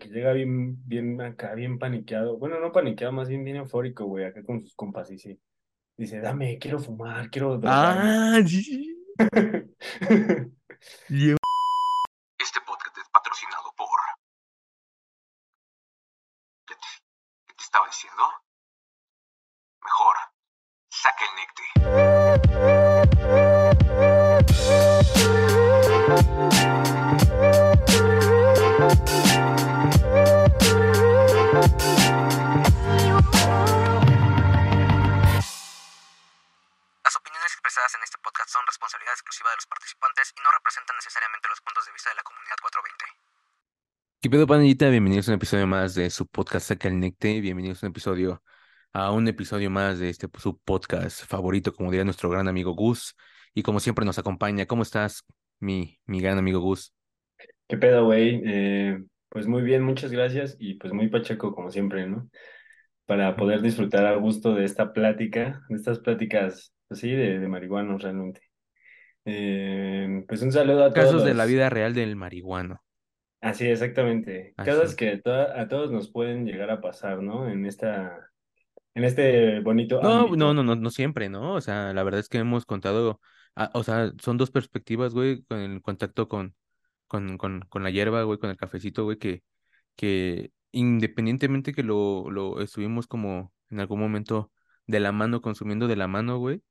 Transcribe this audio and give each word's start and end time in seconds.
que 0.00 0.08
llega 0.08 0.32
bien, 0.32 0.84
bien 0.88 1.20
acá, 1.20 1.54
bien 1.54 1.78
paniqueado. 1.78 2.38
Bueno, 2.38 2.58
no 2.58 2.72
paniqueado, 2.72 3.12
más 3.12 3.28
bien 3.28 3.44
bien 3.44 3.58
eufórico, 3.58 4.06
güey, 4.06 4.24
acá 4.24 4.42
con 4.42 4.60
sus 4.60 4.74
compas 4.74 5.08
y 5.12 5.18
sí. 5.18 5.40
Dice, 5.96 6.20
dame, 6.20 6.58
quiero 6.58 6.80
fumar, 6.80 7.30
quiero 7.30 7.58
drogarme. 7.58 8.10
Ah, 8.10 8.40
sí. 8.44 8.96
Este 12.38 12.60
podcast 12.66 12.96
es 12.96 13.08
patrocinado 13.10 13.72
por... 13.76 13.86
¿Qué 16.66 16.74
te, 16.74 16.80
qué 17.46 17.54
te 17.54 17.62
estaba 17.62 17.86
diciendo? 17.86 18.22
Mejor, 19.82 20.16
saca 20.88 21.24
el 21.26 21.36
necte. 21.36 22.89
Expresadas 37.80 37.96
en 37.96 38.04
este 38.04 38.18
podcast 38.22 38.50
son 38.50 38.62
responsabilidad 38.66 39.14
exclusiva 39.14 39.48
de 39.50 39.56
los 39.56 39.66
participantes 39.66 40.34
y 40.36 40.40
no 40.44 40.50
representan 40.52 40.96
necesariamente 41.00 41.48
los 41.48 41.60
puntos 41.64 41.84
de 41.86 41.92
vista 41.92 42.10
de 42.10 42.16
la 42.20 42.24
comunidad 42.28 42.58
420. 42.60 43.04
¿Qué 44.20 44.28
pedo, 44.28 44.44
pandillita? 44.46 44.90
Bienvenidos 44.90 45.28
a 45.28 45.32
un 45.32 45.40
episodio 45.40 45.66
más 45.66 45.94
de 45.94 46.10
su 46.10 46.26
podcast 46.28 46.68
Saca 46.68 46.88
el 46.88 47.00
Necte. 47.00 47.40
Bienvenidos 47.40 47.80
a 47.80 47.86
un 47.86 47.92
episodio, 47.96 48.42
a 48.92 49.12
un 49.12 49.28
episodio 49.28 49.70
más 49.70 49.98
de 49.98 50.10
este 50.10 50.28
su 50.36 50.58
podcast 50.60 51.24
favorito, 51.24 51.72
como 51.72 51.90
diría 51.90 52.04
nuestro 52.04 52.28
gran 52.28 52.48
amigo 52.48 52.76
Gus. 52.76 53.16
Y 53.54 53.62
como 53.62 53.80
siempre 53.80 54.04
nos 54.04 54.18
acompaña. 54.18 54.66
¿Cómo 54.66 54.82
estás, 54.82 55.24
mi, 55.58 55.98
mi 56.04 56.20
gran 56.20 56.36
amigo 56.36 56.60
Gus? 56.60 56.92
¿Qué 57.66 57.78
pedo, 57.78 58.04
güey? 58.04 58.42
Eh, 58.44 59.00
pues 59.30 59.46
muy 59.46 59.62
bien, 59.62 59.82
muchas 59.82 60.12
gracias 60.12 60.54
y 60.58 60.74
pues 60.74 60.92
muy 60.92 61.08
pacheco 61.08 61.54
como 61.54 61.70
siempre, 61.70 62.06
¿no? 62.06 62.28
Para 63.06 63.36
poder 63.36 63.62
disfrutar 63.62 64.04
a 64.04 64.16
gusto 64.16 64.54
de 64.54 64.64
esta 64.64 64.92
plática, 64.92 65.62
de 65.70 65.76
estas 65.76 65.98
pláticas, 65.98 66.74
pues 66.90 67.00
sí, 67.00 67.12
de, 67.12 67.40
de 67.40 67.48
marihuanos 67.48 68.02
realmente. 68.02 68.42
Eh, 69.26 70.24
pues 70.28 70.42
un 70.42 70.52
saludo 70.52 70.84
a 70.84 70.94
todos 70.94 70.94
Casos 70.94 71.24
de 71.24 71.34
la 71.34 71.46
vida 71.46 71.68
real 71.68 71.94
del 71.94 72.14
marihuano. 72.16 72.82
Así, 73.40 73.66
exactamente. 73.66 74.56
Así. 74.56 74.70
Cosas 74.70 74.94
que 74.94 75.16
to- 75.18 75.32
a 75.32 75.68
todos 75.68 75.90
nos 75.90 76.10
pueden 76.10 76.44
llegar 76.46 76.70
a 76.70 76.80
pasar, 76.80 77.22
¿no? 77.22 77.48
En 77.48 77.64
esta, 77.66 78.30
en 78.94 79.04
este 79.04 79.60
bonito 79.60 80.02
No, 80.02 80.28
ámbito. 80.28 80.36
no, 80.36 80.54
no, 80.54 80.62
no, 80.62 80.76
no 80.76 80.90
siempre, 80.90 81.28
¿no? 81.28 81.54
O 81.54 81.60
sea, 81.60 81.92
la 81.92 82.02
verdad 82.02 82.20
es 82.20 82.28
que 82.28 82.38
hemos 82.38 82.64
contado, 82.64 83.20
ah, 83.54 83.70
o 83.74 83.82
sea, 83.84 84.12
son 84.22 84.38
dos 84.38 84.50
perspectivas, 84.50 85.12
güey, 85.12 85.42
con 85.44 85.58
el 85.58 85.82
contacto 85.82 86.26
con, 86.28 86.54
con, 87.08 87.38
con, 87.38 87.60
con 87.68 87.82
la 87.82 87.90
hierba, 87.90 88.22
güey, 88.24 88.38
con 88.38 88.50
el 88.50 88.56
cafecito, 88.56 89.04
güey, 89.04 89.18
que, 89.18 89.42
que 89.96 90.52
independientemente 90.72 91.74
que 91.74 91.82
lo, 91.82 92.30
lo 92.30 92.60
estuvimos 92.62 93.06
como 93.08 93.52
en 93.70 93.80
algún 93.80 94.00
momento 94.00 94.52
de 94.86 95.00
la 95.00 95.12
mano, 95.12 95.42
consumiendo 95.42 95.88
de 95.88 95.96
la 95.96 96.08
mano, 96.08 96.38
güey, 96.38 96.62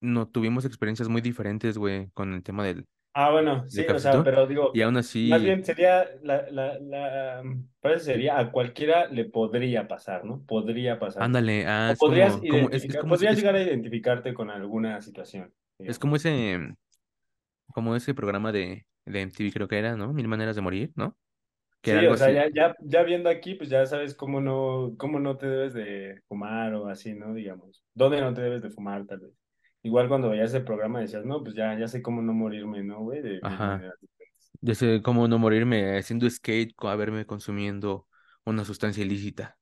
no 0.00 0.28
tuvimos 0.28 0.64
experiencias 0.64 1.08
muy 1.08 1.20
diferentes, 1.20 1.78
güey, 1.78 2.10
con 2.12 2.34
el 2.34 2.42
tema 2.42 2.64
del, 2.64 2.86
Ah, 3.12 3.30
bueno, 3.32 3.68
del 3.70 3.86
sí, 3.86 3.86
o 3.88 3.98
sea, 3.98 4.22
pero 4.22 4.46
digo, 4.46 4.72
Y 4.72 4.82
aún 4.82 4.96
más 5.24 5.42
así, 5.42 5.42
bien 5.42 5.64
sería, 5.64 6.08
la, 6.22 6.48
la, 6.50 6.78
la 6.78 7.42
frase 7.80 8.04
sería, 8.04 8.38
a 8.38 8.52
cualquiera 8.52 9.06
le 9.08 9.24
podría 9.24 9.88
pasar, 9.88 10.24
¿no? 10.24 10.44
Podría 10.46 10.98
pasar. 11.00 11.26
ándale, 11.26 11.66
ah, 11.66 11.90
es 11.92 12.02
podrías 12.02 12.36
como, 12.42 12.46
como, 12.46 12.70
es, 12.70 12.86
es 12.88 12.96
identificar, 12.96 12.98
como, 12.98 13.14
ese- 13.14 13.26
podrías 13.26 13.34
es, 13.34 13.38
llegar 13.38 13.56
a 13.56 13.62
identificarte 13.62 14.34
con 14.34 14.50
alguna 14.50 15.00
situación. 15.02 15.52
es 15.86 15.98
como 15.98 16.16
ese, 16.16 16.74
como 17.74 17.96
ese 17.96 18.14
programa 18.14 18.52
de, 18.52 18.86
de 19.06 19.22
MTV 19.22 19.52
creo 19.52 19.68
que 19.68 19.78
era, 19.78 19.96
¿no? 19.96 20.12
Mil 20.12 20.28
maneras 20.28 20.56
de 20.56 20.62
morir, 20.62 20.92
¿no? 20.96 21.16
Que 21.82 21.92
Sí, 21.92 22.06
o 22.06 22.16
sea, 22.16 22.30
ya, 22.30 22.48
ya, 22.54 22.74
ya 22.82 23.02
viendo 23.02 23.30
aquí, 23.30 23.54
pues 23.54 23.70
ya 23.70 23.86
sabes 23.86 24.14
cómo 24.14 24.40
no, 24.42 24.94
cómo 24.98 25.18
no 25.20 25.38
te 25.38 25.46
debes 25.46 25.72
de 25.72 26.20
fumar 26.28 26.74
o 26.74 26.86
así, 26.88 27.14
¿no? 27.14 27.32
Digamos, 27.32 27.82
dónde 27.94 28.20
no 28.20 28.34
te 28.34 28.42
debes 28.42 28.60
de 28.62 28.68
fumar, 28.70 29.06
tal 29.06 29.20
vez. 29.20 29.32
Igual 29.82 30.08
cuando 30.08 30.30
veías 30.30 30.52
el 30.54 30.64
programa 30.64 31.00
decías, 31.00 31.24
no, 31.24 31.42
pues 31.42 31.54
ya, 31.54 31.78
ya 31.78 31.86
sé 31.86 32.02
cómo 32.02 32.20
no 32.22 32.32
morirme, 32.32 32.82
¿no, 32.82 33.00
güey? 33.00 33.22
De 33.22 33.38
Ajá. 33.42 33.80
Yo 34.60 34.74
sé 34.74 35.02
cómo 35.02 35.28
no 35.28 35.38
morirme 35.38 35.98
haciendo 35.98 36.28
skate, 36.28 36.74
haberme 36.80 37.26
consumiendo 37.26 38.06
una 38.44 38.64
sustancia 38.64 39.04
ilícita. 39.04 39.56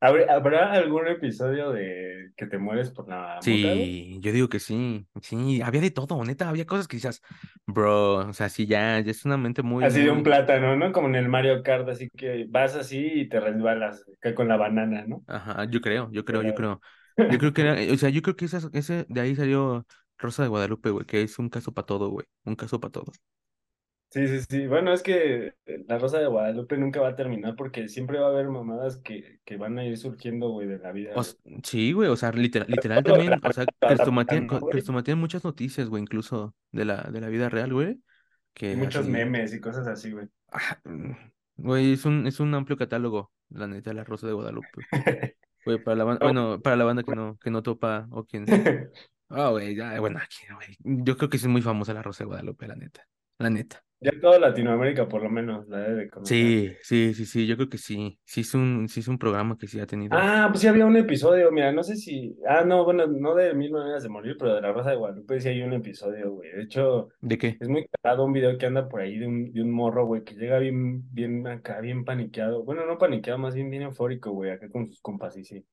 ¿Habrá, 0.00 0.72
algún 0.72 1.08
episodio 1.08 1.72
de 1.72 2.30
que 2.36 2.46
te 2.46 2.56
mueres 2.56 2.90
por 2.90 3.08
la? 3.08 3.38
Sí, 3.40 4.18
yo 4.20 4.32
digo 4.32 4.48
que 4.48 4.60
sí, 4.60 5.06
sí, 5.22 5.60
había 5.60 5.80
de 5.80 5.90
todo, 5.90 6.24
neta, 6.24 6.48
había 6.48 6.66
cosas 6.66 6.86
que 6.86 6.98
decías, 6.98 7.20
bro, 7.66 8.28
o 8.28 8.32
sea, 8.32 8.48
sí, 8.48 8.66
ya, 8.66 9.00
ya 9.00 9.10
es 9.10 9.24
una 9.24 9.36
mente 9.36 9.62
muy, 9.62 9.84
Así 9.84 10.02
de 10.02 10.10
un 10.10 10.22
plátano, 10.22 10.76
¿no? 10.76 10.92
Como 10.92 11.08
en 11.08 11.16
el 11.16 11.28
Mario 11.28 11.64
Kart, 11.64 11.88
así 11.88 12.08
que 12.10 12.46
vas 12.48 12.76
así 12.76 13.10
y 13.12 13.28
te 13.28 13.40
resbalas 13.40 14.04
con 14.36 14.46
la 14.46 14.56
banana, 14.56 15.04
¿no? 15.06 15.24
ajá, 15.26 15.64
yo 15.64 15.80
creo, 15.80 16.08
yo 16.12 16.24
creo, 16.24 16.42
yo 16.42 16.54
creo, 16.54 16.80
yo 17.18 17.38
creo 17.38 17.52
que 17.52 17.62
era, 17.62 17.92
o 17.92 17.96
sea, 17.96 18.08
yo 18.10 18.22
creo 18.22 18.36
que 18.36 18.44
esas, 18.44 18.68
ese, 18.72 19.06
de 19.08 19.20
ahí 19.20 19.34
salió 19.34 19.86
Rosa 20.18 20.42
de 20.42 20.48
Guadalupe, 20.48 20.90
güey, 20.90 21.06
que 21.06 21.22
es 21.22 21.38
un 21.38 21.48
caso 21.48 21.72
para 21.72 21.86
todo, 21.86 22.10
güey, 22.10 22.26
un 22.44 22.56
caso 22.56 22.80
para 22.80 22.92
todo. 22.92 23.12
Sí, 24.10 24.26
sí, 24.26 24.40
sí. 24.48 24.66
Bueno, 24.66 24.92
es 24.92 25.02
que 25.02 25.52
la 25.86 25.98
Rosa 25.98 26.18
de 26.18 26.26
Guadalupe 26.26 26.78
nunca 26.78 27.00
va 27.00 27.08
a 27.08 27.16
terminar 27.16 27.56
porque 27.56 27.88
siempre 27.88 28.18
va 28.18 28.28
a 28.28 28.30
haber 28.30 28.48
mamadas 28.48 28.96
que, 28.96 29.38
que 29.44 29.58
van 29.58 29.78
a 29.78 29.84
ir 29.84 29.98
surgiendo, 29.98 30.48
güey, 30.48 30.66
de 30.66 30.78
la 30.78 30.92
vida. 30.92 31.10
O 31.10 31.22
güey. 31.22 31.60
sí, 31.62 31.92
güey, 31.92 32.08
o 32.08 32.16
sea, 32.16 32.32
literal, 32.32 32.68
literal 32.70 33.04
también, 33.04 33.34
o 33.44 33.52
sea, 33.52 33.66
crestomatían 34.70 35.18
muchas 35.18 35.44
noticias, 35.44 35.88
güey, 35.88 36.02
incluso 36.02 36.54
de 36.72 36.86
la, 36.86 37.02
de 37.02 37.20
la 37.20 37.28
vida 37.28 37.50
real, 37.50 37.72
güey, 37.74 38.00
que 38.54 38.76
muchos 38.76 39.02
así, 39.02 39.10
memes 39.10 39.52
y 39.52 39.60
cosas 39.60 39.86
así, 39.86 40.10
güey. 40.10 40.26
ah, 40.52 40.80
mm, 40.84 41.12
güey, 41.56 41.92
es 41.92 42.06
un, 42.06 42.26
es 42.26 42.40
un 42.40 42.54
amplio 42.54 42.78
catálogo, 42.78 43.30
la 43.50 43.66
neta, 43.66 43.92
la 43.92 44.04
Rosa 44.04 44.26
de 44.26 44.32
Guadalupe. 44.32 44.86
Güey, 45.68 45.84
para 45.84 45.96
la 45.96 46.04
banda, 46.04 46.26
No, 46.32 46.32
bueno, 46.32 46.62
para 46.62 46.76
la 46.76 46.84
banda 46.84 47.02
que 47.02 47.14
no, 47.14 47.36
que 47.36 47.50
no 47.50 47.62
topa, 47.62 48.08
o 48.10 48.24
quien, 48.24 48.46
ah, 49.28 49.50
güey, 49.50 49.76
ya, 49.76 50.00
bueno, 50.00 50.18
aquí, 50.18 50.46
güey, 50.50 51.04
yo 51.04 51.18
creo 51.18 51.28
que 51.28 51.36
sí 51.36 51.44
es 51.44 51.50
muy 51.50 51.60
famosa 51.60 51.92
la 51.92 52.02
Rosa 52.02 52.24
de 52.24 52.28
Guadalupe, 52.28 52.66
la 52.66 52.74
neta, 52.74 53.06
la 53.38 53.50
neta. 53.50 53.84
Ya 54.00 54.12
toda 54.20 54.38
Latinoamérica, 54.38 55.08
por 55.08 55.22
lo 55.22 55.28
menos, 55.28 55.66
la 55.68 55.78
debe 55.78 56.04
de 56.04 56.10
conocer. 56.10 56.36
Sí, 56.36 56.72
sí, 56.82 57.14
sí, 57.14 57.26
sí, 57.26 57.46
yo 57.46 57.56
creo 57.56 57.68
que 57.68 57.78
sí, 57.78 58.18
sí 58.24 58.42
es 58.42 58.54
un, 58.54 58.88
sí 58.88 59.00
es 59.00 59.08
un 59.08 59.18
programa 59.18 59.58
que 59.58 59.66
sí 59.66 59.80
ha 59.80 59.86
tenido. 59.86 60.16
Ah, 60.16 60.46
pues 60.50 60.60
sí 60.60 60.68
había 60.68 60.86
un 60.86 60.96
episodio, 60.96 61.50
mira, 61.50 61.72
no 61.72 61.82
sé 61.82 61.96
si. 61.96 62.36
Ah, 62.46 62.62
no, 62.64 62.84
bueno, 62.84 63.08
no 63.08 63.34
de 63.34 63.54
Mil 63.54 63.72
Maneras 63.72 64.04
de 64.04 64.08
Morir, 64.08 64.36
pero 64.38 64.54
de 64.54 64.60
la 64.60 64.72
Rosa 64.72 64.90
de 64.90 64.96
Guadalupe 64.96 65.40
sí 65.40 65.48
hay 65.48 65.62
un 65.62 65.72
episodio, 65.72 66.30
güey. 66.30 66.52
De 66.52 66.62
hecho, 66.62 67.08
¿De 67.20 67.38
qué? 67.38 67.56
es 67.58 67.68
muy 67.68 67.88
cagado 67.88 68.24
un 68.24 68.32
video 68.32 68.56
que 68.56 68.66
anda 68.66 68.88
por 68.88 69.00
ahí 69.00 69.18
de 69.18 69.26
un, 69.26 69.52
de 69.52 69.62
un 69.62 69.72
morro, 69.72 70.06
güey, 70.06 70.22
que 70.22 70.34
llega 70.34 70.60
bien, 70.60 71.12
bien 71.12 71.44
acá, 71.48 71.80
bien 71.80 72.04
paniqueado. 72.04 72.62
Bueno, 72.62 72.86
no 72.86 72.98
paniqueado, 72.98 73.38
más 73.38 73.56
bien 73.56 73.68
bien 73.68 73.82
eufórico, 73.82 74.30
güey, 74.30 74.52
acá 74.52 74.68
con 74.70 74.86
sus 74.86 75.00
compas 75.00 75.36
y 75.36 75.44
sí. 75.44 75.66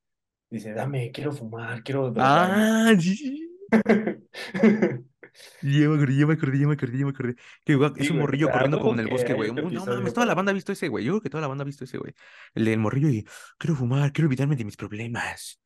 Dice, 0.50 0.74
dame, 0.74 1.12
quiero 1.12 1.32
fumar, 1.32 1.84
quiero 1.84 2.10
drogarme. 2.12 2.64
Ah, 2.64 2.94
sí. 3.00 3.50
Ya 5.62 5.90
me 5.90 5.96
acordé, 5.96 6.16
ya 6.18 6.28
me 6.28 6.34
acordé, 6.34 6.60
ya 6.60 6.68
me 6.68 6.74
acordé, 6.74 6.98
ya 6.98 7.06
me 7.06 7.12
acordé. 7.12 7.36
Que 7.64 7.76
guau, 7.76 7.94
es 7.98 8.10
un 8.10 8.16
güey, 8.18 8.22
morrillo 8.26 8.50
corriendo 8.52 8.80
como 8.80 8.94
en 8.94 9.00
el 9.00 9.06
que 9.08 9.12
bosque, 9.14 9.34
güey. 9.34 9.52
No 9.52 9.86
mames, 9.86 10.14
toda 10.14 10.26
la 10.26 10.36
banda 10.36 10.52
ha 10.52 10.54
visto 10.54 10.72
ese, 10.72 10.88
güey. 10.88 11.06
Yo 11.06 11.14
creo 11.14 11.22
que 11.22 11.30
toda 11.30 11.42
la 11.42 11.48
banda 11.48 11.64
ha 11.64 11.66
visto 11.66 11.84
ese, 11.84 11.98
güey. 11.98 12.14
El 12.54 12.66
del 12.66 12.80
morrillo 12.80 13.10
y 13.10 13.26
quiero 13.58 13.76
fumar, 13.76 14.12
quiero 14.12 14.28
olvidarme 14.28 14.56
de 14.56 14.66
mis 14.66 14.78
problemas. 14.78 15.60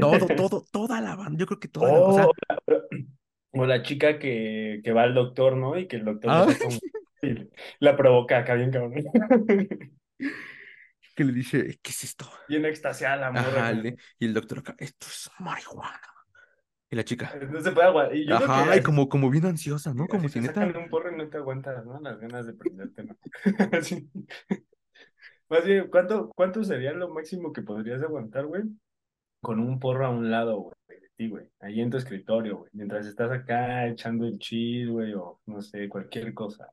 Todo, 0.00 0.26
todo, 0.36 0.64
toda 0.70 1.00
la 1.00 1.16
banda. 1.16 1.38
Yo 1.38 1.46
creo 1.46 1.60
que 1.60 1.68
toda 1.68 1.92
la, 1.92 1.98
Oh, 1.98 2.32
la- 2.48 2.62
o 3.52 3.66
la 3.66 3.82
chica 3.82 4.18
que, 4.18 4.80
que 4.82 4.92
va 4.92 5.02
al 5.02 5.14
doctor, 5.14 5.56
¿no? 5.56 5.78
Y 5.78 5.86
que 5.86 5.96
el 5.96 6.04
doctor 6.04 6.30
ah, 6.32 6.46
la 7.80 7.96
provoca 7.96 8.38
acá 8.38 8.54
bien 8.54 8.70
cabrón. 8.70 8.94
que 11.14 11.24
le 11.24 11.32
dice, 11.32 11.78
¿qué 11.82 11.90
es 11.90 12.04
esto? 12.04 12.30
Bien 12.48 12.64
extasiada 12.64 13.16
la 13.16 13.30
morra. 13.30 13.68
Ajá, 13.68 13.82
y 14.18 14.24
el 14.26 14.34
doctor 14.34 14.60
acá, 14.60 14.74
esto 14.78 15.06
es 15.08 15.30
marihuana. 15.38 16.00
Y 16.92 16.94
la 16.94 17.04
chica, 17.04 17.34
No 17.50 17.58
se 17.58 17.72
puede 17.72 17.86
aguantar. 17.86 18.14
Y 18.14 18.26
yo 18.26 18.36
creo 18.36 18.46
que 18.48 18.52
ajá, 18.52 18.76
y 18.76 18.82
como, 18.82 19.08
como 19.08 19.30
bien 19.30 19.46
ansiosa, 19.46 19.94
¿no? 19.94 20.06
Como 20.06 20.28
si 20.28 20.40
neta. 20.40 20.66
un 20.66 20.90
porro 20.90 21.10
y 21.10 21.16
no 21.16 21.26
te 21.26 21.38
aguantas, 21.38 21.86
¿no? 21.86 21.98
Las 22.00 22.20
ganas 22.20 22.46
de 22.46 22.52
prenderte, 22.52 23.04
¿no? 23.04 23.16
Así. 23.72 24.10
Más 25.48 25.64
bien, 25.64 25.88
¿cuánto, 25.88 26.30
cuánto 26.36 26.62
sería 26.62 26.92
lo 26.92 27.08
máximo 27.08 27.50
que 27.50 27.62
podrías 27.62 28.02
aguantar, 28.02 28.44
güey? 28.44 28.64
Con 29.40 29.58
un 29.58 29.80
porro 29.80 30.04
a 30.04 30.10
un 30.10 30.30
lado, 30.30 30.58
güey, 30.58 30.74
de 31.00 31.08
ti, 31.16 31.28
güey. 31.30 31.48
Ahí 31.60 31.80
en 31.80 31.88
tu 31.88 31.96
escritorio, 31.96 32.58
güey. 32.58 32.70
Mientras 32.74 33.06
estás 33.06 33.30
acá 33.30 33.86
echando 33.88 34.26
el 34.26 34.38
chill, 34.38 34.90
güey, 34.90 35.14
o 35.14 35.40
no 35.46 35.62
sé, 35.62 35.88
cualquier 35.88 36.34
cosa. 36.34 36.68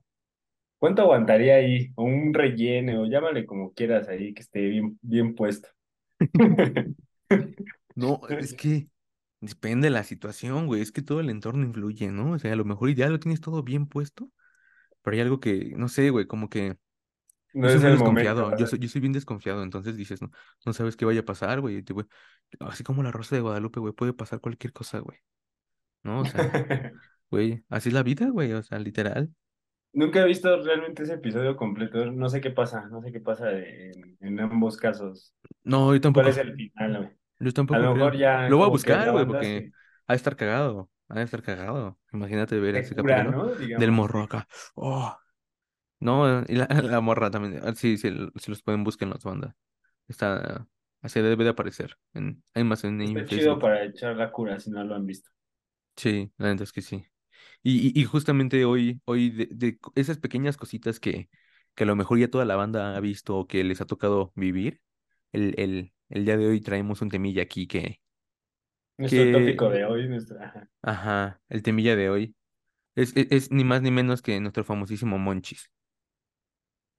¿Cuánto 0.79 1.03
aguantaría 1.03 1.55
ahí? 1.55 1.94
O 1.95 2.03
un 2.03 2.33
relleno, 2.33 3.03
o 3.03 3.05
llámale 3.05 3.45
como 3.45 3.71
quieras 3.71 4.09
ahí, 4.09 4.33
que 4.33 4.41
esté 4.41 4.67
bien, 4.67 4.99
bien 5.01 5.33
puesto. 5.33 5.69
No, 7.95 8.21
es 8.29 8.53
que 8.53 8.88
depende 9.41 9.88
de 9.88 9.91
la 9.91 10.03
situación, 10.03 10.68
güey. 10.68 10.81
Es 10.81 10.91
que 10.91 11.01
todo 11.01 11.19
el 11.21 11.30
entorno 11.30 11.63
influye, 11.65 12.12
¿no? 12.12 12.33
O 12.33 12.39
sea, 12.39 12.53
a 12.53 12.56
lo 12.56 12.65
mejor 12.65 12.94
ya 12.95 13.09
lo 13.09 13.19
tienes 13.19 13.41
todo 13.41 13.63
bien 13.63 13.88
puesto, 13.88 14.31
pero 15.03 15.15
hay 15.15 15.21
algo 15.21 15.39
que, 15.39 15.74
no 15.77 15.89
sé, 15.89 16.09
güey, 16.12 16.27
como 16.27 16.50
que 16.50 16.77
No 17.53 17.69
yo 17.69 17.80
soy 17.80 17.91
es 17.91 17.95
momento. 17.95 18.33
desconfiado. 18.33 18.56
Yo 18.56 18.68
soy, 18.68 18.80
yo 18.80 18.89
soy 18.89 19.01
bien 19.01 19.13
desconfiado, 19.13 19.63
entonces 19.63 19.97
dices, 19.97 20.21
no, 20.21 20.31
no 20.65 20.74
sabes 20.74 20.97
qué 20.97 21.06
vaya 21.06 21.21
a 21.21 21.25
pasar, 21.25 21.62
güey. 21.62 21.83
Así 22.62 22.83
como 22.83 23.03
la 23.03 23.12
Rosa 23.12 23.36
de 23.36 23.41
Guadalupe, 23.41 23.80
güey, 23.80 23.94
puede 23.94 24.13
pasar 24.13 24.41
cualquier 24.41 24.74
cosa, 24.74 25.00
güey. 25.00 25.19
¿No? 26.03 26.21
O 26.21 26.25
sea, 26.25 26.51
güey, 27.31 27.63
así 27.69 27.89
es 27.89 27.94
la 27.95 28.03
vida, 28.03 28.30
güey, 28.30 28.53
o 28.53 28.63
sea, 28.63 28.80
literal. 28.80 29.33
Nunca 29.94 30.21
he 30.21 30.25
visto 30.27 30.62
realmente 30.63 31.03
ese 31.03 31.15
episodio 31.15 31.56
completo. 31.57 32.06
No 32.12 32.30
sé 32.30 32.42
qué 32.42 32.51
pasa, 32.51 32.88
no 32.89 33.01
sé 33.01 33.12
qué 33.12 33.19
pasa 33.19 33.51
en, 33.51 34.18
en 34.19 34.39
ambos 34.39 34.77
casos. 34.77 35.33
No, 35.63 35.94
yo 35.94 36.01
¿Cuál 36.13 36.27
tampoco. 36.27 36.30
es 36.30 36.38
el 36.39 36.56
final, 36.56 36.97
güey? 37.00 37.19
Yo 37.39 37.50
A 37.50 37.53
tampoco 37.53 37.80
lo 37.80 37.95
mejor 37.95 38.18
ya 38.18 38.50
Lo 38.50 38.57
voy 38.57 38.65
a 38.68 38.69
buscar, 38.69 39.12
güey, 39.12 39.25
porque 39.25 39.45
se, 39.45 39.71
ha 40.07 40.13
de 40.13 40.18
estar 40.18 40.36
cagado. 40.36 40.89
Ha 41.07 41.15
de 41.15 41.24
estar 41.24 41.41
cagado. 41.41 41.97
Imagínate 42.13 42.59
ver 42.59 42.75
se 42.75 42.81
ese 42.81 42.95
capítulo 42.95 43.31
¿no? 43.31 43.45
del 43.56 43.91
morro 43.91 44.24
acá. 44.24 44.47
Oh, 44.75 45.15
no, 46.00 46.44
y 46.47 46.56
la, 46.56 46.68
la 46.83 47.01
morra 47.01 47.30
también. 47.30 47.62
Ah, 47.63 47.74
Sí, 47.75 47.97
sí, 47.97 48.09
si 48.36 48.51
los 48.51 48.63
pueden 48.63 48.83
buscar 48.83 49.07
en 49.07 49.13
las 49.13 49.24
bandas. 49.24 49.56
Está, 50.07 50.68
así 51.01 51.21
debe 51.21 51.44
de 51.44 51.50
aparecer. 51.51 51.97
En, 52.13 52.44
hay 52.53 52.63
más 52.63 52.83
en, 52.83 53.01
Está 53.01 53.25
chido 53.25 53.42
Facebook. 53.42 53.62
para 53.62 53.83
echar 53.83 54.15
la 54.15 54.31
cura 54.31 54.59
si 54.59 54.71
no 54.71 54.83
lo 54.83 54.95
han 54.95 55.06
visto. 55.06 55.30
Sí, 55.95 56.31
la 56.38 56.50
neta 56.50 56.63
es 56.63 56.71
que 56.71 56.81
sí. 56.81 57.06
Y, 57.62 57.89
y, 57.89 58.01
y 58.01 58.06
justamente 58.06 58.65
hoy, 58.65 59.01
hoy 59.06 59.30
de, 59.30 59.47
de 59.51 59.80
esas 59.95 60.18
pequeñas 60.18 60.57
cositas 60.57 61.00
que, 61.00 61.30
que 61.75 61.83
a 61.83 61.88
lo 61.88 61.95
mejor 61.95 62.18
ya 62.18 62.30
toda 62.30 62.45
la 62.45 62.56
banda 62.56 62.95
ha 62.95 63.00
visto 63.00 63.38
o 63.38 63.47
que 63.47 63.63
les 63.63 63.81
ha 63.81 63.85
tocado 63.85 64.31
vivir, 64.35 64.81
el, 65.31 65.53
el, 65.57 65.94
el 66.09 66.25
día 66.25 66.38
de 66.38 66.47
hoy 66.47 66.61
traemos 66.61 67.01
un 67.01 67.09
temilla 67.09 67.44
aquí 67.44 67.67
que, 67.67 68.00
Nuestro 69.00 69.31
que, 69.31 69.31
tópico 69.31 69.67
de 69.69 69.83
hoy, 69.83 70.07
nuestra, 70.07 70.45
ajá, 70.45 70.69
ajá, 70.81 71.41
el 71.50 71.63
temilla 71.63 71.95
de 71.95 72.09
hoy 72.09 72.35
es, 72.95 73.13
es, 73.17 73.27
es 73.31 73.51
ni 73.51 73.63
más 73.65 73.81
ni 73.83 73.91
menos 73.91 74.21
que 74.23 74.39
nuestro 74.41 74.63
famosísimo 74.65 75.17
Monchis. 75.19 75.71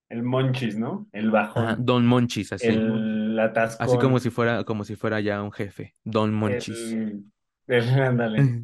el 0.08 0.22
monchis, 0.22 0.76
¿no? 0.78 1.08
El 1.12 1.30
Ajá, 1.54 1.76
bajón, 1.76 1.78
Don 1.78 2.06
Monchis, 2.06 2.52
así. 2.52 2.88
el 2.88 3.38
Así 3.78 3.98
como 3.98 4.20
si 4.20 4.30
fuera, 4.30 4.64
como 4.64 4.84
si 4.84 4.96
fuera 4.96 5.20
ya 5.20 5.42
un 5.42 5.52
jefe. 5.52 5.96
Don 6.04 6.34
Monchis. 6.34 6.98
el, 7.02 7.24
el, 7.66 7.88
ándale, 8.40 8.54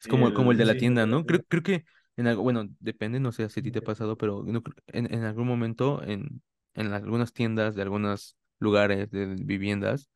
Es 0.00 0.08
como, 0.08 0.32
como 0.34 0.52
el 0.52 0.58
de 0.58 0.64
el, 0.64 0.66
la 0.66 0.76
sí, 0.76 0.76
tienda, 0.76 1.06
¿no? 1.06 1.26
Creo, 1.26 1.42
creo 1.48 1.62
que 1.62 1.84
en 2.16 2.26
algo, 2.28 2.42
bueno, 2.42 2.66
depende, 2.80 3.20
no 3.20 3.32
sé 3.32 3.48
si 3.50 3.60
a 3.60 3.62
ti 3.62 3.70
te 3.72 3.80
ha 3.80 3.82
pasado, 3.84 4.16
pero 4.18 4.44
en, 4.48 5.12
en 5.14 5.24
algún 5.24 5.46
momento 5.46 6.02
en, 6.04 6.42
en 6.74 6.92
algunas 6.92 7.32
tiendas 7.32 7.74
de 7.76 7.82
algunos 7.82 8.36
lugares 8.58 9.10
de 9.10 9.34
viviendas 9.34 10.10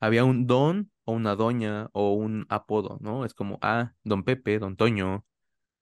había 0.00 0.24
un 0.24 0.46
don 0.46 0.90
o 1.04 1.12
una 1.12 1.36
doña 1.36 1.88
o 1.92 2.14
un 2.14 2.46
apodo, 2.48 2.98
¿no? 3.00 3.24
Es 3.24 3.34
como, 3.34 3.58
ah, 3.62 3.92
don 4.04 4.24
Pepe, 4.24 4.58
don 4.58 4.76
Toño, 4.76 5.24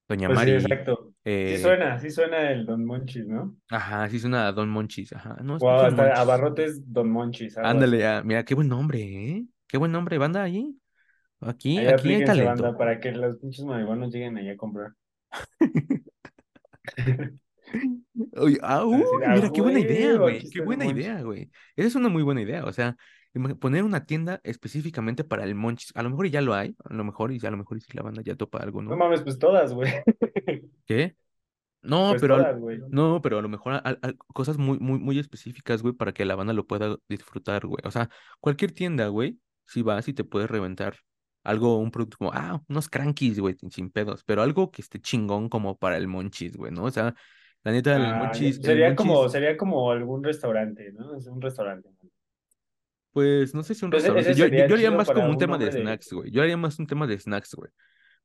doña 0.09 0.29
pues 0.29 0.41
sí, 0.41 0.51
exacto. 0.51 1.13
Sí 1.25 1.31
eh, 1.31 1.59
suena, 1.59 1.99
sí 1.99 2.11
suena 2.11 2.51
el 2.51 2.67
Don 2.67 2.85
Monchis, 2.85 3.27
¿no? 3.27 3.57
ajá, 3.71 4.09
sí 4.11 4.19
suena 4.19 4.47
a 4.47 4.53
don 4.53 4.69
Monchis, 4.69 5.13
ajá, 5.15 5.39
no, 5.43 5.59
pinche 5.59 5.67
hasta 5.67 5.91
Monchis. 5.91 6.19
Abarrotes 6.19 6.93
Don 6.93 7.11
Monchis, 7.11 7.59
Ándale, 7.59 7.99
ya, 7.99 8.23
mira, 8.23 8.45
qué 8.45 8.55
buen 8.55 8.69
nombre, 8.69 9.01
¿eh? 9.01 9.47
Qué 9.67 9.79
buen 9.79 9.91
nombre, 9.91 10.19
banda 10.19 10.43
ahí. 10.43 10.77
Aquí, 11.41 11.79
aquí 11.79 12.15
hay 12.15 12.25
banda, 12.25 12.35
talento. 12.35 12.79
para 12.79 13.01
que 13.01 13.13
los 13.13 13.39
pinches 13.39 13.65
marihuanos 13.65 14.13
lleguen 14.13 14.37
ahí 14.37 14.51
a 14.51 14.57
comprar. 14.57 14.93
Oye, 18.37 18.59
ah, 18.63 18.83
ah, 18.83 19.35
mira, 19.35 19.51
qué 19.53 19.61
buena 19.61 19.81
idea, 19.81 20.11
aquí 20.11 20.19
güey. 20.19 20.51
Qué 20.51 20.61
buena 20.61 20.87
idea, 20.87 21.23
güey. 21.23 21.51
Esa 21.77 21.89
es 21.89 21.95
una 21.95 22.09
muy 22.09 22.23
buena 22.23 22.43
idea. 22.43 22.65
O 22.65 22.73
sea, 22.73 22.97
poner 23.61 23.85
una 23.85 24.05
tienda 24.07 24.41
específicamente 24.45 25.25
para 25.25 25.45
el 25.45 25.55
monchis. 25.55 25.93
A 25.95 26.03
lo 26.03 26.11
mejor 26.11 26.29
ya 26.29 26.41
lo 26.41 26.55
hay, 26.55 26.77
a 26.85 26.95
lo 26.95 27.05
mejor, 27.05 27.33
y 27.33 27.45
a 27.45 27.51
lo 27.51 27.57
mejor 27.57 27.79
y 27.79 27.81
si 27.81 27.97
la 27.97 28.03
banda 28.03 28.23
ya 28.23 28.37
topa 28.37 28.59
algo, 28.59 28.83
No 28.83 28.91
¿no? 28.91 28.97
mames, 28.97 29.23
pues 29.23 29.39
todas, 29.39 29.73
güey. 29.73 29.93
¿Qué? 30.87 31.17
No, 31.83 32.11
Pues 32.11 32.23
pero 32.23 32.39
todas, 32.39 32.57
no, 32.91 33.21
pero 33.21 33.39
a 33.39 33.43
lo 33.43 33.49
mejor 33.49 33.83
cosas 34.29 34.57
muy, 34.57 34.79
muy, 34.79 34.99
muy 34.99 35.19
específicas, 35.19 35.83
güey, 35.83 35.93
para 35.95 36.13
que 36.13 36.25
la 36.25 36.35
banda 36.35 36.53
lo 36.55 36.67
pueda 36.67 36.97
disfrutar, 37.09 37.67
güey. 37.67 37.83
O 37.85 37.91
sea, 37.91 38.09
cualquier 38.41 38.73
tienda, 38.73 39.09
güey, 39.09 39.39
si 39.67 39.83
vas 39.83 40.09
y 40.09 40.15
te 40.15 40.25
puedes 40.25 40.51
reventar 40.51 40.97
algo, 41.43 41.79
un 41.79 41.91
producto 41.91 42.17
como, 42.17 42.31
ah, 42.33 42.63
unos 42.69 42.89
crankies, 42.89 43.39
güey, 43.39 43.57
sin 43.71 43.91
pedos, 43.91 44.25
pero 44.25 44.41
algo 44.41 44.71
que 44.71 44.81
esté 44.81 44.99
chingón 44.99 45.51
como 45.51 45.77
para 45.77 45.99
el 45.99 46.09
monchis, 46.09 46.57
güey, 46.57 46.73
¿no? 46.73 46.85
O 46.85 46.91
sea, 46.91 47.15
la 47.65 47.73
neta, 47.73 47.97
el 47.97 48.15
Ah, 48.15 48.37
ya- 48.41 48.53
monchis, 48.55 48.61
el 48.63 48.73
sería 48.73 48.95
como, 48.97 49.29
monchis. 49.29 49.29
sería 49.29 49.57
como 49.57 49.91
algún 49.91 50.23
restaurante, 50.25 50.93
¿no? 50.93 51.17
Es 51.17 51.27
un 51.27 51.41
restaurante. 51.41 51.89
Pues 53.13 53.55
no 53.55 53.63
sé 53.63 53.75
si 53.75 53.85
un 53.85 53.93
Entonces, 53.93 53.93
restaurante. 53.93 54.35
Yo, 54.35 54.49
yo, 54.49 54.49
sería 54.49 54.67
yo 54.67 54.75
haría 54.75 54.91
más 54.91 55.11
como 55.11 55.31
un 55.31 55.39
tema 55.39 55.57
de 55.59 55.71
snacks, 55.71 56.13
güey. 56.13 56.31
Yo 56.33 56.43
haría 56.43 56.57
más 56.57 56.79
un 56.81 56.87
tema 56.87 57.07
de 57.07 57.19
snacks, 57.19 57.55
güey. 57.55 57.71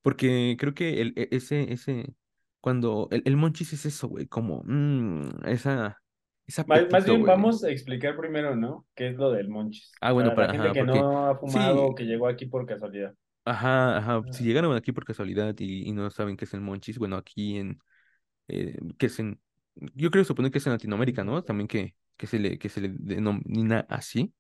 Porque 0.01 0.57
creo 0.59 0.74
que 0.75 1.01
el, 1.01 1.13
e- 1.18 1.30
ese, 1.31 1.74
ese, 1.74 2.15
cuando 2.62 3.09
el, 3.12 3.24
el 3.25 3.38
monchis 3.38 3.74
es 3.74 3.86
eso, 3.88 4.07
güey, 4.09 4.27
como 4.27 4.63
mm, 4.65 5.45
esa, 5.47 6.01
ese 6.47 6.63
Más, 6.65 7.06
bien 7.06 7.25
vamos 7.25 7.63
a 7.63 7.69
explicar 7.71 8.15
primero, 8.18 8.56
¿no? 8.56 8.85
¿Qué 8.95 9.09
es 9.09 9.15
lo 9.18 9.31
del 9.31 9.50
monchis? 9.50 10.00
Ah, 10.01 10.12
bueno, 10.13 10.33
Para 10.33 10.35
la 10.35 10.47
para, 10.47 10.50
gente 10.50 10.71
ajá, 10.71 10.74
que 10.74 10.83
porque 10.83 11.03
no 11.03 11.27
ha 11.30 11.35
fumado 11.38 11.83
sí, 11.83 11.88
o 11.88 11.95
que 11.95 12.03
llegó 12.06 12.27
aquí 12.27 12.45
por 12.45 12.65
casualidad. 12.65 13.13
ajá, 13.45 13.97
ajá. 13.97 14.24
Si 14.31 14.44
Ah, 14.44 14.45
llegaron 14.45 14.75
aquí 14.75 14.92
por 14.92 15.06
casualidad 15.06 15.56
y, 15.59 15.88
y 15.88 15.92
no 15.94 16.09
saben 16.12 16.38
qué 16.38 16.45
es 16.45 16.53
el 16.53 16.62
monchis, 16.62 16.97
bueno, 17.00 17.18
aquí 17.18 17.57
en, 17.57 17.80
eh, 18.50 18.78
que 18.98 19.07
es 19.07 19.19
en, 19.19 19.42
yo 19.75 20.12
creo 20.12 20.24
suponer 20.25 20.51
que 20.51 20.60
es 20.60 20.68
en 20.68 20.74
Latinoamérica, 20.74 21.24
¿no? 21.24 21.44
También 21.44 21.68
que, 21.68 21.96
que 22.18 22.28
se 22.28 22.40
le, 22.40 22.60
que 22.60 22.69
se 22.69 22.81
le 22.81 22.90
denomina 22.90 23.86
así. 23.90 24.34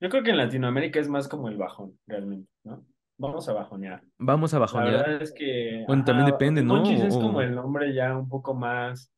Yo 0.00 0.08
creo 0.10 0.22
que 0.22 0.30
en 0.30 0.36
Latinoamérica 0.38 0.98
es 1.00 1.08
más 1.08 1.28
como 1.28 1.48
el 1.48 1.56
bajón, 1.56 1.98
realmente, 2.06 2.50
¿no? 2.64 2.84
Vamos 3.18 3.48
a 3.48 3.52
bajonear. 3.52 4.02
Vamos 4.18 4.54
a 4.54 4.58
La 4.72 4.84
bajonear. 4.84 5.06
verdad 5.06 5.22
es 5.22 5.32
que, 5.32 5.86
Bueno, 5.86 6.04
también 6.04 6.26
ajá, 6.26 6.26
depende, 6.26 6.62
el 6.62 6.64
¿no? 6.64 6.66
monchis 6.66 7.02
es 7.02 7.18
O- 7.18 7.18
como 7.18 7.42
el 7.42 7.54
nombre 7.54 7.94
ya 7.94 8.16
un 8.16 8.28
poco 8.28 8.54
más, 8.54 9.12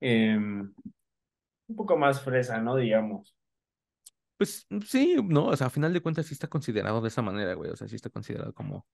em, 0.00 0.74
un 1.68 1.76
poco 1.76 1.96
más 1.98 2.22
fresa, 2.22 2.60
¿no? 2.60 2.76
Digamos. 2.76 3.36
Pues 4.36 4.66
sí, 4.86 5.16
no, 5.22 5.46
o 5.48 5.56
sea, 5.56 5.66
a 5.66 5.70
final 5.70 5.92
de 5.92 6.00
cuentas 6.00 6.26
sí 6.26 6.34
está 6.34 6.48
considerado 6.48 7.00
de 7.02 7.08
esa 7.08 7.20
manera, 7.22 7.52
güey, 7.54 7.70
o 7.70 7.76
sea, 7.76 7.88
sí 7.88 7.96
está 7.96 8.08
considerado 8.10 8.54
como 8.54 8.86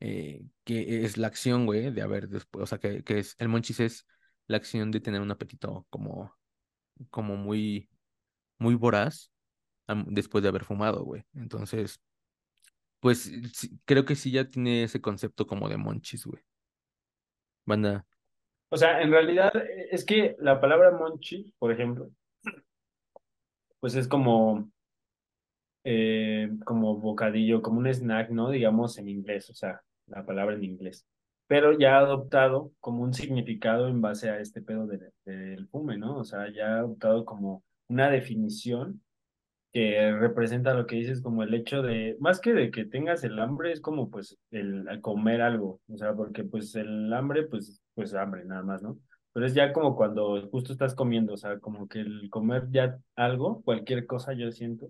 eh, 0.00 0.46
que 0.64 1.04
es 1.04 1.18
la 1.18 1.28
acción, 1.28 1.66
güey, 1.66 1.90
de 1.92 2.02
haber 2.02 2.28
después, 2.30 2.64
o 2.64 2.66
sea, 2.68 2.78
que, 2.78 3.04
que 3.04 3.18
es, 3.20 3.36
el 3.40 3.48
monchis 3.50 3.80
es 3.80 4.06
la 4.48 4.56
acción 4.56 4.90
de 4.90 5.00
tener 5.00 5.20
un 5.20 5.30
apetito 5.30 5.86
como, 5.90 6.34
como 7.10 7.36
muy, 7.36 7.88
muy 8.58 8.74
voraz 8.74 9.30
después 10.06 10.42
de 10.42 10.48
haber 10.48 10.64
fumado, 10.64 11.04
güey. 11.04 11.24
Entonces, 11.34 12.00
pues 13.00 13.30
sí, 13.54 13.78
creo 13.84 14.04
que 14.04 14.16
sí 14.16 14.30
ya 14.30 14.50
tiene 14.50 14.84
ese 14.84 15.00
concepto 15.00 15.46
como 15.46 15.68
de 15.68 15.76
monchis, 15.76 16.26
güey. 16.26 16.42
Banda, 17.64 18.06
O 18.70 18.76
sea, 18.76 19.02
en 19.02 19.10
realidad 19.10 19.54
eh, 19.56 19.88
es 19.90 20.04
que 20.04 20.36
la 20.40 20.60
palabra 20.60 20.90
monchi, 20.90 21.54
por 21.58 21.70
ejemplo, 21.72 22.10
pues 23.80 23.94
es 23.94 24.08
como, 24.08 24.70
eh, 25.84 26.50
como 26.64 26.96
bocadillo, 26.96 27.62
como 27.62 27.78
un 27.78 27.86
snack, 27.86 28.30
¿no? 28.30 28.50
Digamos 28.50 28.98
en 28.98 29.08
inglés, 29.08 29.50
o 29.50 29.54
sea, 29.54 29.82
la 30.06 30.24
palabra 30.24 30.56
en 30.56 30.64
inglés. 30.64 31.06
Pero 31.48 31.78
ya 31.78 31.96
ha 31.96 32.00
adoptado 32.00 32.72
como 32.80 33.02
un 33.04 33.14
significado 33.14 33.88
en 33.88 34.00
base 34.02 34.30
a 34.30 34.40
este 34.40 34.62
pedo 34.62 34.86
de- 34.86 35.12
del 35.26 35.68
fume, 35.68 35.98
¿no? 35.98 36.18
O 36.18 36.24
sea, 36.24 36.52
ya 36.52 36.76
ha 36.76 36.78
adoptado 36.80 37.24
como 37.26 37.64
una 37.88 38.10
definición 38.10 39.02
que 39.72 40.12
representa 40.12 40.74
lo 40.74 40.86
que 40.86 40.96
dices 40.96 41.22
como 41.22 41.42
el 41.42 41.54
hecho 41.54 41.82
de, 41.82 42.16
más 42.20 42.40
que 42.40 42.54
de 42.54 42.70
que 42.70 42.84
tengas 42.86 43.24
el 43.24 43.38
hambre, 43.38 43.72
es 43.72 43.80
como 43.80 44.10
pues 44.10 44.38
el, 44.50 44.86
comer 45.02 45.42
algo, 45.42 45.80
o 45.88 45.98
sea, 45.98 46.14
porque 46.14 46.44
pues 46.44 46.74
el 46.74 47.12
hambre, 47.12 47.44
pues, 47.44 47.80
pues 47.94 48.14
hambre, 48.14 48.44
nada 48.44 48.62
más, 48.62 48.82
¿no? 48.82 48.98
Pero 49.32 49.46
es 49.46 49.54
ya 49.54 49.72
como 49.72 49.94
cuando 49.94 50.48
justo 50.50 50.72
estás 50.72 50.94
comiendo, 50.94 51.34
o 51.34 51.36
sea, 51.36 51.58
como 51.60 51.86
que 51.88 52.00
el 52.00 52.28
comer 52.30 52.68
ya 52.70 52.98
algo, 53.14 53.62
cualquier 53.62 54.06
cosa 54.06 54.32
yo 54.32 54.50
siento, 54.50 54.88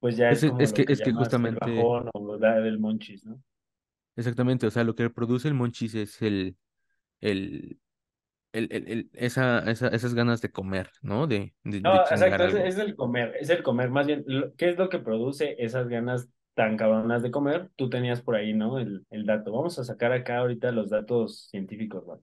pues 0.00 0.16
ya 0.16 0.30
es 0.30 0.42
es, 0.42 0.50
como 0.50 0.60
es 0.60 0.70
lo 0.70 0.76
que, 0.76 0.84
que 0.84 0.92
es 0.94 1.00
que 1.00 1.10
llamas 1.10 1.26
el 1.28 1.40
justamente, 1.40 1.76
bajón 1.76 2.10
o 2.14 2.36
la 2.38 2.60
del 2.60 2.78
monchis, 2.80 3.24
¿no? 3.24 3.40
Exactamente, 4.16 4.66
o 4.66 4.70
sea, 4.70 4.84
lo 4.84 4.94
que 4.94 5.10
produce 5.10 5.48
el 5.48 5.54
monchis 5.54 5.94
es 5.94 6.22
el, 6.22 6.56
el, 7.20 7.80
el, 8.52 8.68
el, 8.72 8.88
el- 8.88 9.10
esa, 9.14 9.60
esa, 9.70 9.88
esas 9.88 10.14
ganas 10.14 10.40
de 10.42 10.52
comer, 10.52 10.90
¿no? 11.02 11.26
De, 11.26 11.54
de, 11.64 11.82
de 11.82 12.00
No, 12.00 12.02
chingar 12.02 12.42
exacto, 12.42 12.46
es 12.46 12.78
el 12.78 12.94
comer, 12.94 13.34
es 13.40 13.50
el 13.50 13.62
comer, 13.64 13.90
más 13.90 14.06
bien, 14.06 14.22
lo- 14.26 14.54
¿qué 14.54 14.68
es 14.70 14.78
lo 14.78 14.88
que 14.88 15.00
produce 15.00 15.56
esas 15.58 15.88
ganas 15.88 16.28
tan 16.54 16.76
cabronas 16.76 17.22
de 17.24 17.32
comer? 17.32 17.70
Tú 17.74 17.90
tenías 17.90 18.22
por 18.22 18.36
ahí, 18.36 18.52
¿no? 18.54 18.78
El, 18.78 19.04
el 19.10 19.26
dato. 19.26 19.50
Vamos 19.52 19.78
a 19.80 19.84
sacar 19.84 20.12
acá 20.12 20.38
ahorita 20.38 20.70
los 20.70 20.90
datos 20.90 21.48
científicos, 21.50 22.06
¿no? 22.06 22.20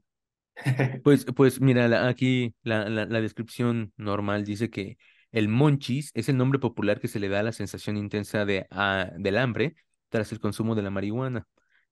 Pues, 1.01 1.25
pues 1.35 1.61
mira, 1.61 1.87
la- 1.87 2.07
aquí 2.07 2.53
la, 2.63 2.89
la, 2.89 3.05
la 3.05 3.21
descripción 3.21 3.93
normal 3.97 4.43
dice 4.45 4.69
que 4.69 4.97
el 5.31 5.47
monchis 5.47 6.11
es 6.13 6.27
el 6.29 6.37
nombre 6.37 6.59
popular 6.59 6.99
que 6.99 7.07
se 7.07 7.19
le 7.19 7.29
da 7.29 7.39
a 7.39 7.43
la 7.43 7.51
sensación 7.53 7.95
intensa 7.97 8.45
de, 8.45 8.67
ah, 8.71 9.09
del 9.17 9.37
hambre 9.37 9.75
tras 10.09 10.31
el 10.31 10.39
consumo 10.39 10.75
de 10.75 10.81
la 10.81 10.89
marihuana. 10.89 11.47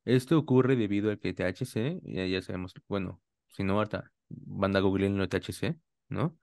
Esto 0.07 0.37
ocurre 0.37 0.75
debido 0.75 1.09
al 1.11 1.19
que 1.19 1.33
THC, 1.33 1.99
ya, 2.03 2.25
ya 2.25 2.41
sabemos, 2.41 2.73
bueno, 2.87 3.21
si 3.47 3.63
no, 3.63 3.73
ahorita 3.75 4.11
banda 4.29 4.79
googleando 4.79 5.21
el 5.23 5.29
THC, 5.29 5.79
¿no? 6.09 6.37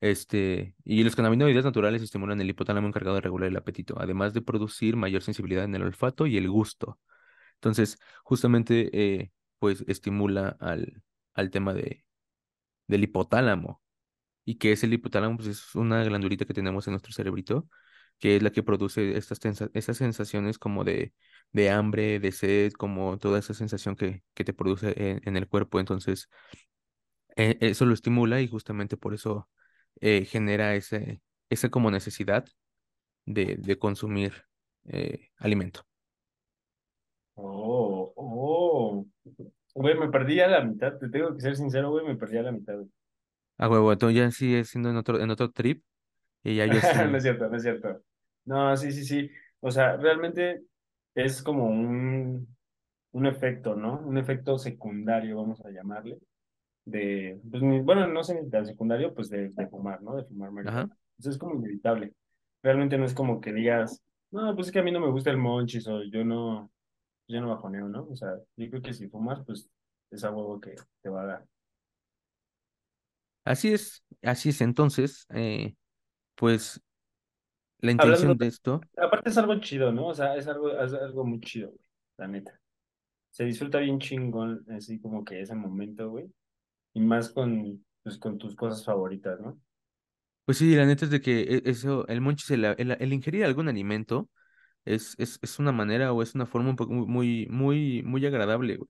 Este, 0.00 0.74
y 0.84 1.02
los 1.04 1.16
cannabinoides 1.16 1.64
naturales 1.64 2.02
estimulan 2.02 2.40
el 2.40 2.50
hipotálamo 2.50 2.88
encargado 2.88 3.16
de 3.16 3.22
regular 3.22 3.48
el 3.48 3.56
apetito, 3.56 3.96
además 3.98 4.34
de 4.34 4.42
producir 4.42 4.96
mayor 4.96 5.22
sensibilidad 5.22 5.64
en 5.64 5.74
el 5.74 5.82
olfato 5.82 6.26
y 6.26 6.36
el 6.36 6.48
gusto. 6.50 6.98
Entonces, 7.56 7.98
justamente, 8.24 8.90
eh, 8.92 9.32
pues 9.58 9.84
estimula 9.88 10.56
al, 10.60 11.02
al 11.34 11.50
tema 11.50 11.74
de 11.74 12.04
del 12.86 13.04
hipotálamo. 13.04 13.82
¿Y 14.44 14.56
qué 14.56 14.72
es 14.72 14.84
el 14.84 14.92
hipotálamo? 14.94 15.36
Pues 15.36 15.48
es 15.48 15.74
una 15.74 16.04
glandulita 16.04 16.44
que 16.46 16.54
tenemos 16.54 16.86
en 16.86 16.92
nuestro 16.92 17.12
cerebrito, 17.12 17.68
que 18.18 18.36
es 18.36 18.42
la 18.42 18.50
que 18.50 18.62
produce 18.62 19.16
estas, 19.16 19.40
estas 19.74 19.96
sensaciones 19.98 20.58
como 20.58 20.84
de, 20.84 21.12
de 21.52 21.70
hambre, 21.70 22.20
de 22.20 22.32
sed, 22.32 22.72
como 22.72 23.18
toda 23.18 23.38
esa 23.38 23.54
sensación 23.54 23.96
que, 23.96 24.22
que 24.34 24.44
te 24.44 24.54
produce 24.54 24.94
en, 24.96 25.20
en 25.24 25.36
el 25.36 25.48
cuerpo. 25.48 25.80
Entonces, 25.80 26.28
eh, 27.36 27.58
eso 27.60 27.86
lo 27.86 27.94
estimula 27.94 28.40
y 28.40 28.48
justamente 28.48 28.96
por 28.96 29.14
eso 29.14 29.48
eh, 30.00 30.24
genera 30.24 30.74
ese, 30.74 31.22
esa 31.50 31.68
como 31.70 31.90
necesidad 31.90 32.46
de, 33.26 33.56
de 33.58 33.78
consumir 33.78 34.34
eh, 34.86 35.30
alimento. 35.38 35.82
Oh, 37.36 38.12
oh. 38.16 39.06
Güey, 39.74 39.98
me 39.98 40.08
perdí 40.10 40.40
a 40.40 40.48
la 40.48 40.62
mitad, 40.64 40.98
te 40.98 41.08
tengo 41.08 41.34
que 41.34 41.40
ser 41.40 41.56
sincero, 41.56 41.90
güey, 41.90 42.06
me 42.06 42.16
perdí 42.16 42.38
a 42.38 42.42
la 42.42 42.52
mitad. 42.52 42.74
güey. 42.74 42.88
Ah, 43.58 43.68
huevo, 43.68 43.92
entonces 43.92 44.16
ya 44.18 44.30
sigue 44.30 44.64
siendo 44.64 44.90
en 44.90 44.96
otro, 44.96 45.20
en 45.20 45.30
otro 45.30 45.50
trip 45.50 45.82
y 46.50 46.56
ya 46.56 46.66
yo 46.66 46.80
No 47.10 47.16
sí. 47.16 47.16
es 47.16 47.22
cierto, 47.22 47.48
no 47.48 47.56
es 47.56 47.62
cierto. 47.62 48.02
No, 48.44 48.76
sí, 48.76 48.92
sí, 48.92 49.04
sí. 49.04 49.30
O 49.60 49.70
sea, 49.70 49.96
realmente 49.96 50.62
es 51.14 51.42
como 51.42 51.66
un, 51.66 52.56
un 53.12 53.26
efecto, 53.26 53.74
¿no? 53.76 54.00
Un 54.00 54.18
efecto 54.18 54.58
secundario, 54.58 55.38
vamos 55.38 55.60
a 55.64 55.70
llamarle, 55.70 56.18
de, 56.84 57.40
pues, 57.50 57.62
bueno, 57.84 58.06
no 58.08 58.24
sé 58.24 58.40
ni 58.42 58.50
tan 58.50 58.66
secundario, 58.66 59.14
pues 59.14 59.30
de, 59.30 59.50
de 59.50 59.68
fumar, 59.68 60.02
¿no? 60.02 60.16
De 60.16 60.24
fumar 60.24 60.52
marihuana. 60.52 60.96
Eso 61.18 61.30
es 61.30 61.38
como 61.38 61.56
inevitable. 61.56 62.14
Realmente 62.62 62.98
no 62.98 63.04
es 63.06 63.14
como 63.14 63.40
que 63.40 63.52
digas, 63.52 64.02
no, 64.32 64.54
pues 64.54 64.68
es 64.68 64.72
que 64.72 64.80
a 64.80 64.82
mí 64.82 64.92
no 64.92 65.00
me 65.00 65.10
gusta 65.10 65.30
el 65.30 65.38
monchis 65.38 65.86
o 65.88 66.02
yo 66.04 66.24
no, 66.24 66.70
yo 67.28 67.40
no 67.40 67.50
bajoneo, 67.50 67.88
¿no? 67.88 68.08
O 68.10 68.16
sea, 68.16 68.30
yo 68.56 68.70
creo 68.70 68.82
que 68.82 68.94
si 68.94 69.08
fumas, 69.08 69.40
pues 69.46 69.68
es 70.10 70.24
a 70.24 70.30
huevo 70.32 70.60
que 70.60 70.74
te 71.02 71.08
va 71.10 71.22
a 71.22 71.26
dar. 71.26 71.46
Así 73.44 73.72
es, 73.72 74.04
así 74.22 74.48
es. 74.50 74.60
Entonces, 74.60 75.26
eh, 75.30 75.74
pues 76.36 76.80
la 77.80 77.90
Hablando, 77.96 78.30
intención 78.30 78.36
de 78.36 78.46
esto, 78.48 78.86
aparte 78.98 79.30
es 79.30 79.38
algo 79.38 79.60
chido, 79.60 79.92
¿no? 79.92 80.08
O 80.08 80.14
sea, 80.14 80.36
es 80.36 80.46
algo, 80.48 80.70
es 80.80 80.92
algo 80.94 81.24
muy 81.24 81.40
chido, 81.40 81.68
güey, 81.70 81.80
la 82.18 82.28
neta. 82.28 82.60
Se 83.30 83.44
disfruta 83.44 83.78
bien 83.80 84.00
chingón, 84.00 84.64
así 84.70 85.00
como 85.00 85.24
que 85.24 85.40
ese 85.42 85.54
momento, 85.54 86.10
güey. 86.10 86.32
Y 86.94 87.00
más 87.00 87.30
con, 87.30 87.84
pues, 88.04 88.18
con 88.18 88.38
tus 88.38 88.56
cosas 88.56 88.84
favoritas, 88.84 89.40
¿no? 89.40 89.60
pues 90.44 90.58
sí, 90.58 90.74
la 90.76 90.86
neta 90.86 91.04
es 91.04 91.10
de 91.10 91.20
que 91.20 91.40
e- 91.42 91.62
eso, 91.66 92.06
el 92.08 92.20
monchis, 92.20 92.50
el, 92.52 92.64
el, 92.64 92.92
el 93.00 93.12
ingerir 93.12 93.44
algún 93.44 93.68
alimento 93.68 94.30
es, 94.84 95.14
es, 95.18 95.38
es 95.42 95.58
una 95.60 95.72
manera 95.72 96.12
o 96.12 96.22
es 96.22 96.34
una 96.34 96.46
forma 96.46 96.70
un 96.70 96.76
poco 96.76 96.92
muy, 96.94 97.46
muy, 97.50 98.02
muy, 98.04 98.26
agradable, 98.26 98.76
güey. 98.76 98.88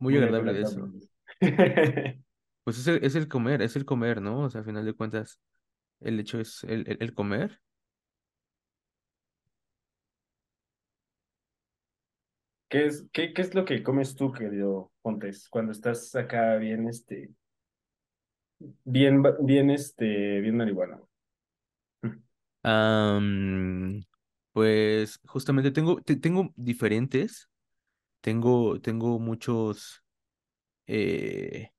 Muy 0.00 0.16
Muy 0.16 0.16
agradable 0.16 0.52
de 0.52 0.62
agradable. 0.62 0.62
eso. 0.62 0.92
Pues 2.68 2.80
es 2.80 2.86
el, 2.86 3.02
es 3.02 3.14
el 3.14 3.28
comer, 3.28 3.62
es 3.62 3.76
el 3.76 3.86
comer, 3.86 4.20
¿no? 4.20 4.40
O 4.42 4.50
sea, 4.50 4.60
a 4.60 4.64
final 4.64 4.84
de 4.84 4.92
cuentas, 4.92 5.40
el 6.00 6.20
hecho 6.20 6.40
es 6.40 6.64
el, 6.64 6.86
el, 6.88 6.98
el 7.00 7.14
comer. 7.14 7.62
¿Qué 12.68 12.86
es, 12.86 13.06
qué, 13.12 13.32
qué 13.32 13.42
es 13.42 13.54
lo 13.54 13.64
que 13.64 13.82
comes 13.82 14.14
tú, 14.14 14.32
querido 14.32 14.92
Pontes, 15.02 15.48
cuando 15.48 15.72
estás 15.72 16.14
acá 16.14 16.56
bien, 16.56 16.88
este, 16.88 17.30
bien, 18.84 19.22
bien, 19.40 19.70
este, 19.70 20.40
bien 20.40 20.56
marihuana? 20.56 21.00
Pues 24.52 25.20
justamente 25.26 25.70
tengo, 25.70 26.00
te- 26.02 26.16
tengo 26.16 26.52
diferentes, 26.56 27.48
tengo, 28.22 28.80
tengo 28.80 29.18
muchos 29.20 30.02
eh, 30.86 31.70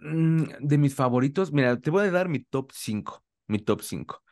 de 0.00 0.78
mis 0.78 0.94
favoritos. 0.94 1.52
Mira, 1.52 1.78
te 1.80 1.90
voy 1.90 2.06
a 2.06 2.10
dar 2.10 2.28
mi 2.28 2.40
top 2.40 2.72
5, 2.72 3.24
mi 3.46 3.58
top 3.58 3.82
5. 3.82 4.22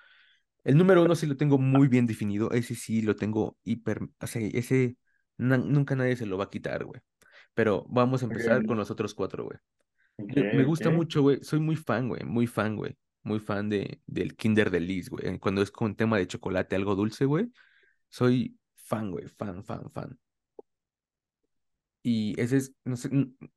El 0.64 0.76
número 0.76 1.02
uno 1.02 1.14
sí 1.14 1.26
lo 1.26 1.36
tengo 1.36 1.58
muy 1.58 1.88
bien 1.88 2.06
definido, 2.06 2.50
ese 2.50 2.74
sí 2.74 3.02
lo 3.02 3.16
tengo 3.16 3.56
hiper, 3.64 4.00
o 4.20 4.26
sea, 4.26 4.42
ese 4.42 4.96
nunca 5.38 5.94
nadie 5.94 6.16
se 6.16 6.26
lo 6.26 6.36
va 6.36 6.44
a 6.44 6.50
quitar, 6.50 6.84
güey. 6.84 7.00
Pero 7.54 7.86
vamos 7.88 8.22
a 8.22 8.26
empezar 8.26 8.64
con 8.66 8.76
los 8.76 8.90
otros 8.90 9.14
cuatro, 9.14 9.44
güey. 9.44 9.58
me 10.18 10.64
gusta 10.64 10.90
mucho, 10.90 11.22
güey. 11.22 11.38
Soy 11.42 11.60
muy 11.60 11.76
fan, 11.76 12.08
güey. 12.08 12.22
Muy 12.24 12.46
fan, 12.46 12.76
güey. 12.76 12.96
Muy 13.22 13.40
fan 13.40 13.68
de, 13.68 14.00
del 14.06 14.36
Kinder 14.36 14.70
de 14.70 14.80
Liz, 14.80 15.08
güey. 15.08 15.38
Cuando 15.38 15.62
es 15.62 15.70
con 15.70 15.96
tema 15.96 16.18
de 16.18 16.26
chocolate, 16.26 16.76
algo 16.76 16.94
dulce, 16.94 17.24
güey. 17.24 17.50
Soy 18.08 18.56
fan, 18.74 19.10
güey. 19.10 19.26
Fan, 19.28 19.64
fan, 19.64 19.90
fan. 19.90 20.18
Y 22.02 22.40
ese 22.40 22.56
es, 22.58 22.74
no 22.84 22.96
sé, 22.96 23.10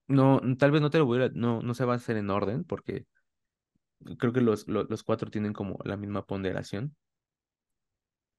no, 0.07 0.41
tal 0.57 0.71
vez 0.71 0.81
no 0.81 0.89
te 0.89 0.97
lo 0.99 1.05
voy 1.05 1.21
a, 1.23 1.29
no, 1.29 1.61
no 1.61 1.73
se 1.73 1.85
va 1.85 1.93
a 1.93 1.95
hacer 1.97 2.17
en 2.17 2.29
orden, 2.29 2.63
porque 2.65 3.05
creo 4.19 4.31
que 4.33 4.41
los, 4.41 4.67
los, 4.67 4.87
los 4.91 5.03
cuatro 5.03 5.29
tienen 5.31 5.53
como 5.53 5.79
la 5.85 5.97
misma 5.97 6.25
ponderación. 6.27 6.95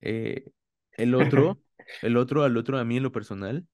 Eh, 0.00 0.50
el 0.96 1.14
otro, 1.14 1.60
el 2.02 2.16
otro, 2.16 2.42
al 2.44 2.56
otro, 2.56 2.78
a 2.78 2.84
mí 2.84 2.96
en 2.96 3.02
lo 3.04 3.12
personal, 3.12 3.66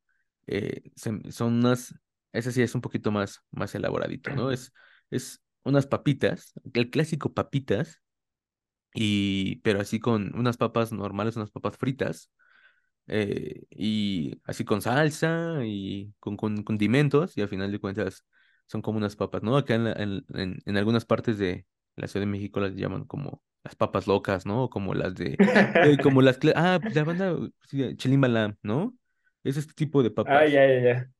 eh, 0.46 0.82
se- 0.96 1.32
son 1.32 1.54
unas, 1.54 1.94
ese 2.32 2.52
sí 2.52 2.62
es 2.62 2.74
un 2.74 2.80
poquito 2.82 3.10
más, 3.12 3.40
más 3.50 3.74
elaboradito, 3.74 4.32
¿no? 4.32 4.50
Es, 4.52 4.72
es 5.10 5.42
unas 5.64 5.86
papitas, 5.86 6.54
el 6.74 6.90
clásico 6.90 7.34
papitas 7.34 8.00
y 8.94 9.56
pero 9.58 9.80
así 9.80 10.00
con 10.00 10.34
unas 10.36 10.56
papas 10.56 10.92
normales, 10.92 11.36
unas 11.36 11.50
papas 11.50 11.76
fritas, 11.78 12.30
eh, 13.08 13.64
y 13.70 14.40
así 14.44 14.64
con 14.64 14.82
salsa 14.82 15.60
y 15.64 16.14
con, 16.20 16.36
con 16.36 16.62
condimentos, 16.62 17.36
y 17.36 17.42
al 17.42 17.48
final 17.48 17.72
de 17.72 17.80
cuentas 17.80 18.24
son 18.66 18.82
como 18.82 18.98
unas 18.98 19.16
papas, 19.16 19.42
¿no? 19.42 19.56
Acá 19.56 19.74
en, 19.74 19.84
la- 19.84 19.92
en, 19.92 20.24
en, 20.34 20.58
en 20.66 20.76
algunas 20.76 21.04
partes 21.04 21.38
de 21.38 21.66
la 21.96 22.06
Ciudad 22.08 22.22
de 22.26 22.30
México 22.32 22.60
las 22.60 22.74
llaman 22.74 23.04
como 23.04 23.42
las 23.64 23.74
papas 23.74 24.06
locas, 24.06 24.46
¿no? 24.46 24.64
O 24.64 24.70
como 24.70 24.94
las 24.94 25.14
de, 25.14 25.40
eh, 25.80 25.98
como 26.00 26.22
las, 26.22 26.38
ah, 26.54 26.80
la 26.88 27.04
banda 27.04 27.36
sí, 27.68 27.96
Chilimbalam, 27.96 28.56
¿no? 28.62 28.96
Es 29.44 29.56
este 29.56 29.72
tipo 29.74 30.02
de 30.02 30.10
Ah, 30.24 30.44
papas. 30.44 30.46
ya, 30.46 30.66
ya, 30.66 30.80
ya. 30.82 31.10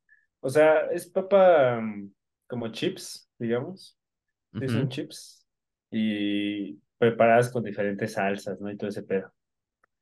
O 0.41 0.49
sea, 0.51 0.87
es 0.93 1.07
papa 1.07 1.81
mm, 1.81 2.13
como 2.47 2.69
chips, 2.73 3.29
digamos. 3.39 3.99
Sí, 4.59 4.69
son 4.69 4.89
Ujú, 4.89 4.91
chips. 4.91 5.47
Y 5.91 6.75
preparadas 6.99 7.51
con 7.51 7.65
diferentes 7.65 8.15
salsas, 8.15 8.61
¿no? 8.61 8.71
Y 8.71 8.77
todo 8.77 8.91
ese 8.91 9.03
pedo. 9.05 9.33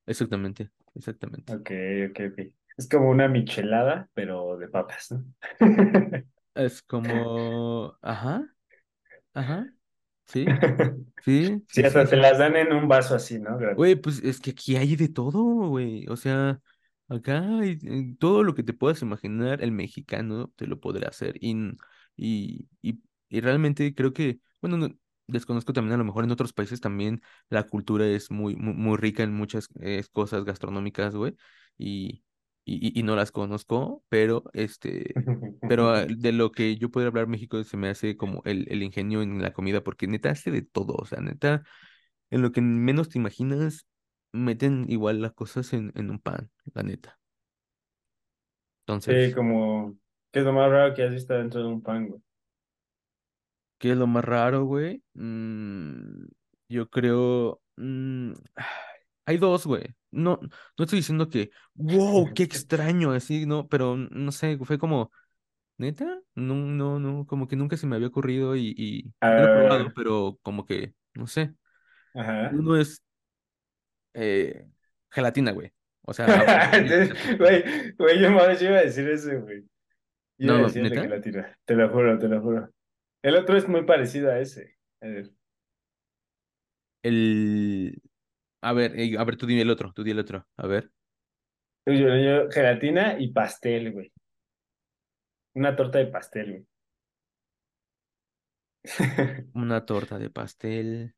Exactamente, 0.06 0.70
exactamente. 0.96 1.52
Ok, 1.52 1.70
ok, 2.10 2.20
ok. 2.32 2.38
Es 2.76 2.88
como 2.88 3.08
una 3.10 3.28
michelada, 3.28 4.08
pero 4.14 4.56
de 4.58 4.68
papas, 4.68 5.12
¿no? 5.12 5.24
Es 6.54 6.82
como, 6.82 7.98
ajá, 8.02 8.46
ajá, 9.34 9.72
sí, 10.26 10.60
sí, 11.20 11.62
Sí, 11.70 11.84
sí, 11.84 11.84
sí, 11.84 11.84
hasta 11.84 12.08
te 12.08 12.16
sí. 12.16 12.16
las 12.16 12.38
dan 12.38 12.56
en 12.56 12.72
un 12.72 12.88
vaso 12.88 13.14
así, 13.14 13.38
¿no? 13.38 13.58
Güey, 13.74 13.96
pues 13.96 14.20
es 14.24 14.40
que 14.40 14.50
aquí 14.52 14.76
hay 14.76 14.96
de 14.96 15.08
todo, 15.08 15.42
güey. 15.68 16.06
O 16.08 16.16
sea, 16.16 16.60
acá 17.08 17.40
hay 17.60 17.78
eh, 17.82 18.16
todo 18.18 18.42
lo 18.42 18.54
que 18.54 18.62
te 18.62 18.72
puedas 18.72 19.02
imaginar, 19.02 19.62
el 19.62 19.72
mexicano 19.72 20.48
te 20.56 20.66
lo 20.66 20.80
podrá 20.80 21.08
hacer. 21.08 21.36
Y, 21.40 21.54
y, 22.16 22.68
y, 22.80 23.02
y 23.28 23.40
realmente 23.40 23.94
creo 23.94 24.12
que, 24.14 24.40
bueno, 24.62 24.78
no- 24.78 24.88
desconozco 25.26 25.72
también 25.72 25.94
a 25.94 25.98
lo 25.98 26.04
mejor 26.04 26.24
en 26.24 26.30
otros 26.32 26.52
países 26.52 26.80
también 26.80 27.22
la 27.50 27.64
cultura 27.64 28.06
es 28.06 28.30
muy, 28.30 28.56
muy, 28.56 28.74
muy 28.74 28.96
rica 28.96 29.22
en 29.22 29.34
muchas 29.34 29.68
eh, 29.80 30.04
cosas 30.12 30.44
gastronómicas, 30.44 31.14
güey. 31.14 31.36
Y, 31.78 32.24
y, 32.64 32.98
y 32.98 33.02
no 33.02 33.16
las 33.16 33.32
conozco, 33.32 34.04
pero 34.08 34.44
este, 34.54 35.20
pero 35.66 35.90
ah, 35.90 36.06
de 36.08 36.32
lo 36.32 36.52
que 36.52 36.76
yo 36.76 36.90
puedo 36.90 37.06
hablar 37.08 37.26
México 37.28 37.62
se 37.64 37.76
me 37.76 37.88
hace 37.88 38.16
como 38.16 38.42
el, 38.44 38.66
el 38.70 38.82
ingenio 38.82 39.22
en 39.22 39.42
la 39.42 39.52
comida, 39.52 39.82
porque 39.84 40.06
neta 40.06 40.30
hace 40.30 40.50
de 40.50 40.62
todo, 40.62 40.94
o 40.96 41.04
sea, 41.06 41.20
neta. 41.20 41.64
En 42.30 42.42
lo 42.42 42.52
que 42.52 42.60
menos 42.62 43.08
te 43.08 43.18
imaginas, 43.18 43.86
meten 44.32 44.86
igual 44.90 45.20
las 45.22 45.32
cosas 45.34 45.72
en, 45.72 45.92
en 45.96 46.10
un 46.10 46.18
pan, 46.20 46.50
la 46.74 46.82
neta. 46.84 47.18
Sí, 48.98 49.12
Entonces, 49.14 49.34
como, 49.34 49.96
¿qué 50.32 50.40
es 50.40 50.44
lo 50.44 50.52
más 50.52 50.70
raro 50.70 50.94
que 50.94 51.02
has 51.04 51.10
visto 51.12 51.34
dentro 51.34 51.60
de 51.62 51.66
un 51.68 51.82
pan, 51.82 52.08
güey? 52.08 52.20
¿Qué 53.78 53.92
es 53.92 53.96
lo 53.96 54.06
más 54.06 54.24
raro, 54.24 54.64
güey? 54.64 55.02
Mm, 55.14 56.26
yo 56.68 56.88
creo... 56.90 57.60
mm, 57.76 58.32
hay 59.26 59.38
dos, 59.38 59.66
güey. 59.66 59.84
No, 60.10 60.38
no 60.42 60.84
estoy 60.84 60.98
diciendo 61.00 61.28
que, 61.28 61.50
wow, 61.74 62.32
qué 62.34 62.42
extraño, 62.44 63.12
así, 63.12 63.46
no, 63.46 63.68
pero 63.68 63.96
no 63.96 64.32
sé, 64.32 64.58
fue 64.64 64.78
como, 64.78 65.10
¿neta? 65.78 66.20
No, 66.36 66.54
no, 66.56 66.98
no, 67.00 67.26
como 67.26 67.48
que 67.48 67.56
nunca 67.56 67.76
se 67.78 67.86
me 67.88 67.96
había 67.96 68.08
ocurrido 68.08 68.56
y, 68.56 68.74
y 68.76 69.12
lo 69.34 69.44
he 69.46 69.48
probado, 69.48 69.92
pero 69.94 70.38
como 70.42 70.66
que, 70.66 70.94
no 71.14 71.26
sé. 71.28 71.54
ajá. 72.14 72.58
Uno 72.58 72.76
es 72.76 73.02
eh, 74.14 74.68
gelatina, 75.10 75.52
güey. 75.52 75.72
O 76.02 76.12
sea. 76.14 76.26
Güey, 77.38 77.94
güey, 77.98 78.20
yo, 78.20 78.28
yo 78.54 78.66
iba 78.68 78.78
a 78.78 78.82
decir 78.82 79.08
eso, 79.08 79.30
güey. 79.42 79.64
Iba 80.38 80.56
a 80.56 80.60
No, 80.60 80.64
decir 80.64 80.82
el 80.82 80.90
de 80.90 80.98
¿neta? 80.98 81.00
gelatina. 81.00 81.58
Te 81.66 81.74
lo 81.74 81.90
juro, 81.90 82.18
te 82.18 82.28
lo 82.28 82.40
juro. 82.42 82.70
El 83.26 83.34
otro 83.34 83.56
es 83.56 83.66
muy 83.66 83.84
parecido 83.84 84.30
a 84.30 84.38
ese. 84.38 84.76
A 85.00 85.08
ver, 85.08 85.30
El... 87.02 88.00
A 88.62 88.72
ver, 88.72 88.96
eh, 88.96 89.16
a 89.18 89.24
ver, 89.24 89.36
tú 89.36 89.46
dime 89.46 89.62
el 89.62 89.70
otro, 89.70 89.92
tú 89.92 90.04
di 90.04 90.12
el 90.12 90.20
otro. 90.20 90.46
A 90.56 90.66
ver, 90.68 90.92
yo, 91.86 91.94
yo, 91.94 92.48
gelatina 92.50 93.18
y 93.18 93.32
pastel, 93.32 93.92
güey. 93.92 94.12
Una 95.54 95.74
torta 95.74 95.98
de 95.98 96.06
pastel, 96.06 96.50
güey. 96.50 96.66
una 99.54 99.84
torta 99.84 100.20
de 100.20 100.30
pastel. 100.30 101.14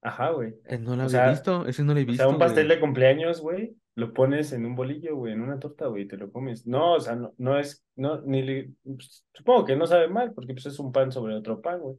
Ajá, 0.00 0.30
güey. 0.30 0.54
Eh, 0.66 0.78
no 0.78 0.94
la 0.94 1.02
O 1.02 1.06
había 1.06 1.08
sea, 1.08 1.30
visto, 1.30 1.66
ese 1.66 1.82
no 1.82 1.94
lo 1.94 1.98
he 2.00 2.04
o 2.08 2.12
sea, 2.12 2.28
un 2.28 2.34
visto, 2.34 2.38
pastel 2.38 2.66
güey. 2.66 2.76
de 2.76 2.80
cumpleaños, 2.80 3.40
güey. 3.40 3.76
Lo 3.98 4.12
pones 4.14 4.52
en 4.52 4.66
un 4.66 4.76
bolillo, 4.76 5.16
güey, 5.16 5.34
en 5.34 5.42
una 5.42 5.58
torta, 5.58 5.86
güey, 5.88 6.04
y 6.04 6.08
te 6.08 6.16
lo 6.16 6.32
comes. 6.32 6.66
No, 6.66 6.94
o 6.94 7.00
sea, 7.00 7.16
no, 7.16 7.34
no 7.38 7.58
es, 7.58 7.84
no, 7.96 8.20
ni 8.22 8.42
le- 8.42 8.72
pues, 8.84 9.26
supongo 9.34 9.64
que 9.66 9.76
no 9.76 9.86
sabe 9.86 10.08
mal, 10.08 10.32
porque 10.34 10.54
pues 10.54 10.66
es 10.66 10.78
un 10.78 10.92
pan 10.92 11.12
sobre 11.12 11.34
otro 11.36 11.60
pan, 11.62 11.80
güey. 11.80 11.96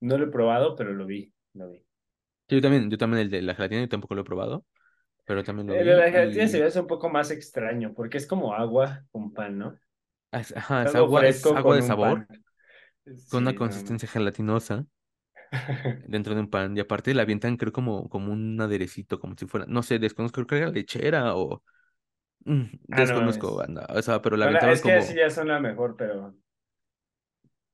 No 0.00 0.18
lo 0.18 0.26
he 0.26 0.30
probado, 0.30 0.76
pero 0.76 0.92
lo 0.94 1.06
vi, 1.06 1.32
lo 1.54 1.70
vi. 1.70 1.84
Sí, 2.48 2.56
yo 2.56 2.60
también, 2.62 2.90
yo 2.90 2.98
también 2.98 3.22
el 3.22 3.30
de 3.30 3.42
la 3.42 3.54
gelatina, 3.54 3.80
yo 3.82 3.88
tampoco 3.88 4.14
lo 4.14 4.20
he 4.22 4.24
probado, 4.24 4.64
pero 5.24 5.44
también 5.44 5.68
lo 5.68 5.76
El 5.76 5.86
vi. 5.86 5.88
de 5.88 5.96
la 5.96 6.08
gelatina 6.10 6.46
y- 6.46 6.48
se 6.48 6.60
me 6.60 6.66
hace 6.66 6.78
un 6.80 6.86
poco 6.86 7.08
más 7.08 7.32
extraño, 7.32 7.94
porque 7.94 8.16
es 8.18 8.26
como 8.28 8.54
agua 8.54 9.04
con 9.10 9.32
pan, 9.32 9.58
¿no? 9.58 9.76
Ah, 10.30 10.42
Ajá, 10.56 10.84
es 10.84 10.94
agua, 10.94 11.26
es 11.28 11.50
agua 11.52 11.76
de 11.76 11.82
sabor, 11.82 12.26
pan. 12.26 12.44
con 13.28 13.42
una 13.44 13.52
Sí, 13.52 13.60
no, 13.60 13.74
consistencia 13.74 14.08
gelatinosa 14.08 14.86
dentro 16.06 16.34
de 16.34 16.40
un 16.40 16.50
pan. 16.50 16.76
Y 16.76 16.80
aparte 16.80 17.14
la 17.14 17.22
avientan, 17.22 17.56
creo, 17.56 17.72
como, 17.72 18.08
como 18.08 18.32
un 18.32 18.60
aderecito, 18.60 19.20
como 19.20 19.34
si 19.38 19.46
fuera, 19.46 19.66
no 19.68 19.82
sé, 19.82 19.98
desconozco, 19.98 20.36
creo 20.36 20.46
que 20.46 20.58
era 20.58 20.70
lechera 20.70 21.36
o... 21.36 21.62
mm, 22.46 22.62
Ah, 22.90 23.04
no 23.04 23.16
desconozco, 23.16 23.16
mames. 23.20 23.56
banda. 23.56 23.86
O 23.90 24.02
sea, 24.02 24.22
pero 24.22 24.36
la 24.36 24.44
Bueno, 24.44 24.46
aventaban 24.46 24.72
es 24.72 24.82
que 24.82 24.92
como... 24.92 24.94
así 24.94 25.14
ya 25.14 25.30
suena 25.30 25.58
mejor, 25.60 25.96
pero... 25.96 26.34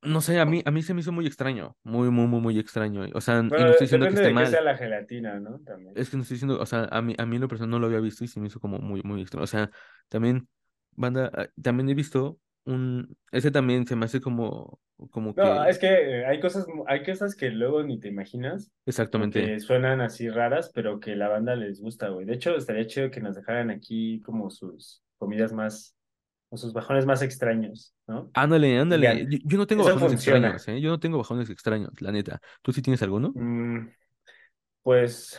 No 0.02 0.20
sé, 0.20 0.38
a 0.40 0.44
mí, 0.46 0.62
a 0.64 0.70
mí 0.70 0.82
se 0.82 0.94
me 0.94 1.00
hizo 1.00 1.10
muy 1.12 1.26
extraño, 1.26 1.76
muy, 1.82 2.10
muy, 2.10 2.26
muy, 2.28 2.40
muy 2.40 2.58
extraño. 2.58 3.06
O 3.14 3.20
sea, 3.20 3.42
y 3.56 3.64
no 3.64 3.70
estoy 3.70 3.86
diciendo 3.86 4.06
que 4.08 4.14
esté 4.14 4.20
de 4.20 4.30
qué 4.34 4.46
sea 4.46 4.60
mal. 4.60 4.62
la 4.62 4.76
gelatina, 4.76 5.38
¿no? 5.40 5.58
También. 5.60 5.94
Es 5.94 6.10
que 6.10 6.16
no 6.16 6.22
estoy 6.22 6.36
diciendo, 6.36 6.60
o 6.60 6.66
sea, 6.66 6.84
a 6.90 7.02
mí, 7.02 7.14
a 7.18 7.26
mí 7.26 7.36
en 7.36 7.42
lo 7.42 7.48
personal 7.48 7.70
no 7.70 7.78
lo 7.80 7.86
había 7.86 8.00
visto 8.00 8.24
y 8.24 8.28
se 8.28 8.40
me 8.40 8.46
hizo 8.46 8.60
como 8.60 8.78
muy, 8.78 9.02
muy 9.02 9.22
extraño. 9.22 9.44
O 9.44 9.46
sea, 9.46 9.70
también, 10.08 10.48
banda, 10.92 11.30
ah, 11.34 11.48
también 11.60 11.88
he 11.88 11.94
visto 11.94 12.38
un, 12.64 13.16
ese 13.32 13.50
también 13.50 13.86
se 13.86 13.96
me 13.96 14.04
hace 14.06 14.20
como, 14.20 14.80
como 15.10 15.34
No, 15.34 15.64
que, 15.64 15.70
es 15.70 15.78
que 15.78 16.24
hay 16.26 16.40
cosas, 16.40 16.66
hay 16.86 17.04
cosas 17.04 17.34
que 17.34 17.50
luego 17.50 17.82
ni 17.82 17.98
te 17.98 18.08
imaginas, 18.08 18.70
exactamente, 18.86 19.40
que 19.40 19.60
suenan 19.60 20.00
así 20.00 20.28
raras, 20.28 20.70
pero 20.74 21.00
que 21.00 21.16
la 21.16 21.28
banda 21.28 21.56
les 21.56 21.80
gusta, 21.80 22.08
güey. 22.08 22.26
De 22.26 22.34
hecho, 22.34 22.56
estaría 22.56 22.86
chido 22.86 23.10
que 23.10 23.20
nos 23.20 23.36
dejaran 23.36 23.70
aquí 23.70 24.20
como 24.22 24.50
sus 24.50 25.02
comidas 25.18 25.52
más, 25.52 25.94
o 26.50 26.56
sus 26.56 26.72
bajones 26.72 27.06
más 27.06 27.22
extraños, 27.22 27.94
¿no? 28.06 28.30
ándale, 28.32 28.78
ándale. 28.78 29.26
Yo, 29.30 29.38
yo 29.44 29.58
no 29.58 29.66
tengo 29.66 29.82
eso 29.82 29.94
bajones 29.94 30.10
funciona. 30.10 30.48
extraños, 30.48 30.68
¿eh? 30.68 30.80
Yo 30.80 30.90
no 30.90 31.00
tengo 31.00 31.18
bajones 31.18 31.50
extraños, 31.50 32.00
la 32.00 32.12
neta. 32.12 32.40
¿Tú 32.62 32.72
sí 32.72 32.82
tienes 32.82 33.02
alguno? 33.02 33.30
Mm, 33.34 33.88
pues, 34.82 35.38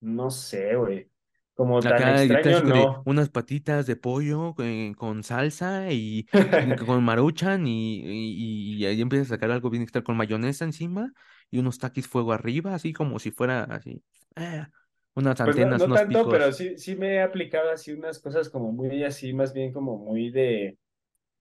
no 0.00 0.30
sé, 0.30 0.76
güey. 0.76 1.10
Como 1.58 1.86
tan 1.86 2.08
Acá 2.08 2.08
extraño, 2.08 2.62
no. 2.62 3.04
unas 3.04 3.28
patitas 3.30 3.86
de 3.86 3.94
pollo 3.96 4.54
eh, 4.58 4.94
con 4.96 5.22
salsa 5.22 5.92
y, 5.92 6.26
con 6.86 7.04
maruchan 7.04 7.66
y, 7.68 8.00
y, 8.04 8.76
y 8.78 8.86
ahí 8.86 9.00
empiezas 9.00 9.28
a 9.28 9.34
sacar 9.36 9.52
algo 9.52 9.70
bien 9.70 9.84
extra 9.84 10.02
con 10.02 10.16
mayonesa 10.16 10.64
encima 10.64 11.12
y 11.50 11.58
unos 11.60 11.78
taquis 11.78 12.08
fuego 12.08 12.32
arriba, 12.32 12.74
así 12.74 12.92
como 12.92 13.18
si 13.20 13.30
fuera 13.30 13.62
así. 13.64 14.02
eh, 14.36 14.66
unas 15.14 15.40
Pues 15.42 15.56
no, 15.56 15.72
antenas, 15.72 15.76
no 15.76 15.88
unos 15.88 16.02
tanto, 16.02 16.28
pero 16.28 16.52
picos. 16.52 16.52
sí, 16.52 16.76
sí 16.78 16.94
me 16.96 17.14
he 17.16 17.22
aplicado 17.22 17.70
así 17.70 17.92
unas 17.92 18.18
cosas 18.18 18.50
como 18.50 18.70
muy 18.72 19.02
así, 19.04 19.32
más 19.32 19.52
bien 19.54 19.72
como 19.72 19.96
muy 19.96 20.30
de, 20.30 20.78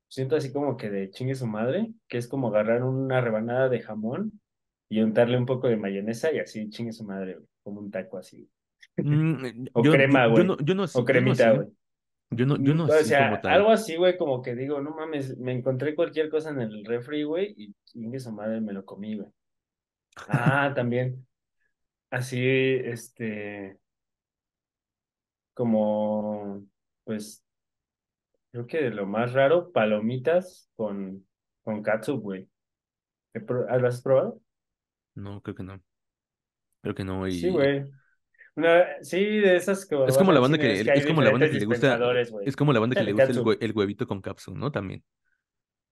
siento 0.10 0.36
así 0.38 0.54
como 0.54 0.78
que 0.78 0.90
de 0.90 1.12
chingue 1.12 1.36
su 1.36 1.48
madre, 1.48 1.94
que 2.08 2.18
es 2.20 2.28
como 2.28 2.50
agarrar 2.50 2.84
una 2.84 3.22
rebanada 3.22 3.70
de 3.70 3.82
jamón 3.82 4.42
y 4.90 5.02
untarle 5.02 5.38
un 5.38 5.46
poco 5.48 5.68
de 5.70 5.78
mayonesa 5.78 6.32
y 6.34 6.40
así 6.40 6.70
chingue 6.70 6.94
su 6.94 7.06
madre, 7.06 7.38
como 7.64 7.82
un 7.82 7.92
taco 7.92 8.18
así. 8.18 8.50
Mm, 9.00 9.68
O 9.74 9.84
yo, 9.84 9.92
crema, 9.92 10.28
yo 10.28 10.28
güey, 10.28 10.46
no, 10.46 10.58
yo 10.60 10.76
no 10.76 10.84
así, 10.84 11.02
o 11.02 11.06
cremita, 11.06 11.52
güey. 11.54 11.68
yo 12.32 12.46
no, 12.46 12.58
yo 12.58 12.74
no 12.76 12.86
O 12.86 12.94
así 12.94 13.04
sea, 13.04 13.16
como 13.16 13.40
tal. 13.40 13.56
algo 13.56 13.70
así, 13.72 13.96
güey, 13.98 14.18
como 14.18 14.42
que 14.42 14.56
digo, 14.56 14.82
no 14.82 14.92
mames, 14.92 15.38
me 15.38 15.52
encontré 15.54 15.94
cualquier 15.96 16.30
cosa 16.30 16.50
en 16.52 16.62
el 16.62 16.86
refri, 16.86 17.24
güey, 17.24 17.54
y 17.58 17.74
chingue 17.86 18.20
su 18.20 18.32
madre 18.32 18.62
me 18.62 18.74
lo 18.74 18.86
comí, 18.86 19.16
güey. 19.18 19.28
Ah, 20.28 20.74
también, 20.76 21.28
así, 22.12 22.40
este, 22.42 23.80
como, 25.54 26.64
pues, 27.04 27.44
Creo 28.52 28.68
que 28.68 28.82
de 28.82 28.90
lo 28.92 29.06
más 29.06 29.34
raro, 29.34 29.72
palomitas 29.72 30.70
con, 30.76 31.26
con 31.64 31.82
catsup, 31.84 32.22
güey. 32.22 32.50
¿He 33.34 33.42
pro- 33.42 33.66
¿Las 33.68 33.96
has 33.98 34.02
probado? 34.02 34.42
No, 35.16 35.42
creo 35.42 35.56
que 35.56 35.64
no. 35.64 35.82
Creo 36.82 36.96
que 36.96 37.04
no. 37.04 37.28
Sí, 37.28 37.50
Y 37.50 37.50
güey. 37.50 37.86
Una, 38.58 38.86
sí, 39.04 39.18
de 39.40 39.56
esas 39.58 39.86
que 39.86 39.96
es 40.06 40.18
como 40.18 40.32
la 40.32 40.40
banda 40.40 40.58
que, 40.58 40.72
es 40.72 40.84
que 40.84 40.92
hay 40.92 41.00
es 41.00 41.06
como 41.06 41.22
la 41.22 41.30
banda 41.30 41.48
que 41.48 41.56
le 41.58 41.66
gusta, 41.66 42.04
es 42.44 42.56
como 42.56 42.74
la 42.74 42.80
banda 42.80 42.96
que 42.96 43.04
le 43.04 43.12
gusta 43.14 43.32
el, 43.32 43.40
hue- 43.42 43.58
el 43.62 43.74
huevito 43.76 44.08
con 44.08 44.22
cápsula, 44.22 44.58
¿no? 44.58 44.72
También. 44.72 45.04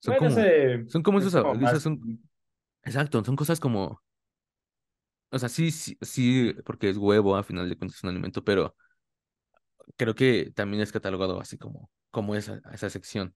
Son 0.01 0.15
Bueno, 0.15 0.17
como, 0.17 0.49
ese 0.49 0.87
son 0.87 1.03
como 1.03 1.19
es 1.19 1.27
esos, 1.27 1.35
como 1.35 1.55
esas 1.61 1.83
son, 1.83 2.21
exacto, 2.83 3.23
son 3.25 3.35
cosas 3.35 3.59
como, 3.61 4.01
o 5.31 5.39
sea, 5.39 5.49
sí, 5.49 5.71
sí, 5.71 5.97
sí, 6.01 6.53
porque 6.65 6.89
es 6.89 6.97
huevo, 6.97 7.35
a 7.35 7.43
final 7.43 7.67
de 7.69 7.77
cuentas 7.77 7.97
es 7.97 8.03
un 8.03 8.09
alimento, 8.11 8.43
pero 8.43 8.75
creo 9.97 10.15
que 10.15 10.51
también 10.55 10.81
es 10.83 10.91
catalogado 10.91 11.39
así 11.39 11.57
como, 11.57 11.89
como 12.11 12.35
esa, 12.35 12.61
esa 12.73 12.89
sección, 12.89 13.35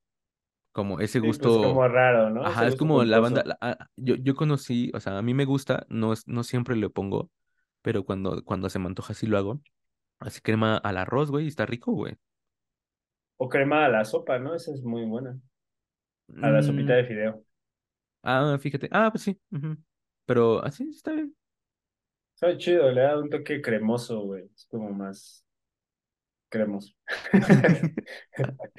como 0.74 1.00
ese 1.02 1.20
Sí, 1.22 1.34
pues 1.34 1.58
como 1.58 1.88
gusto, 1.88 1.88
raro, 1.88 2.30
¿no? 2.30 2.44
Ajá, 2.44 2.68
es 2.68 2.76
gusto 2.78 2.78
como 2.78 3.04
la 3.06 3.20
banda, 3.20 3.44
la- 3.46 3.58
ah, 3.62 3.78
yo, 3.98 4.15
yo 4.15 4.36
conocí, 4.36 4.92
o 4.96 5.00
sea, 5.02 5.18
a 5.20 5.22
mí 5.24 5.34
me 5.36 5.46
gusta, 5.46 5.86
no, 5.89 6.13
no 6.28 6.44
siempre 6.44 6.76
le 6.78 6.89
pongo, 6.89 7.32
pero 7.82 8.06
cuando, 8.06 8.44
cuando 8.46 8.70
se 8.70 8.80
me 8.80 8.88
antoja 8.88 9.13
sí 9.13 9.28
lo 9.28 9.38
hago, 9.38 9.62
así 10.20 10.42
crema 10.42 10.78
al 10.78 10.98
arroz, 10.98 11.32
güey, 11.32 11.46
y 11.46 11.50
está 11.50 11.65
rico, 11.68 11.94
güey. 11.94 12.18
O 13.38 13.50
crema 13.50 13.86
a 13.86 13.89
la 13.89 14.06
sopa, 14.06 14.38
¿no? 14.38 14.54
Esa 14.56 14.72
es 14.72 14.84
muy 14.84 15.04
buena. 15.06 15.39
A 16.42 16.50
la 16.52 16.62
sopita 16.63 16.94
Mm, 16.94 16.98
de 16.98 17.06
fideo. 17.06 17.46
ah, 18.24 18.58
fíjate, 18.60 18.89
ah, 18.92 19.10
pues 19.12 19.24
sí. 19.24 19.39
Pero 20.26 20.63
así 20.63 20.89
está 20.89 21.12
bien. 21.13 21.36
Sabe 22.34 22.58
chido, 22.58 22.92
le 22.92 23.02
da 23.02 23.20
un 23.20 23.30
toque 23.30 23.62
cremoso, 23.62 24.22
güey. 24.22 24.46
Es 24.56 24.65
como 24.72 24.89
más 24.92 25.46
cremoso. 26.50 26.94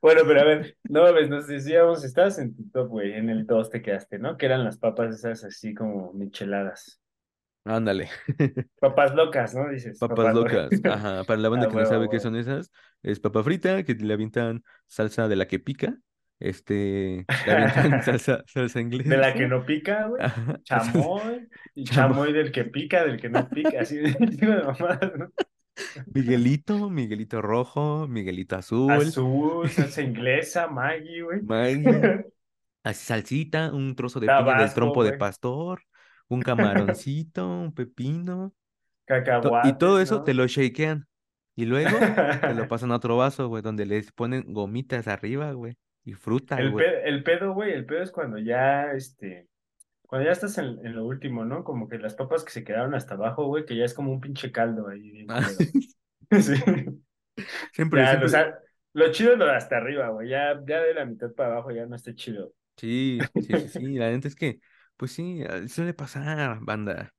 Bueno, 0.00 0.22
pero 0.26 0.40
a 0.40 0.44
ver, 0.44 0.76
no 0.86 1.02
mames, 1.02 1.28
nos 1.28 1.46
decíamos, 1.48 2.04
estabas 2.04 2.38
en 2.38 2.54
tu 2.54 2.68
top, 2.70 2.88
güey, 2.88 3.12
en 3.14 3.28
el 3.30 3.46
2 3.46 3.70
te 3.70 3.82
quedaste, 3.82 4.18
¿no? 4.18 4.36
Que 4.36 4.46
eran 4.46 4.64
las 4.64 4.78
papas 4.78 5.14
esas 5.14 5.44
así 5.44 5.74
como 5.74 6.12
micheladas. 6.12 7.00
Ándale. 7.68 8.08
Papas 8.80 9.14
locas, 9.14 9.54
¿no? 9.54 9.68
Dices, 9.70 10.06
Papas 10.06 10.08
papas 10.08 10.34
locas. 10.34 10.70
locas. 10.72 10.80
Ajá. 10.86 11.24
Para 11.24 11.40
la 11.40 11.48
banda 11.50 11.66
Ah, 11.66 11.68
que 11.68 11.76
no 11.76 11.84
sabe 11.86 12.08
qué 12.08 12.20
son 12.20 12.36
esas, 12.36 12.70
es 13.02 13.20
papa 13.20 13.42
frita, 13.42 13.82
que 13.84 13.94
le 13.94 14.14
avientan 14.14 14.62
salsa 14.86 15.28
de 15.28 15.36
la 15.36 15.46
que 15.48 15.58
pica. 15.58 15.98
Este, 16.40 17.28
le 17.44 17.52
avientan 17.52 17.98
salsa, 18.02 18.44
salsa 18.46 18.78
De 19.02 19.16
la 19.16 19.34
que 19.34 19.46
inglesa. 19.46 19.48
no 19.48 19.64
pica, 19.66 20.06
güey. 20.08 20.22
Chamoy. 20.64 21.48
Y 21.74 21.84
Chamo. 21.84 22.14
chamoy 22.14 22.32
del 22.32 22.52
que 22.52 22.64
pica, 22.64 23.04
del 23.04 23.20
que 23.20 23.28
no 23.28 23.48
pica, 23.48 23.80
así 23.82 23.96
de 23.96 24.12
de 24.12 24.46
mamadas, 24.64 25.12
¿no? 25.16 25.32
Miguelito, 26.12 26.90
Miguelito 26.90 27.40
rojo, 27.42 28.06
Miguelito 28.08 28.56
azul, 28.56 29.16
Azul, 29.16 29.68
salsa 29.70 30.02
inglesa, 30.02 30.66
Maggi, 30.68 31.20
güey. 31.20 31.40
Maggi, 31.40 32.24
así 32.84 33.04
salsita, 33.06 33.72
un 33.72 33.94
trozo 33.96 34.20
de 34.20 34.30
piña 34.30 34.56
del 34.56 34.72
Tabasco, 34.72 34.74
trompo 34.74 35.04
de 35.04 35.12
pastor, 35.14 35.82
un 36.28 36.42
camaroncito, 36.42 37.48
un 37.48 37.74
pepino. 37.74 38.54
to- 39.42 39.60
y 39.64 39.78
todo 39.78 40.00
eso 40.00 40.22
te 40.22 40.34
lo 40.34 40.46
shakean. 40.46 41.06
Y 41.56 41.64
luego 41.64 41.98
te 42.40 42.54
lo 42.54 42.68
pasan 42.68 42.92
a 42.92 42.96
otro 42.96 43.16
vaso, 43.16 43.48
güey, 43.48 43.62
donde 43.62 43.84
les 43.86 44.12
ponen 44.12 44.44
gomitas 44.52 45.08
arriba, 45.08 45.50
güey. 45.52 45.74
Y 46.04 46.14
fruta, 46.14 46.56
El, 46.58 46.70
güey. 46.70 46.86
pe- 46.86 47.08
el 47.08 47.22
pedo, 47.24 47.52
güey, 47.52 47.72
el 47.72 47.84
pedo 47.84 48.02
es 48.02 48.12
cuando 48.12 48.38
ya, 48.38 48.92
este, 48.92 49.48
cuando 50.02 50.26
ya 50.26 50.32
estás 50.32 50.56
en, 50.58 50.66
en 50.86 50.94
lo 50.94 51.04
último, 51.04 51.44
¿no? 51.44 51.64
Como 51.64 51.88
que 51.88 51.98
las 51.98 52.14
papas 52.14 52.44
que 52.44 52.52
se 52.52 52.64
quedaron 52.64 52.94
hasta 52.94 53.14
abajo, 53.14 53.46
güey, 53.46 53.64
que 53.66 53.76
ya 53.76 53.84
es 53.84 53.92
como 53.94 54.12
un 54.12 54.20
pinche 54.20 54.52
caldo 54.52 54.88
ahí, 54.88 55.26
Ah. 55.28 55.46
Sí. 56.40 56.54
Siempre, 57.72 58.00
Ya, 58.02 58.06
o 58.06 58.10
siempre. 58.10 58.28
sea, 58.28 58.58
lo 58.92 59.10
chido 59.12 59.32
es 59.32 59.38
lo 59.38 59.46
de 59.46 59.56
hasta 59.56 59.76
arriba, 59.78 60.08
güey, 60.10 60.28
ya, 60.28 60.60
ya 60.66 60.80
de 60.82 60.94
la 60.94 61.04
mitad 61.04 61.32
para 61.32 61.52
abajo 61.54 61.70
ya 61.70 61.86
no 61.86 61.96
está 61.96 62.14
chido. 62.14 62.52
Sí, 62.76 63.18
sí, 63.34 63.42
sí, 63.42 63.68
sí. 63.68 63.94
La 63.98 64.10
neta 64.10 64.28
es 64.28 64.34
que, 64.34 64.60
pues 64.98 65.12
sí, 65.12 65.42
ah, 65.48 65.66
suele 65.68 65.94
pasar, 65.94 66.60
banda. 66.62 67.14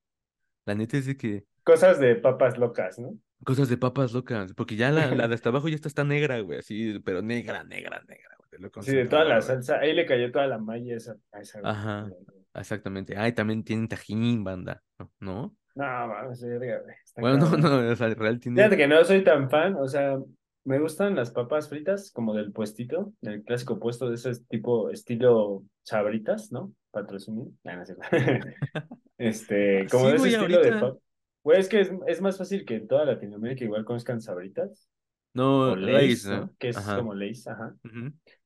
La 0.66 0.76
neta 0.76 0.98
es 0.98 1.08
de 1.08 1.18
que 1.18 1.46
Cosas 1.64 2.00
de 2.00 2.16
papas 2.16 2.58
locas, 2.60 3.00
¿no? 3.00 3.18
cosas 3.46 3.70
de 3.70 3.78
papas 3.78 4.14
locas, 4.14 4.54
porque 4.54 4.76
ya 4.76 4.92
la, 4.92 5.16
la 5.16 5.28
de 5.30 5.34
hasta 5.36 5.50
abajo 5.50 5.70
ya 5.70 5.76
está, 5.76 5.88
está 5.88 6.04
negra, 6.04 6.40
güey, 6.42 6.60
así, 6.60 7.00
pero 7.06 7.22
negra, 7.22 7.64
negra, 7.64 8.04
negra, 8.08 8.36
güey, 8.38 8.72
Sí, 8.82 8.94
de 8.96 9.06
toda 9.06 9.24
la 9.26 9.36
güey. 9.38 9.48
salsa, 9.48 9.80
ahí 9.80 9.94
le 9.94 10.06
cayó 10.06 10.32
toda 10.32 10.48
la 10.48 10.58
malla 10.60 10.96
esa, 10.98 11.16
a 11.32 11.40
esa, 11.42 11.62
güey. 11.62 11.72
Ajá, 11.72 12.14
exactamente. 12.54 13.18
Ay, 13.18 13.34
también 13.34 13.64
tienen 13.64 13.88
tajín, 13.88 14.44
banda, 14.44 14.84
¿no? 15.00 15.12
¿No? 15.20 15.56
No, 15.76 16.08
mames, 16.08 16.44
verga, 16.44 16.82
güey, 16.84 16.96
Bueno, 17.18 17.38
no, 17.46 17.46
cabrón. 17.46 17.62
no, 17.62 17.92
o 17.92 17.96
sea, 17.96 18.14
real 18.14 18.40
tiene. 18.40 18.58
Fíjate 18.58 18.78
que 18.78 18.88
no 18.88 19.04
soy 19.06 19.24
tan 19.24 19.50
fan, 19.50 19.76
o 19.76 19.88
sea, 19.88 20.18
me 20.66 20.80
gustan 20.80 21.16
las 21.16 21.32
papas 21.32 21.70
fritas 21.70 22.12
como 22.12 22.34
del 22.34 22.52
puestito, 22.52 23.14
del 23.22 23.44
clásico 23.44 23.80
puesto 23.80 24.10
de 24.10 24.16
ese 24.16 24.32
tipo 24.50 24.90
estilo 24.90 25.64
sabritas, 25.84 26.52
¿no? 26.52 26.74
Patrocinio. 26.92 27.52
Ah, 27.66 27.76
no 27.76 27.84
es 27.84 27.88
cierto. 27.90 28.04
Este, 29.18 29.86
como 29.92 30.06
Sí, 30.06 30.12
de 30.12 30.16
ese 30.16 30.30
güey, 30.30 30.34
estilo 30.36 30.62
de 30.62 30.72
pap. 30.74 30.98
Güey, 31.44 31.60
es 31.60 31.68
que 31.70 31.82
es, 31.82 31.92
es 32.08 32.22
más 32.22 32.38
fácil 32.38 32.66
que 32.66 32.76
en 32.76 32.88
toda 32.88 33.06
Latinoamérica 33.06 33.66
igual 33.66 33.84
conozcan 33.86 34.22
sabritas 34.22 34.90
No, 35.34 35.72
o 35.72 35.76
Lays, 35.76 36.26
¿no? 36.26 36.38
¿no? 36.38 36.56
Que 36.58 36.70
es 36.70 36.78
Ajá. 36.78 36.98
como 36.98 37.14
Lay's, 37.14 37.48
ajá. 37.48 37.76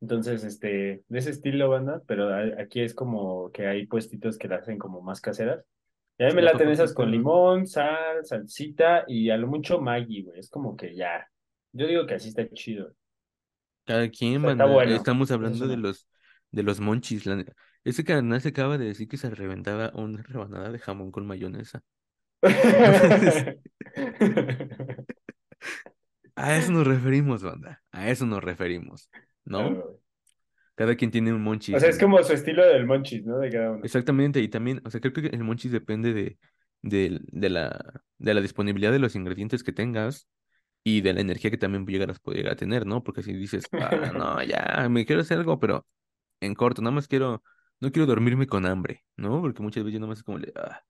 Entonces, 0.02 0.44
este, 0.44 1.04
de 1.08 1.20
ese 1.20 1.30
estilo, 1.30 1.70
banda, 1.70 2.02
pero 2.08 2.30
aquí 2.60 2.82
es 2.82 2.94
como 2.96 3.52
que 3.52 3.68
hay 3.68 3.86
puestitos 3.88 4.38
que 4.38 4.48
la 4.48 4.58
hacen 4.58 4.78
como 4.78 5.02
más 5.02 5.22
caseras. 5.22 5.64
Y 6.18 6.24
a 6.24 6.28
mí 6.28 6.36
me 6.36 6.42
La 6.42 6.52
laten 6.54 6.70
esas 6.70 6.94
con 6.94 7.10
limón, 7.12 7.68
sal, 7.68 8.24
salsita 8.26 9.04
y 9.08 9.30
a 9.30 9.38
lo 9.38 9.48
mucho 9.48 9.80
Maggi, 9.80 10.24
güey. 10.24 10.40
Es 10.40 10.50
como 10.50 10.76
que 10.76 10.96
ya. 10.96 11.28
Yo 11.72 11.88
digo 11.88 12.06
que 12.06 12.16
así 12.16 12.30
está 12.30 12.48
chido. 12.50 12.94
Cada 13.86 14.10
quien, 14.10 14.44
está 14.46 14.66
bueno. 14.66 14.96
Estamos 14.96 15.32
hablando 15.32 15.68
de 15.68 15.78
los, 15.78 16.08
de 16.52 16.64
los 16.64 16.80
monchis. 16.80 17.26
la 17.26 17.44
Ese 17.84 18.04
carnal 18.04 18.42
se 18.42 18.50
acaba 18.50 18.78
de 18.78 18.86
decir 18.86 19.08
que 19.08 19.18
se 19.18 19.30
reventaba 19.30 19.92
una 19.96 20.22
rebanada 20.24 20.72
de 20.72 20.80
jamón 20.80 21.12
con 21.12 21.28
mayonesa. 21.28 21.84
A 26.36 26.58
eso 26.58 26.72
nos 26.72 26.88
referimos, 26.88 27.44
banda. 27.44 27.82
A 27.92 28.10
eso 28.10 28.26
nos 28.26 28.44
referimos. 28.44 29.10
¿No? 29.46 29.84
Cada 30.76 30.96
quien 30.96 31.12
tiene 31.12 31.32
un 31.32 31.44
monchis. 31.44 31.76
O 31.76 31.80
sea, 31.80 31.90
es 31.90 32.00
como 32.00 32.22
su 32.24 32.34
estilo 32.34 32.66
del 32.66 32.88
monchis, 32.88 33.24
¿no? 33.26 33.38
De 33.38 33.52
cada 33.52 33.72
uno. 33.72 33.84
Exactamente, 33.84 34.42
y 34.42 34.48
también, 34.48 34.82
o 34.84 34.90
sea, 34.90 35.00
creo 35.00 35.14
que 35.14 35.28
el 35.28 35.44
monchis 35.44 35.72
depende 35.72 36.14
de, 36.14 36.38
de, 36.82 37.20
de 37.28 37.50
la, 37.50 38.02
de 38.18 38.34
la 38.34 38.42
disponibilidad 38.42 38.92
de 38.92 39.00
los 39.00 39.16
ingredientes 39.16 39.64
que 39.64 39.72
tengas 39.72 40.28
y 40.84 41.02
de 41.02 41.14
la 41.14 41.22
energía 41.22 41.52
que 41.52 41.58
también 41.58 41.86
llegarás 41.86 42.20
a 42.26 42.32
llegar 42.32 42.54
a 42.54 42.58
tener, 42.58 42.86
¿no? 42.86 43.04
Porque 43.04 43.22
si 43.22 43.34
dices, 43.34 43.66
ah, 43.74 43.92
no, 44.18 44.44
ya, 44.44 44.88
me 44.90 45.06
quiero 45.06 45.22
hacer 45.22 45.38
algo, 45.38 45.60
pero 45.60 45.86
en 46.42 46.56
corto, 46.56 46.82
nada 46.82 46.96
más 46.96 47.08
quiero, 47.08 47.44
no 47.84 47.92
quiero 47.92 48.06
dormirme 48.06 48.48
con 48.48 48.66
hambre, 48.66 49.04
¿no? 49.18 49.42
Porque 49.42 49.62
muchas 49.62 49.84
veces 49.84 50.00
nada 50.00 50.10
más 50.10 50.20
es 50.20 50.24
como, 50.24 50.40
de, 50.40 50.54
ah. 50.56 50.82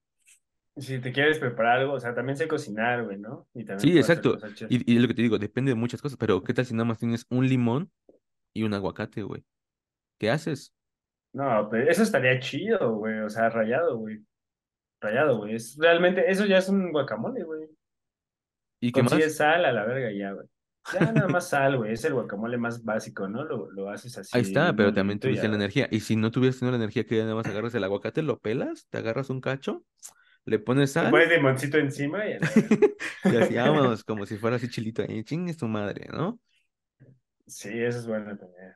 Si 0.78 1.00
te 1.00 1.12
quieres 1.12 1.40
preparar 1.40 1.80
algo, 1.80 1.94
o 1.94 2.00
sea, 2.00 2.16
también 2.16 2.38
sé 2.38 2.48
cocinar, 2.48 3.04
güey, 3.04 3.18
¿no? 3.18 3.48
Y 3.54 3.66
también 3.66 3.80
Sí, 3.80 3.98
exacto, 3.98 4.38
y, 4.70 4.92
y 4.92 4.96
es 4.96 5.02
lo 5.02 5.08
que 5.08 5.14
te 5.14 5.22
digo, 5.22 5.38
depende 5.38 5.72
de 5.72 5.76
muchas 5.76 6.02
cosas, 6.02 6.18
pero 6.18 6.44
¿qué 6.44 6.54
tal 6.54 6.66
si 6.66 6.74
nada 6.74 6.86
más 6.86 7.00
tienes 7.00 7.26
un 7.30 7.48
limón 7.48 7.92
y 8.56 8.64
un 8.64 8.74
aguacate, 8.74 9.24
güey? 9.24 9.44
¿Qué 10.20 10.30
haces? 10.30 10.74
No, 11.34 11.68
pero 11.70 11.90
eso 11.90 12.04
estaría 12.04 12.40
chido, 12.40 12.96
güey. 12.96 13.20
O 13.22 13.30
sea, 13.30 13.50
rayado, 13.50 13.98
güey. 13.98 14.24
Rayado, 15.02 15.38
güey. 15.38 15.56
Es 15.56 15.76
realmente, 15.80 16.30
eso 16.30 16.46
ya 16.46 16.60
es 16.60 16.70
un 16.70 16.92
guacamole, 16.92 17.44
güey. 17.44 17.68
¿Y 18.80 18.92
qué 18.92 19.02
más? 19.02 19.12
Consigues 19.12 19.38
sal 19.38 19.66
a 19.66 19.72
la 19.72 19.86
verga 19.86 20.12
ya, 20.12 20.32
güey. 20.32 20.48
Ya 20.90 21.12
nada 21.12 21.28
más 21.28 21.50
sal, 21.50 21.78
güey. 21.78 21.94
Es 21.94 22.04
el 22.06 22.14
guacamole 22.14 22.58
más 22.58 22.84
básico, 22.84 23.28
¿no? 23.28 23.44
Lo, 23.44 23.72
lo 23.72 23.90
haces 23.90 24.18
así. 24.18 24.32
Ahí 24.32 24.42
está, 24.42 24.76
pero 24.76 24.94
también 24.94 25.20
tuviste 25.20 25.48
la 25.48 25.56
energía. 25.56 25.88
Y 25.92 26.00
si 26.00 26.16
no 26.16 26.32
tuvieras 26.32 26.58
tenido 26.60 26.72
la 26.72 26.78
energía 26.84 27.06
que 27.06 27.18
ya 27.18 27.24
nada 27.24 27.36
más 27.36 27.48
agarras 27.48 27.76
el 27.76 27.84
aguacate, 27.84 28.24
lo 28.24 28.40
pelas, 28.40 28.88
te 28.90 28.98
agarras 28.98 29.30
un 29.30 29.42
cacho, 29.42 29.86
le 30.46 30.60
pones 30.60 30.94
Le 31.00 31.08
sal 31.08 31.10
pones 31.10 31.30
limoncito 31.30 31.78
encima 31.78 32.26
y 32.26 32.40
y 33.28 33.36
así 33.36 33.56
vámonos, 33.56 34.04
como 34.04 34.26
si 34.26 34.38
fuera 34.38 34.58
así 34.58 34.70
chilito 34.70 35.02
ahí, 35.04 35.24
chingue 35.24 35.54
tu 35.56 35.68
madre, 35.68 36.08
¿no? 36.12 36.40
Sí, 37.48 37.70
eso 37.70 38.00
es 38.00 38.08
bueno 38.08 38.38
también. 38.38 38.76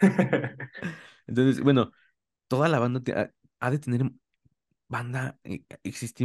Entonces, 1.26 1.62
bueno, 1.62 1.92
toda 2.48 2.68
la 2.68 2.78
banda 2.78 3.02
te- 3.02 3.14
ha, 3.14 3.32
ha 3.60 3.70
de 3.70 3.78
tener 3.78 4.02
banda, 4.90 5.38
eh, 5.44 5.64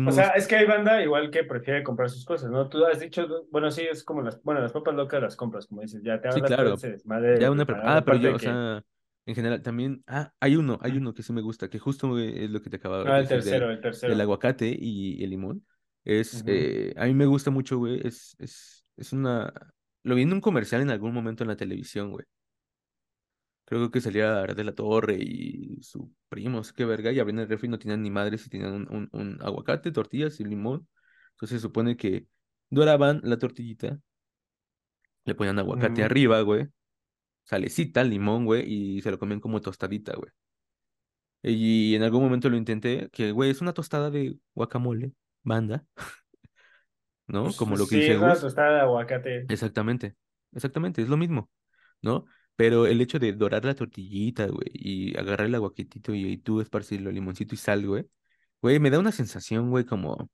O 0.03 0.11
existimos. 0.11 0.13
sea, 0.13 0.29
es 0.29 0.47
que 0.47 0.55
hay 0.55 0.65
banda 0.67 1.01
igual 1.01 1.31
que 1.31 1.43
prefiere 1.43 1.83
comprar 1.83 2.09
sus 2.09 2.25
cosas, 2.25 2.51
¿no? 2.51 2.69
Tú 2.69 2.85
has 2.85 2.99
dicho, 2.99 3.27
bueno, 3.51 3.71
sí, 3.71 3.81
es 3.89 4.03
como 4.03 4.21
las, 4.21 4.41
bueno, 4.43 4.61
las 4.61 4.71
papas 4.73 4.93
locas 4.95 5.21
las 5.21 5.35
compras, 5.35 5.65
como 5.67 5.81
dices, 5.81 6.01
ya 6.03 6.21
te 6.21 6.27
Sí, 6.29 6.29
ahorras 6.29 6.55
todo 6.55 6.55
claro, 6.63 6.75
desmadre 6.77 7.39
ya 7.39 7.49
de 7.49 7.49
una 7.49 7.65
Ah, 7.83 8.03
pero 8.05 8.17
yo, 8.17 8.29
de 8.29 8.35
o 8.35 8.39
que, 8.39 8.45
sea, 8.45 8.83
en 9.25 9.35
general 9.35 9.61
también, 9.61 10.03
ah, 10.07 10.31
hay 10.39 10.55
uno, 10.55 10.79
hay 10.81 10.97
uno 10.97 11.13
que 11.13 11.23
sí 11.23 11.33
me 11.33 11.41
gusta, 11.41 11.69
que 11.69 11.79
justo 11.79 12.09
güey, 12.09 12.43
es 12.43 12.49
lo 12.49 12.61
que 12.61 12.69
te 12.69 12.77
acababa 12.77 13.03
ah, 13.03 13.15
de 13.15 13.19
el 13.19 13.27
decir 13.27 13.43
del, 13.43 13.69
tercero, 13.81 14.15
el 14.15 14.21
tercero. 14.21 14.21
aguacate 14.21 14.75
y 14.77 15.23
el 15.23 15.29
limón. 15.31 15.65
Es, 16.03 16.43
eh, 16.47 16.93
a 16.97 17.05
mí 17.05 17.13
me 17.13 17.25
gusta 17.25 17.51
mucho, 17.51 17.77
güey, 17.79 18.01
es, 18.07 18.35
es, 18.39 18.85
es 18.97 19.13
una, 19.13 19.51
lo 20.03 20.15
vi 20.15 20.23
en 20.23 20.33
un 20.33 20.41
comercial 20.41 20.81
en 20.81 20.91
algún 20.91 21.13
momento 21.13 21.43
en 21.43 21.49
la 21.49 21.57
televisión, 21.57 22.11
güey. 22.11 22.25
Creo 23.65 23.89
que 23.91 24.01
salía 24.01 24.43
de 24.45 24.63
la 24.63 24.75
Torre 24.75 25.17
y 25.19 25.81
su 25.81 26.13
primo, 26.29 26.63
sé 26.63 26.73
qué 26.75 26.85
verga, 26.85 27.11
y 27.11 27.19
abrían 27.19 27.39
el 27.39 27.49
refri 27.49 27.67
y 27.67 27.71
no 27.71 27.79
tenían 27.79 28.03
ni 28.03 28.11
madres 28.11 28.45
y 28.45 28.49
tenían 28.49 28.73
un, 28.73 28.87
un, 28.91 29.09
un 29.11 29.41
aguacate, 29.41 29.91
tortillas 29.91 30.39
y 30.39 30.43
limón. 30.45 30.87
Entonces 31.31 31.57
se 31.61 31.61
supone 31.67 31.97
que 31.97 32.27
doraban 32.69 33.21
la 33.23 33.37
tortillita, 33.39 33.99
le 35.25 35.35
ponían 35.35 35.59
aguacate 35.59 36.03
Ujú. 36.03 36.03
arriba, 36.03 36.41
güey, 36.41 36.67
salecita, 37.45 38.03
limón, 38.05 38.45
güey, 38.45 38.65
y 38.97 39.01
se 39.03 39.11
lo 39.11 39.19
comían 39.19 39.39
como 39.41 39.61
tostadita, 39.61 40.15
güey. 40.15 40.31
Y 41.43 41.95
en 41.95 42.03
algún 42.03 42.23
momento 42.23 42.49
lo 42.49 42.57
intenté, 42.57 43.09
que, 43.11 43.31
güey, 43.31 43.51
es 43.51 43.61
una 43.61 43.73
tostada 43.73 44.09
de 44.09 44.39
guacamole, 44.55 45.13
banda, 45.43 45.85
¿no? 47.27 47.55
Pues, 47.55 47.55
Como 47.55 47.77
lo 47.77 47.87
que 47.87 47.95
sí, 47.95 47.97
dice 47.97 48.17
es 48.17 48.19
una 48.19 48.39
tostada 48.39 48.75
de 48.75 48.81
aguacate. 48.81 49.47
Exactamente, 49.47 50.15
exactamente, 50.53 51.01
es 51.01 51.09
lo 51.09 51.17
mismo, 51.17 51.51
¿no? 52.01 52.25
Pero 52.55 52.87
el 52.87 53.01
hecho 53.01 53.19
de 53.19 53.33
dorar 53.33 53.65
la 53.65 53.75
tortillita, 53.75 54.47
güey, 54.47 54.67
y 54.73 55.17
agarrar 55.17 55.47
el 55.47 55.55
aguacatito 55.55 56.13
y, 56.13 56.25
y 56.33 56.37
tú 56.37 56.61
esparcirlo, 56.61 57.11
limoncito 57.11 57.55
y 57.55 57.57
sal, 57.57 57.85
güey, 57.87 58.07
güey, 58.61 58.79
me 58.79 58.89
da 58.91 58.99
una 58.99 59.11
sensación, 59.13 59.69
güey, 59.71 59.85
como 59.85 60.29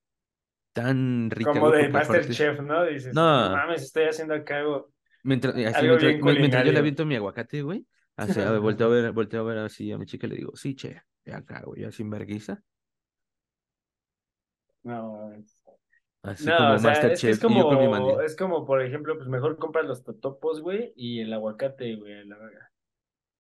tan 0.74 1.30
rica, 1.32 1.60
Como 1.60 1.62
güey, 1.62 1.74
de 1.74 1.90
Masterchef, 1.90 2.60
¿no? 2.62 2.84
Dices, 2.86 3.24
no 3.36 3.50
mames, 3.50 3.82
estoy 3.84 4.04
haciendo 4.06 4.34
acá 4.36 4.60
algo, 4.60 4.92
mientras, 5.24 5.56
eh, 5.58 5.68
así, 5.68 5.88
algo 5.88 5.88
mientras, 5.88 6.14
bien 6.14 6.22
mi- 6.22 6.38
mientras 6.38 6.64
yo 6.64 6.72
le 6.72 6.80
aviento 6.80 7.06
mi 7.06 7.16
aguacate, 7.16 7.62
güey, 7.62 7.86
así, 8.16 8.42
a 8.42 8.52
ver, 8.52 8.60
volteo 8.62 8.88
a 8.88 8.90
ver, 8.90 9.12
volteo 9.12 9.42
a 9.42 9.44
ver 9.44 9.58
así 9.60 9.92
a 9.92 9.98
mi 9.98 10.06
chica 10.06 10.28
y 10.28 10.30
le 10.32 10.36
digo, 10.38 10.56
sí, 10.56 10.76
che, 10.76 11.02
acá, 11.32 11.62
güey, 11.66 11.84
así 11.84 12.04
en 12.04 12.10
vergüenza, 12.10 12.64
No, 14.84 15.32
así 16.24 16.52
no, 16.52 16.54
como 16.54 16.76
o 16.76 16.80
sea, 16.80 17.12
es 17.12 17.24
que 17.24 17.32
es 17.32 17.40
Masterchef, 17.40 17.40
con 17.40 17.54
mi 17.54 17.64
como, 17.64 18.22
es 18.22 18.36
como, 18.36 18.66
por 18.66 18.82
ejemplo, 18.82 19.16
pues 19.18 19.28
mejor 19.30 19.58
compras 19.58 19.86
los 19.86 20.04
totopos, 20.04 20.62
güey, 20.62 20.94
y 20.96 21.20
el 21.22 21.34
aguacate, 21.34 21.96
güey, 21.96 22.26
la 22.26 22.38
verga. 22.38 22.72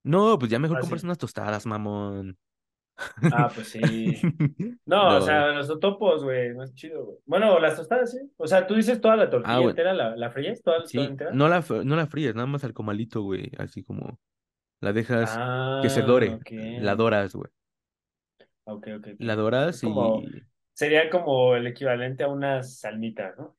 No, 0.03 0.37
pues 0.39 0.51
ya 0.51 0.59
mejor 0.59 0.79
compras 0.79 1.03
unas 1.03 1.17
tostadas, 1.17 1.65
mamón. 1.65 2.37
Ah, 3.29 3.51
pues 3.53 3.69
sí. 3.71 4.35
No, 4.85 5.17
o 5.17 5.21
No, 5.21 5.21
sea, 5.21 5.47
los 5.53 5.67
totopos, 5.67 6.23
güey, 6.23 6.53
más 6.53 6.73
chido, 6.75 7.05
güey. 7.05 7.17
Bueno, 7.25 7.59
las 7.59 7.75
tostadas, 7.77 8.11
sí. 8.11 8.19
O 8.37 8.47
sea, 8.47 8.67
tú 8.67 8.75
dices 8.75 8.99
toda 9.01 9.15
la 9.15 9.29
ah, 9.29 9.29
tortilla 9.29 9.59
bueno. 9.59 9.69
entera, 9.69 9.93
¿la, 9.93 10.15
la 10.15 10.31
fríes? 10.31 10.61
¿Toda, 10.63 10.89
toda 10.89 10.89
Sí, 10.89 10.99
entera? 11.07 11.31
no 11.31 11.47
la, 11.47 11.63
no 11.85 11.95
la 11.95 12.07
fríes, 12.07 12.35
nada 12.35 12.47
más 12.47 12.63
al 12.63 12.73
comalito, 12.73 13.21
güey. 13.21 13.51
Así 13.57 13.83
como 13.83 14.19
la 14.81 14.93
dejas 14.93 15.41
que 15.81 15.89
se 15.89 16.03
Ah, 16.03 16.03
dore. 16.03 16.39
La 16.77 16.95
doras, 16.95 17.35
güey. 17.35 17.51
Ok, 18.65 18.87
ok, 18.97 19.07
ok. 19.15 19.19
La 19.19 19.35
Es 19.35 19.37
doras 19.37 19.83
como, 19.83 20.21
y... 20.23 20.45
sería 20.81 21.11
como 21.11 21.55
el 21.55 21.67
equivalente 21.67 22.23
a 22.23 22.27
unas 22.27 22.79
salmitas, 22.79 23.37
¿no? 23.37 23.55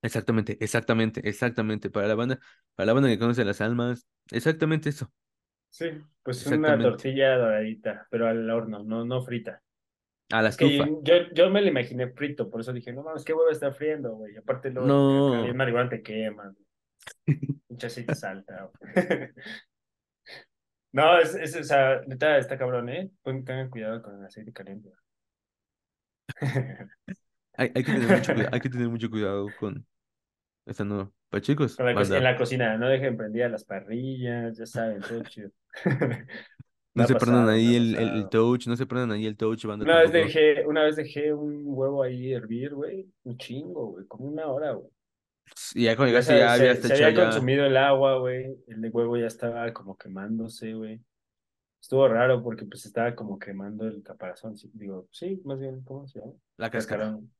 Exactamente, 0.00 0.56
exactamente, 0.58 1.20
exactamente. 1.28 1.90
Para 1.90 2.08
la 2.08 2.14
banda, 2.14 2.38
para 2.74 2.86
la 2.86 2.92
banda 2.94 3.10
que 3.10 3.18
conoce 3.18 3.44
las 3.44 3.60
almas, 3.60 4.06
exactamente 4.30 4.88
eso. 4.88 5.12
Sí, 5.68 5.90
pues 6.22 6.46
una 6.46 6.78
tortilla 6.78 7.36
doradita, 7.36 8.06
pero 8.10 8.28
al 8.28 8.48
horno, 8.50 8.82
no, 8.82 9.04
no 9.04 9.20
frita. 9.20 9.62
A 10.30 10.40
la 10.40 10.52
que 10.52 10.78
yo, 11.02 11.14
yo 11.34 11.50
me 11.50 11.60
lo 11.60 11.68
imaginé 11.68 12.08
frito, 12.08 12.48
por 12.48 12.62
eso 12.62 12.72
dije, 12.72 12.94
no 12.94 13.02
mames, 13.02 13.24
qué 13.24 13.34
huevo 13.34 13.50
está 13.50 13.70
friendo, 13.70 14.14
güey. 14.14 14.38
Aparte 14.38 14.70
luego 14.70 14.88
No. 14.88 15.42
bien 15.42 15.56
marihuana 15.56 15.90
te 15.90 16.02
quema, 16.02 16.44
güey. 16.44 16.66
Mucha 17.68 17.88
aceite 17.88 18.14
salta, 18.14 18.70
güey. 18.80 18.94
No, 20.92 21.18
es, 21.20 21.34
es, 21.36 21.54
o 21.54 21.62
sea, 21.62 22.00
neta, 22.08 22.36
está 22.38 22.58
cabrón, 22.58 22.88
¿eh? 22.88 23.12
Tengan 23.22 23.70
cuidado 23.70 24.02
con 24.02 24.18
el 24.18 24.26
aceite 24.26 24.52
caliente. 24.52 24.90
Hay, 27.56 27.70
hay 27.74 27.84
que 27.84 27.92
tener 27.92 28.08
mucho 28.10 28.32
cuidado, 28.32 28.50
hay 28.54 28.60
que 28.60 28.70
tener 28.70 28.88
mucho 28.88 29.10
cuidado 29.10 29.54
con 29.54 29.86
esta 30.66 30.84
no. 30.84 31.12
Para 31.30 31.42
chicos, 31.42 31.78
la 31.78 31.94
co- 31.94 32.02
en 32.14 32.24
la 32.24 32.36
cocina, 32.36 32.76
no 32.76 32.88
dejen 32.88 33.16
prendidas 33.16 33.50
las 33.50 33.64
parrillas, 33.64 34.56
ya 34.58 34.66
saben, 34.66 35.00
todo 35.00 35.22
chido. 35.24 35.50
no 36.94 37.04
se 37.04 37.16
prendan 37.16 37.48
pasado, 37.48 37.54
ahí 37.54 37.74
el, 37.76 37.94
el, 37.96 38.28
touch, 38.28 38.66
no 38.66 38.76
se 38.76 38.86
prendan 38.86 39.12
ahí 39.12 39.26
el 39.26 39.36
touch, 39.36 39.64
banda, 39.64 39.84
Una 39.84 40.00
vez 40.00 40.12
dejé, 40.12 40.66
una 40.66 40.82
vez 40.84 40.96
dejé 40.96 41.32
un 41.32 41.62
huevo 41.66 42.02
ahí 42.02 42.32
hervir, 42.32 42.74
güey, 42.74 43.06
un 43.24 43.36
chingo, 43.38 43.86
güey, 43.92 44.06
como 44.06 44.26
una 44.26 44.46
hora, 44.46 44.72
güey. 44.72 44.90
Y 45.74 45.84
ya 45.84 45.96
cuando 45.96 46.10
Ya 46.10 46.22
llegaste 46.22 46.32
se, 46.32 46.38
ya 46.38 46.52
había 46.52 46.74
se, 46.76 46.92
había 46.94 47.14
ya. 47.14 47.24
consumido 47.24 47.64
el 47.66 47.76
agua, 47.76 48.18
güey, 48.18 48.56
el 48.68 48.90
huevo 48.92 49.16
ya 49.16 49.26
estaba 49.26 49.72
como 49.72 49.96
quemándose, 49.96 50.74
güey. 50.74 51.00
Estuvo 51.80 52.06
raro 52.08 52.42
porque 52.42 52.64
pues 52.66 52.84
estaba 52.86 53.14
como 53.14 53.38
quemando 53.38 53.86
el 53.86 54.02
caparazón, 54.02 54.56
sí, 54.56 54.70
digo, 54.74 55.08
sí, 55.10 55.40
más 55.44 55.58
bien, 55.58 55.82
¿cómo 55.82 56.06
se 56.06 56.20
llama? 56.20 56.32
La. 56.56 56.70
Cascarón. 56.70 57.32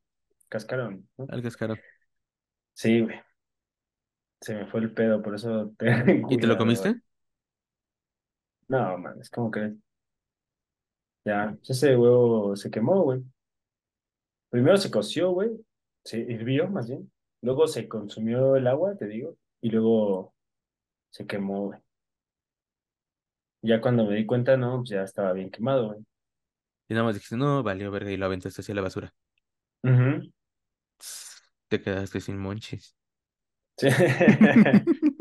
Cascarón, 0.49 1.09
¿no? 1.17 1.27
Al 1.29 1.43
cascarón. 1.43 1.79
Sí, 2.75 3.01
güey. 3.01 3.21
Se 4.41 4.55
me 4.55 4.67
fue 4.67 4.81
el 4.81 4.93
pedo, 4.93 5.21
por 5.23 5.35
eso 5.35 5.73
te 5.77 5.87
¿Y 6.31 6.39
te 6.39 6.47
lo 6.47 6.57
comiste? 6.57 6.95
No, 8.69 8.97
man, 8.99 9.21
es 9.21 9.29
como 9.29 9.51
que 9.51 9.75
ya, 11.25 11.57
ese 11.69 11.97
huevo 11.97 12.57
se 12.57 12.71
quemó, 12.71 13.03
güey. 13.03 13.23
Primero 14.49 14.77
se 14.77 14.91
coció, 14.91 15.31
güey. 15.33 15.51
Se 16.05 16.19
hirvió, 16.19 16.69
más 16.69 16.89
bien. 16.89 17.11
Luego 17.43 17.67
se 17.67 17.89
consumió 17.89 18.57
el 18.57 18.67
agua, 18.67 18.97
te 18.97 19.07
digo. 19.07 19.37
Y 19.61 19.71
luego 19.71 20.35
se 21.11 21.27
quemó, 21.27 21.67
güey. 21.67 21.81
Ya 23.63 23.81
cuando 23.81 24.07
me 24.07 24.17
di 24.17 24.27
cuenta, 24.27 24.57
no, 24.57 24.79
pues 24.79 24.91
ya 24.91 25.03
estaba 25.03 25.33
bien 25.33 25.51
quemado, 25.51 25.89
güey. 25.89 26.05
Y 26.89 26.95
nada 26.95 27.05
más 27.05 27.15
dijiste, 27.15 27.37
no, 27.37 27.63
valió 27.63 27.91
verga, 27.91 28.11
y 28.11 28.17
lo 28.17 28.27
aventaste 28.27 28.63
hacia 28.63 28.75
la 28.75 28.83
basura. 28.83 29.15
Ujú. 29.83 30.33
Te 31.69 31.81
quedaste 31.81 32.21
sin 32.21 32.39
monchis. 32.39 32.97
Sí. 33.77 33.89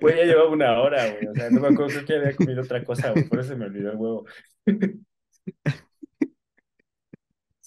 Güey, 0.00 0.16
ya 0.16 0.24
llevaba 0.24 0.50
una 0.50 0.80
hora, 0.80 1.10
güey. 1.10 1.26
O 1.26 1.34
sea, 1.34 1.50
no 1.50 1.60
me 1.60 1.68
acuerdo, 1.68 1.92
creo 1.92 2.06
que 2.06 2.14
había 2.14 2.36
comido 2.36 2.62
otra 2.62 2.84
cosa, 2.84 3.10
güey. 3.12 3.28
Por 3.28 3.40
eso 3.40 3.50
se 3.50 3.56
me 3.56 3.66
olvidó 3.66 3.92
el 3.92 3.96
huevo. 3.96 4.24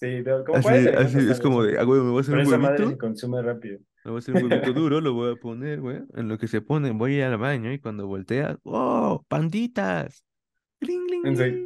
Sí, 0.04 0.22
no, 0.24 0.44
como 0.44 0.60
Así, 0.60 0.62
40 0.62 1.00
así, 1.00 1.18
es 1.30 1.40
como 1.40 1.64
de, 1.64 1.80
ah, 1.80 1.84
güey, 1.84 2.02
me 2.02 2.10
voy 2.10 2.18
a 2.20 2.22
hacer 2.22 2.36
Pero 2.36 2.42
un 2.42 2.44
esa 2.44 2.58
madre 2.58 2.86
se 2.86 2.96
huevito. 2.96 2.98
consume 2.98 3.42
rápido. 3.42 3.80
Me 4.04 4.12
voy 4.12 4.18
a 4.18 4.20
hacer 4.20 4.36
un 4.36 4.44
huevito 4.44 4.74
duro, 4.74 5.00
lo 5.02 5.14
voy 5.14 5.32
a 5.34 5.36
poner, 5.38 5.80
güey. 5.82 6.02
En 6.16 6.28
lo 6.28 6.38
que 6.38 6.48
se 6.48 6.62
pone, 6.62 6.92
voy 6.92 7.14
a 7.16 7.18
ir 7.20 7.24
al 7.24 7.38
baño 7.38 7.72
y 7.72 7.80
cuando 7.80 8.08
voltea, 8.08 8.58
¡oh! 8.64 9.26
¡Panditas! 9.30 10.26
¡Gling, 10.82 11.08
gling, 11.08 11.30
gling! 11.34 11.58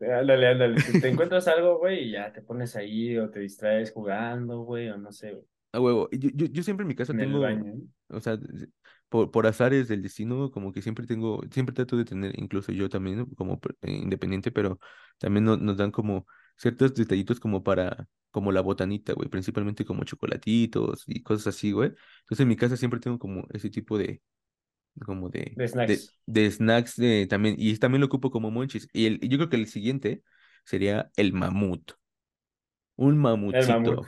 Ándale, 0.00 0.48
ándale. 0.48 0.80
Te, 0.82 0.94
te 0.94 1.08
encuentras 1.08 1.48
algo, 1.48 1.78
güey, 1.78 2.08
y 2.08 2.12
ya 2.12 2.32
te 2.32 2.42
pones 2.42 2.76
ahí 2.76 3.16
o 3.18 3.30
te 3.30 3.40
distraes 3.40 3.92
jugando, 3.92 4.60
güey, 4.60 4.88
o 4.90 4.98
no 4.98 5.10
sé, 5.12 5.32
güey, 5.32 5.44
A 5.72 5.80
huevo. 5.80 6.08
Yo, 6.12 6.30
yo, 6.34 6.46
yo 6.46 6.62
siempre 6.62 6.84
en 6.84 6.88
mi 6.88 6.94
casa 6.94 7.12
en 7.12 7.20
el 7.20 7.26
tengo, 7.30 7.40
baño. 7.40 7.72
¿eh? 7.74 7.80
o 8.08 8.20
sea, 8.20 8.38
por, 9.08 9.30
por 9.30 9.46
azares 9.46 9.88
del 9.88 10.02
destino, 10.02 10.50
como 10.50 10.72
que 10.72 10.82
siempre 10.82 11.06
tengo, 11.06 11.40
siempre 11.50 11.74
trato 11.74 11.96
de 11.96 12.04
tener, 12.04 12.38
incluso 12.38 12.72
yo 12.72 12.88
también, 12.88 13.26
como 13.36 13.60
eh, 13.82 13.92
independiente, 13.92 14.50
pero 14.52 14.78
también 15.18 15.44
no- 15.44 15.56
nos 15.56 15.76
dan 15.76 15.90
como 15.90 16.26
ciertos 16.56 16.94
detallitos 16.94 17.40
como 17.40 17.62
para, 17.62 18.08
como 18.30 18.52
la 18.52 18.60
botanita, 18.60 19.12
güey, 19.14 19.28
principalmente 19.28 19.84
como 19.84 20.04
chocolatitos 20.04 21.04
y 21.06 21.22
cosas 21.22 21.48
así, 21.56 21.72
güey. 21.72 21.90
Entonces 22.20 22.40
en 22.40 22.48
mi 22.48 22.56
casa 22.56 22.76
siempre 22.76 23.00
tengo 23.00 23.18
como 23.18 23.46
ese 23.52 23.70
tipo 23.70 23.98
de, 23.98 24.22
como 25.04 25.28
de, 25.30 25.56
De 25.56 25.66
snacks. 25.68 26.18
de 26.26 26.50
snacks 26.50 26.96
de, 26.96 27.26
también, 27.28 27.56
y 27.58 27.76
también 27.78 28.00
lo 28.00 28.06
ocupo 28.06 28.30
como 28.30 28.50
monchis. 28.50 28.88
Y 28.92 29.06
el, 29.06 29.20
yo 29.20 29.38
creo 29.38 29.48
que 29.50 29.56
el 29.56 29.66
siguiente 29.68 30.22
sería 30.64 31.10
el 31.16 31.32
mamut, 31.32 31.92
un 32.96 33.16
El 33.52 33.66
mamut. 33.66 33.66
mamutcito. 33.66 34.06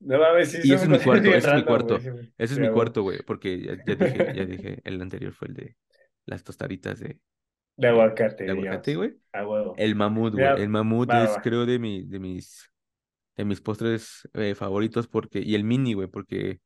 No 0.00 0.18
mames, 0.18 0.50
sí, 0.52 0.58
Y 0.62 0.72
ese 0.72 0.84
es 0.84 0.90
mi 0.90 0.98
cuarto, 1.00 1.32
ese 1.34 1.48
es 1.48 1.54
mi 1.54 1.64
cuarto, 1.64 2.06
ese 2.38 2.54
es 2.54 2.58
mi 2.58 2.68
cuarto, 2.68 3.02
güey, 3.02 3.22
porque 3.22 3.60
ya, 3.62 3.78
ya 3.86 3.94
dije, 3.96 4.28
ya 4.30 4.44
dije, 4.46 4.80
el 4.84 5.00
anterior 5.00 5.32
fue 5.32 5.48
el 5.48 5.54
de 5.54 5.76
las 6.26 6.44
tostaditas 6.44 7.00
de, 7.00 7.18
De 7.76 7.88
aguacate, 7.88 8.44
de 8.44 8.50
aguacate, 8.50 8.96
güey. 8.96 9.14
A 9.32 9.46
huevo. 9.46 9.74
El 9.76 9.94
mamut, 9.94 10.32
güey, 10.32 10.62
el 10.62 10.68
mamut 10.68 11.10
va, 11.10 11.24
es 11.24 11.30
va. 11.30 11.42
creo 11.42 11.66
de 11.66 11.78
mi, 11.78 12.04
de 12.04 12.18
mis, 12.18 12.70
de 13.36 13.44
mis 13.44 13.60
postres 13.60 14.28
eh, 14.34 14.54
favoritos 14.54 15.08
porque, 15.08 15.40
y 15.40 15.54
el 15.54 15.64
mini, 15.64 15.92
güey, 15.92 16.08
porque, 16.08 16.60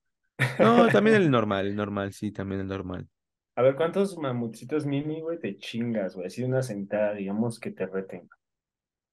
no, 0.59 0.89
también 0.89 1.17
el 1.17 1.31
normal, 1.31 1.67
el 1.67 1.77
normal, 1.77 2.13
sí, 2.13 2.31
también 2.31 2.61
el 2.61 2.69
normal. 2.69 3.09
A 3.57 3.63
ver, 3.63 3.75
¿cuántos 3.75 4.17
mamutcitos 4.17 4.87
mini, 4.87 5.21
güey, 5.21 5.39
te 5.39 5.59
chingas, 5.59 6.15
güey? 6.15 6.29
Así 6.29 6.45
una 6.45 6.63
sentada, 6.63 7.13
digamos, 7.15 7.59
que 7.59 7.73
te 7.73 7.87
reten. 7.87 8.29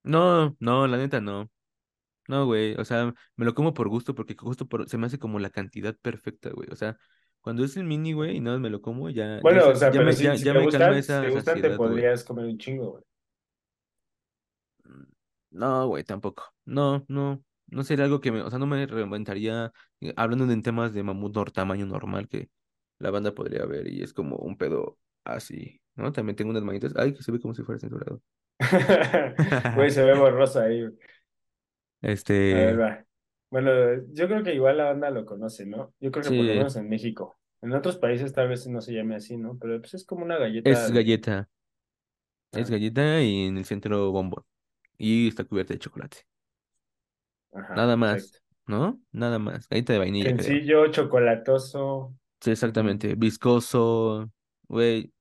No, 0.03 0.55
no, 0.59 0.87
la 0.87 0.97
neta 0.97 1.19
no. 1.19 1.49
No, 2.27 2.45
güey, 2.45 2.75
o 2.75 2.85
sea, 2.85 3.13
me 3.35 3.45
lo 3.45 3.53
como 3.55 3.73
por 3.73 3.87
gusto 3.87 4.13
porque 4.13 4.35
justo 4.37 4.67
por, 4.67 4.87
se 4.89 4.97
me 4.97 5.07
hace 5.07 5.17
como 5.17 5.39
la 5.39 5.49
cantidad 5.49 5.95
perfecta, 6.01 6.49
güey. 6.51 6.69
O 6.71 6.75
sea, 6.75 6.97
cuando 7.47 7.63
es 7.65 7.77
el 7.77 7.85
mini, 7.85 8.13
güey, 8.13 8.37
y 8.37 8.41
nada 8.41 8.57
más 8.57 8.63
me 8.63 8.69
lo 8.69 8.81
como, 8.81 9.09
ya, 9.09 9.41
Bueno, 9.41 9.69
o 9.69 9.75
sea, 9.75 9.91
ya 9.91 10.01
pero 10.01 10.03
me, 10.03 10.13
si, 10.13 10.23
ya, 10.23 10.37
si 10.37 10.43
ya 10.43 10.53
te 10.53 10.59
me 10.59 10.61
gustan, 10.61 10.93
si 10.99 10.99
esa 10.99 11.17
te 11.19 11.29
gustan, 11.29 11.61
te 11.61 11.69
güey. 11.77 11.77
podrías 11.77 12.23
comer 12.23 12.45
un 12.45 12.57
chingo, 12.57 12.91
güey. 12.91 13.03
Mm, 14.83 15.03
No, 15.51 15.87
güey, 15.87 16.03
tampoco. 16.03 16.43
No, 16.65 17.05
no, 17.07 17.43
no 17.67 17.83
sería 17.83 18.05
algo 18.05 18.21
que 18.21 18.31
me, 18.31 18.41
o 18.41 18.49
sea, 18.49 18.59
no 18.59 18.67
me 18.67 18.85
reinventaría 18.85 19.71
eh, 20.01 20.13
hablando 20.17 20.45
de 20.47 20.53
en 20.53 20.63
temas 20.63 20.93
de 20.93 21.03
mamut 21.03 21.35
nor 21.35 21.51
tamaño 21.51 21.85
normal 21.85 22.27
que 22.27 22.49
la 22.99 23.11
banda 23.11 23.33
podría 23.33 23.65
ver 23.65 23.87
y 23.87 24.01
es 24.03 24.13
como 24.13 24.37
un 24.37 24.57
pedo 24.57 24.97
así, 25.23 25.81
¿no? 25.95 26.11
También 26.11 26.35
tengo 26.35 26.51
unas 26.51 26.63
manitas, 26.63 26.93
ay, 26.95 27.13
que 27.13 27.23
se 27.23 27.31
ve 27.31 27.39
como 27.39 27.53
si 27.53 27.63
fuera 27.63 27.79
censurado. 27.79 28.21
Güey, 29.73 29.91
se 29.91 30.03
ve 30.03 30.13
borroso 30.15 30.59
ahí, 30.61 30.81
güey. 30.81 30.97
A 32.49 32.57
ver, 32.57 32.75
Este, 32.75 32.79
va. 32.79 33.06
Bueno, 33.49 33.71
yo 34.13 34.27
creo 34.27 34.43
que 34.43 34.53
igual 34.53 34.77
la 34.77 34.85
banda 34.85 35.09
lo 35.09 35.25
conoce, 35.25 35.65
¿no? 35.65 35.93
Yo 35.99 36.11
creo 36.11 36.23
que 36.23 36.31
por 36.31 36.45
lo 36.45 36.53
menos 36.53 36.75
en 36.75 36.89
México. 36.89 37.37
En 37.61 37.73
otros 37.73 37.97
países 37.97 38.33
tal 38.33 38.49
vez 38.49 38.67
no 38.67 38.81
se 38.81 38.93
llame 38.93 39.15
así, 39.15 39.37
¿no? 39.37 39.57
Pero 39.59 39.79
pues 39.81 39.93
es 39.93 40.05
como 40.05 40.23
una 40.25 40.37
es 40.37 40.39
galleta 40.39 40.89
de... 40.89 40.93
galleta, 40.93 41.49
es 42.51 42.69
Ah, 42.69 42.71
galleta 42.71 43.21
y 43.21 43.45
en 43.45 43.57
el 43.57 43.65
centro 43.65 44.11
bombón 44.11 44.43
y 44.97 45.27
está 45.29 45.43
cubierta 45.45 45.73
de 45.73 45.79
chocolate. 45.79 46.19
ajá, 47.53 47.75
Nada 47.75 47.95
más. 47.95 48.41
¿no? 48.65 49.01
Nada 49.11 49.39
más. 49.39 49.67
Galleta 49.69 49.93
de 49.93 49.99
vainilla, 49.99 50.33
creo. 50.33 50.57
Sencillo, 50.59 50.91
chocolatoso, 50.91 52.13
Sí, 52.41 52.51
exactamente. 52.51 53.15
Viscoso, 53.15 54.31
güey. 54.67 55.11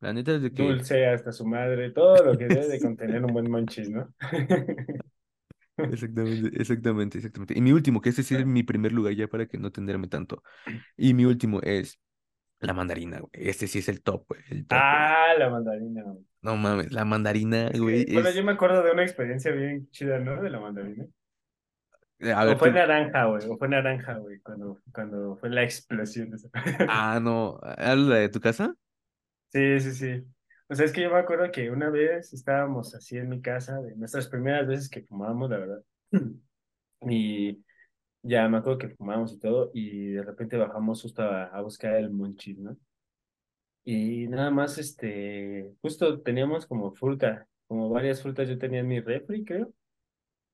La 0.00 0.12
neta 0.12 0.34
es 0.34 0.42
de 0.42 0.52
que 0.52 0.62
dulce 0.62 1.06
hasta 1.06 1.32
su 1.32 1.46
madre, 1.46 1.90
todo 1.90 2.22
lo 2.24 2.36
que 2.38 2.48
debe 2.48 2.66
de 2.68 2.80
contener 2.80 3.24
un 3.24 3.32
buen 3.32 3.50
monchis, 3.50 3.90
¿no? 3.90 4.12
Exactamente, 5.82 6.48
exactamente, 6.60 7.18
exactamente. 7.18 7.54
Y 7.58 7.60
mi 7.60 7.72
último, 7.72 8.00
que 8.00 8.10
ese 8.10 8.22
sí 8.22 8.34
es 8.34 8.46
mi 8.46 8.62
primer 8.62 8.92
lugar 8.92 9.14
ya 9.14 9.28
para 9.28 9.46
que 9.46 9.58
no 9.58 9.70
tenderme 9.72 10.08
tanto. 10.08 10.42
Y 10.96 11.14
mi 11.14 11.24
último 11.26 11.60
es 11.62 12.00
la 12.60 12.74
mandarina, 12.74 13.20
güey. 13.20 13.30
Este 13.34 13.68
sí 13.68 13.80
es 13.80 13.88
el 13.88 14.02
top, 14.02 14.26
güey. 14.28 14.42
El 14.50 14.66
top, 14.66 14.88
güey. 14.90 15.06
Ah, 15.08 15.34
la 15.38 15.48
mandarina, 15.50 16.02
güey. 16.02 16.24
No 16.42 16.56
mames, 16.56 16.92
la 16.92 17.04
mandarina, 17.04 17.70
güey, 17.70 18.04
bueno, 18.12 18.30
yo 18.30 18.44
me 18.44 18.52
acuerdo 18.52 18.82
de 18.82 18.92
una 18.92 19.02
experiencia 19.02 19.50
bien 19.52 19.88
chida, 19.90 20.18
¿no? 20.18 20.42
De 20.42 20.50
la 20.50 20.60
mandarina. 20.60 21.06
A 22.20 22.44
O 22.46 22.56
fue 22.56 22.70
tú... 22.70 22.70
naranja, 22.70 23.24
güey, 23.26 23.42
o 23.48 23.56
fue 23.58 23.68
naranja, 23.68 24.14
güey, 24.18 24.40
cuando, 24.40 24.80
cuando 24.92 25.36
fue 25.36 25.50
la 25.50 25.62
explosión 25.64 26.30
de 26.30 26.36
esa. 26.36 26.48
Ah, 26.86 27.18
no. 27.20 27.58
¿Habla 27.62 28.16
de 28.16 28.28
tu 28.28 28.40
casa? 28.40 28.74
Sí, 29.52 29.80
sí, 29.80 29.92
sí. 29.94 30.33
O 30.68 30.74
sea, 30.74 30.86
es 30.86 30.92
que 30.92 31.02
yo 31.02 31.10
me 31.10 31.18
acuerdo 31.18 31.50
que 31.52 31.70
una 31.70 31.90
vez 31.90 32.32
estábamos 32.32 32.94
así 32.94 33.16
en 33.18 33.28
mi 33.28 33.40
casa, 33.42 33.80
de 33.82 33.94
nuestras 33.96 34.28
primeras 34.28 34.66
veces 34.66 34.88
que 34.88 35.02
fumábamos, 35.02 35.50
la 35.50 35.58
verdad. 35.58 35.82
Y 37.08 37.64
ya 38.22 38.48
me 38.48 38.58
acuerdo 38.58 38.78
que 38.78 38.90
fumábamos 38.90 39.32
y 39.34 39.38
todo, 39.40 39.70
y 39.74 40.12
de 40.12 40.22
repente 40.22 40.56
bajamos 40.58 41.02
justo 41.02 41.22
a, 41.22 41.44
a 41.46 41.62
buscar 41.62 41.96
el 41.96 42.10
monchis, 42.10 42.58
¿no? 42.58 42.76
Y 43.84 44.26
nada 44.28 44.50
más, 44.50 44.78
este, 44.78 45.74
justo 45.82 46.20
teníamos 46.22 46.66
como 46.66 46.92
fruta, 46.94 47.46
como 47.66 47.90
varias 47.90 48.22
frutas 48.22 48.48
yo 48.48 48.58
tenía 48.58 48.80
en 48.80 48.88
mi 48.88 49.00
refri, 49.00 49.44
creo. 49.44 49.72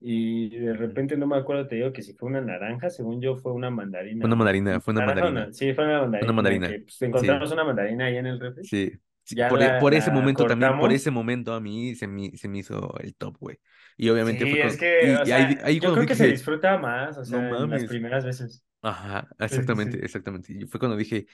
Y 0.00 0.50
de 0.58 0.74
repente 0.74 1.16
no 1.16 1.26
me 1.28 1.36
acuerdo, 1.38 1.68
te 1.68 1.76
digo 1.76 1.92
que 1.92 2.02
si 2.02 2.14
fue 2.14 2.28
una 2.30 2.40
naranja, 2.42 2.90
según 2.90 3.20
yo 3.22 3.36
fue 3.36 3.52
una 3.52 3.70
mandarina, 3.70 4.28
una 4.28 4.36
mandarina, 4.36 4.80
fue 4.80 4.92
una 4.92 5.00
Naranja 5.00 5.02
mandarina. 5.02 5.40
na- 5.46 5.52
sí, 5.52 5.74
fue 5.74 5.84
una 5.86 6.00
Fue 6.18 6.26
una 6.26 6.34
mandarina, 6.34 6.34
mandarina. 6.34 6.76
que 6.76 6.80
pues 6.80 7.02
Sí. 7.14 7.28
encontramos 7.28 7.52
una 7.52 7.64
mandarina 7.64 8.06
ahí 8.06 8.16
en 8.18 8.26
el 8.26 8.40
refri. 8.40 8.70
Sí, 8.70 8.92
Ya 9.30 9.48
por, 9.48 9.62
e- 9.62 9.72
la, 9.72 9.72
por 9.72 9.94
ese 9.94 10.10
momento 10.10 10.46
también, 10.46 10.76
por 10.76 10.92
ese 10.92 11.10
cortamos. 11.10 11.10
momento 11.10 11.54
a 11.54 11.60
mí 11.60 11.94
se 11.94 12.06
me, 12.06 12.36
se 12.36 12.48
me 12.48 12.58
hizo 12.58 12.96
el 13.00 13.14
top, 13.16 13.36
güey. 13.38 13.58
Y 13.96 14.08
obviamente 14.10 14.46
fue 14.46 14.58
Sí, 14.58 14.60
es 14.60 14.76
con, 14.78 14.78
que, 14.78 15.16
o 15.16 15.24
y, 15.24 15.30
ahí, 15.32 15.56
sea, 15.56 15.64
ahí 15.64 15.80
yo 15.80 15.90
cuando 15.90 15.92
creo 15.92 16.06
que 16.06 16.14
se 16.14 16.26
dije, 16.26 16.28
disfruta 16.28 16.78
más, 16.78 17.16
o 17.18 17.24
no 17.24 17.40
sea, 17.40 17.56
en 17.56 17.70
las 17.70 17.84
primeras 17.86 18.24
veces. 18.24 18.64
ajá, 18.82 19.28
Sí, 19.46 19.66
sí, 19.78 19.78
exactamente, 19.78 19.98
sí. 19.98 20.04
exactamente. 20.04 20.52
Y 20.52 20.66
fue 20.66 20.80
cuando 20.80 20.96
dije, 20.96 21.26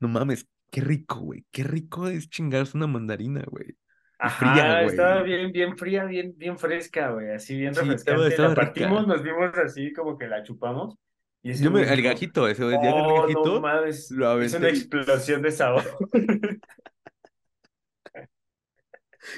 no 0.00 0.08
mames, 0.08 0.48
qué 0.70 0.80
rico, 0.80 1.16
güey, 1.20 1.46
qué 1.50 1.64
rico 1.64 2.08
es 2.08 2.28
chingarse 2.30 2.76
una 2.76 2.86
mandarina, 2.86 3.42
güey. 3.46 3.76
Y 4.22 4.30
fría, 4.30 4.64
Ajá, 4.66 4.84
estaba 4.84 5.22
güey. 5.22 5.22
bien, 5.22 5.52
bien 5.52 5.76
fría, 5.76 6.04
bien, 6.04 6.34
bien 6.38 6.56
fresca, 6.58 7.10
güey, 7.10 7.30
así 7.32 7.56
bien 7.58 7.74
Sí, 7.74 7.90
estaba, 7.92 8.26
refrescante. 8.26 8.38
La 8.38 8.54
estaba 8.54 8.54
partimos, 8.54 9.06
rica. 9.06 9.06
nos 9.06 9.22
vimos 9.22 9.52
así 9.58 9.92
como 9.92 10.16
que 10.16 10.26
la 10.28 10.42
chupamos 10.42 10.96
y 11.42 11.50
ese 11.50 11.66
Yo 11.66 11.70
me, 11.70 11.82
güey 11.82 11.92
el 11.92 12.02
gajito, 12.02 12.48
ese, 12.48 12.62
el 12.64 13.06
oh, 13.06 13.28
no 13.28 13.46
gajito, 13.46 13.60
mames, 13.60 14.16
lo 14.16 14.28
es 14.38 14.54
una 14.54 14.68
explosión 14.68 15.42
de 15.42 15.52
sabor. 15.52 15.84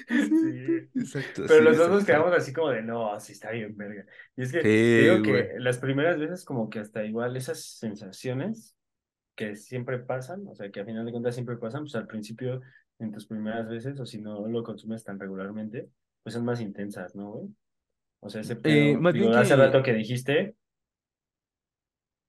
Sí, 0.08 0.88
exacto, 0.94 1.46
pero 1.46 1.60
sí, 1.60 1.62
los 1.62 1.76
dos 1.76 1.90
nos 1.90 2.04
quedamos 2.04 2.32
así 2.34 2.52
como 2.52 2.70
de, 2.70 2.82
no, 2.82 3.18
sí 3.20 3.32
está 3.32 3.50
bien, 3.50 3.76
verga. 3.76 4.04
Y 4.36 4.42
es 4.42 4.52
que 4.52 4.68
Sí, 4.68 4.68
digo 4.94 5.22
güey. 5.24 5.50
que 5.50 5.54
las 5.58 5.78
primeras 5.78 6.18
veces 6.18 6.44
como 6.44 6.68
que 6.70 6.80
hasta 6.80 7.04
igual 7.04 7.36
esas 7.36 7.62
sensaciones 7.78 8.76
que 9.36 9.56
siempre 9.56 9.98
pasan, 10.00 10.46
o 10.48 10.54
sea, 10.54 10.70
que 10.70 10.80
a 10.80 10.84
final 10.86 11.06
de 11.06 11.12
cuentas 11.12 11.34
siempre 11.34 11.56
pasan, 11.58 11.82
pues 11.84 11.94
al 11.96 12.06
principio, 12.06 12.62
en 12.98 13.12
tus 13.12 13.26
primeras 13.26 13.68
veces, 13.68 14.00
o 14.00 14.06
si 14.06 14.20
no 14.20 14.46
lo 14.48 14.62
consumes 14.64 15.04
tan 15.04 15.20
regularmente, 15.20 15.90
pues 16.22 16.34
son 16.34 16.44
más 16.44 16.60
intensas, 16.60 17.14
¿no, 17.16 17.32
güey? 17.32 17.48
O 18.20 18.30
sea, 18.30 18.40
ese 18.42 18.56
Eh, 18.64 18.96
pedo, 18.96 19.06
bien 19.10 19.30
digo, 19.30 19.32
hace 19.34 19.54
que 19.54 19.56
rato 19.56 19.82
que 19.82 19.92
dijiste, 19.94 20.56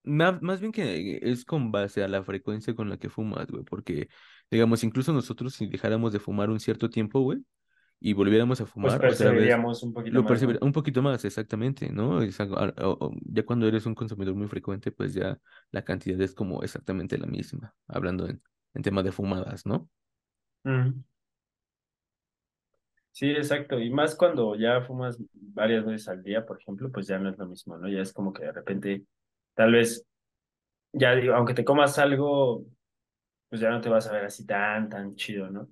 Más, 0.08 0.60
bien 0.60 0.72
que 0.72 1.20
es 1.22 1.46
con 1.46 1.72
base 1.72 2.04
a 2.04 2.08
la 2.08 2.24
frecuencia 2.24 2.74
con 2.74 2.90
la 2.90 2.98
que 2.98 3.10
fumas, 3.10 3.48
güey, 3.48 3.64
porque, 3.64 4.10
digamos, 4.50 4.84
incluso 4.84 5.14
nosotros 5.14 5.54
si 5.54 5.68
dejáramos 5.68 6.14
de 6.14 6.20
fumar 6.20 6.50
un 6.50 6.60
cierto 6.60 6.90
tiempo, 6.90 7.20
güey, 7.22 7.44
y 8.00 8.14
volviéramos 8.14 8.62
a 8.62 8.64
pues 8.64 8.74
fumar 8.74 8.96
otra 8.96 9.10
vez, 9.10 9.18
perseveríamos 9.18 9.84
un 9.84 9.94
poquito 9.94 10.16
lo 10.16 10.24
más, 10.24 10.44
un 10.62 10.72
poquito 10.72 11.02
más, 11.02 11.26
exactamente, 11.26 11.92
¿no? 11.92 12.24
Ya 12.24 13.44
cuando 13.46 13.68
eres 13.68 13.86
un 13.86 13.96
consumidor 13.96 14.36
muy 14.36 14.48
frecuente, 14.48 14.92
pues 14.92 15.14
ya 15.14 15.38
la 15.72 15.84
cantidad 15.84 16.20
es 16.22 16.34
como 16.34 16.64
exactamente 16.64 17.18
la 17.18 17.28
misma, 17.28 17.76
hablando 17.88 18.28
en, 18.28 18.42
en 18.74 18.82
tema 18.82 19.04
de 19.04 19.12
fumadas, 19.12 19.66
¿no? 19.66 19.90
Sí, 23.12 23.32
exacto. 23.32 23.80
Y 23.80 23.90
más 23.90 24.16
cuando 24.16 24.56
ya 24.56 24.82
fumas 24.82 25.18
varias 25.34 25.84
veces 25.84 26.08
al 26.08 26.22
día, 26.22 26.46
por 26.46 26.62
ejemplo, 26.62 26.92
pues 26.92 27.08
ya 27.08 27.18
no 27.18 27.30
es 27.30 27.38
lo 27.40 27.48
mismo, 27.48 27.76
¿no? 27.76 27.90
Ya 27.90 28.02
es 28.02 28.14
como 28.14 28.32
que 28.32 28.44
de 28.44 28.52
repente, 28.52 29.06
tal 29.58 29.74
vez, 29.74 30.06
ya 30.94 31.16
digo, 31.16 31.36
aunque 31.36 31.54
te 31.56 31.66
comas 31.66 32.00
algo, 32.00 32.66
pues 33.50 33.62
ya 33.62 33.70
no 33.72 33.82
te 33.82 33.90
vas 33.90 34.08
a 34.08 34.14
ver 34.14 34.26
así 34.26 34.46
tan, 34.46 34.90
tan 34.90 35.16
chido, 35.16 35.50
¿no? 35.50 35.70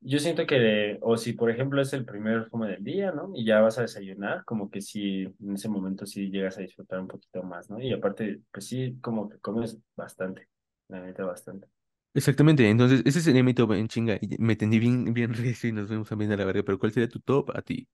Yo 0.00 0.18
siento 0.20 0.46
que, 0.46 0.98
o 1.02 1.16
si 1.16 1.34
por 1.34 1.50
ejemplo 1.50 1.82
es 1.82 1.92
el 1.94 2.04
primer 2.06 2.46
fumo 2.50 2.66
del 2.66 2.84
día, 2.84 3.12
¿no? 3.12 3.32
Y 3.34 3.44
ya 3.46 3.60
vas 3.60 3.78
a 3.78 3.82
desayunar, 3.82 4.44
como 4.46 4.70
que 4.70 4.80
sí, 4.82 5.22
en 5.40 5.54
ese 5.54 5.68
momento 5.68 6.06
sí 6.06 6.30
llegas 6.30 6.58
a 6.58 6.62
disfrutar 6.62 7.00
un 7.00 7.08
poquito 7.08 7.42
más, 7.44 7.70
¿no? 7.70 7.80
Y 7.80 7.92
aparte, 7.92 8.40
pues 8.52 8.66
sí, 8.68 8.98
como 9.02 9.28
que 9.28 9.38
comes 9.40 9.78
bastante, 9.96 10.48
la 10.88 11.00
neta, 11.02 11.24
bastante. 11.24 11.68
Exactamente, 12.14 12.68
entonces 12.68 13.02
ese 13.06 13.20
sería 13.22 13.42
mi 13.42 13.54
top 13.54 13.72
en 13.72 13.88
chinga, 13.88 14.18
me 14.38 14.54
tendí 14.56 14.78
bien, 14.78 15.14
bien 15.14 15.32
recio 15.34 15.68
y 15.70 15.72
nos 15.72 15.88
vemos 15.88 16.08
también 16.08 16.32
a 16.32 16.36
la 16.36 16.44
verga, 16.44 16.62
pero 16.62 16.78
¿cuál 16.78 16.92
sería 16.92 17.08
tu 17.08 17.20
top 17.20 17.50
a 17.56 17.62
ti? 17.62 17.88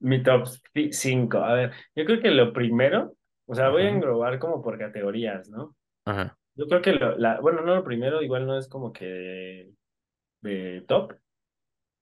Mi 0.00 0.22
top 0.22 0.46
5. 0.92 1.38
A 1.38 1.54
ver, 1.54 1.72
yo 1.94 2.04
creo 2.04 2.20
que 2.20 2.30
lo 2.30 2.52
primero, 2.52 3.15
o 3.46 3.54
sea, 3.54 3.70
voy 3.70 3.82
a 3.82 3.90
englobar 3.90 4.38
como 4.38 4.62
por 4.62 4.78
categorías, 4.78 5.48
¿no? 5.48 5.74
Ajá. 6.04 6.36
Yo 6.54 6.66
creo 6.66 6.82
que 6.82 6.92
lo, 6.92 7.16
la, 7.16 7.40
bueno, 7.40 7.62
no 7.62 7.74
lo 7.74 7.84
primero, 7.84 8.22
igual 8.22 8.46
no 8.46 8.58
es 8.58 8.68
como 8.68 8.92
que 8.92 9.04
de, 9.04 9.72
de 10.42 10.80
top, 10.82 11.14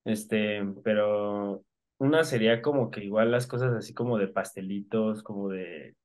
este, 0.05 0.63
pero 0.83 1.65
una 1.99 2.25
sería 2.25 2.63
como 2.63 2.91
que 2.91 3.05
igual 3.05 3.31
las 3.31 3.47
cosas 3.47 3.75
así 3.75 3.95
como 3.95 4.19
de 4.19 4.29
pastelitos, 4.29 5.23
como 5.23 5.49
de, 5.49 5.97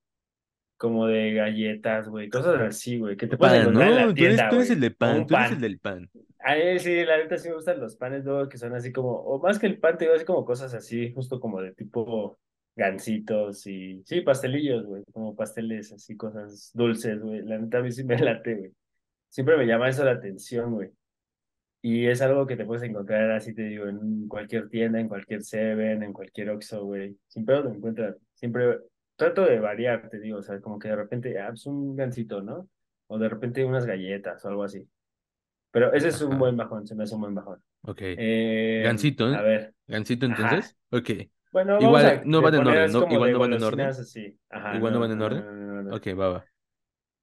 como 0.78 1.08
de 1.08 1.34
galletas, 1.34 2.08
güey, 2.10 2.30
cosas 2.30 2.60
así, 2.62 2.97
güey, 2.97 3.17
que 3.17 3.28
te 3.28 3.38
puedes 3.38 3.54
Pan, 3.54 3.62
encontrar 3.62 3.89
en 3.89 3.95
la 3.95 4.06
¿no? 4.06 4.13
Tú 4.13 4.23
eres, 4.23 4.49
tú 4.49 4.73
el 4.73 4.80
de 4.80 4.91
pan, 4.91 5.28
tú 5.28 5.36
eres 5.36 5.52
el 5.52 5.62
del 5.62 5.80
pan. 5.80 6.10
A 6.39 6.56
mí 6.56 6.80
sí, 6.80 7.04
la 7.06 7.17
neta 7.17 7.38
sí 7.38 7.49
me 7.49 7.56
gustan 7.56 7.80
los 7.80 7.97
panes 7.97 8.23
luego 8.23 8.47
que 8.47 8.58
son 8.58 8.73
así 8.73 8.91
como, 8.91 9.12
o 9.12 9.41
más 9.41 9.60
que 9.60 9.67
el 9.67 9.78
pan, 9.78 9.97
te 9.97 10.06
digo 10.06 10.15
así 10.15 10.25
como 10.25 10.45
cosas 10.45 10.73
así, 10.73 11.12
justo 11.13 11.39
como 11.39 11.62
de 11.62 11.73
tipo 11.73 12.39
gancitos 12.79 13.67
y, 13.67 14.01
sí, 14.05 14.21
pastelillos, 14.21 14.85
güey, 14.85 15.03
como 15.11 15.35
pasteles, 15.35 15.91
así 15.91 16.15
cosas 16.15 16.71
dulces, 16.73 17.19
güey, 17.21 17.41
la 17.43 17.57
neta 17.59 17.79
a 17.79 17.81
mí 17.83 17.91
sí 17.91 18.03
me 18.03 18.17
late, 18.17 18.55
güey. 18.55 18.71
Siempre 19.27 19.57
me 19.57 19.67
llama 19.67 19.89
eso 19.89 20.03
la 20.03 20.11
atención, 20.13 20.71
güey. 20.73 20.89
Y 21.81 22.07
es 22.07 22.21
algo 22.21 22.47
que 22.47 22.57
te 22.57 22.65
puedes 22.65 22.83
encontrar, 22.83 23.31
así 23.31 23.53
te 23.53 23.63
digo, 23.63 23.87
en 23.87 24.27
cualquier 24.27 24.67
tienda, 24.69 24.99
en 24.99 25.07
cualquier 25.07 25.43
Seven, 25.43 26.03
en 26.03 26.13
cualquier 26.13 26.49
Oxxo, 26.49 26.83
güey. 26.85 27.15
Siempre 27.27 27.61
lo 27.61 27.71
encuentras. 27.73 28.17
Siempre 28.33 28.79
trato 29.15 29.45
de 29.45 29.59
variar, 29.59 30.09
te 30.09 30.19
digo, 30.19 30.39
o 30.39 30.41
sea, 30.41 30.59
como 30.59 30.79
que 30.79 30.87
de 30.89 30.95
repente, 30.95 31.39
ah, 31.39 31.49
pues 31.49 31.65
un 31.67 31.95
gansito, 31.95 32.41
¿no? 32.41 32.67
O 33.07 33.17
de 33.19 33.29
repente 33.29 33.63
unas 33.63 33.85
galletas 33.85 34.43
o 34.43 34.49
algo 34.49 34.63
así. 34.63 34.87
Pero 35.71 35.93
ese 35.93 36.07
es 36.09 36.21
un 36.21 36.31
Ajá. 36.31 36.39
buen 36.39 36.57
bajón, 36.57 36.87
se 36.87 36.95
me 36.95 37.03
hace 37.03 37.15
un 37.15 37.21
buen 37.21 37.35
bajón. 37.35 37.61
Ok. 37.83 37.99
Eh, 38.01 38.81
Gansito, 38.83 39.25
a 39.27 39.39
¿eh? 39.39 39.43
ver, 39.43 39.73
Gansito 39.87 40.25
ajá. 40.25 40.35
entonces. 40.35 40.77
Ok. 40.91 41.29
Bueno, 41.51 41.81
vamos 41.81 42.03
Igual 42.03 42.05
a 42.05 42.21
no 42.25 42.41
van 42.41 42.55
en 42.55 42.67
orden, 42.67 42.91
Igual 43.09 43.31
no 43.31 43.39
van 43.39 43.53
en 43.53 43.63
orden. 43.63 43.89
Ajá, 44.49 44.79
Igual 44.79 44.93
no 44.93 44.99
no, 44.99 45.01
van 45.01 45.12
en 45.12 45.21
orden. 45.21 45.45
no. 45.83 45.95
Ok, 45.95 46.07
va, 46.19 46.29
va. 46.29 46.45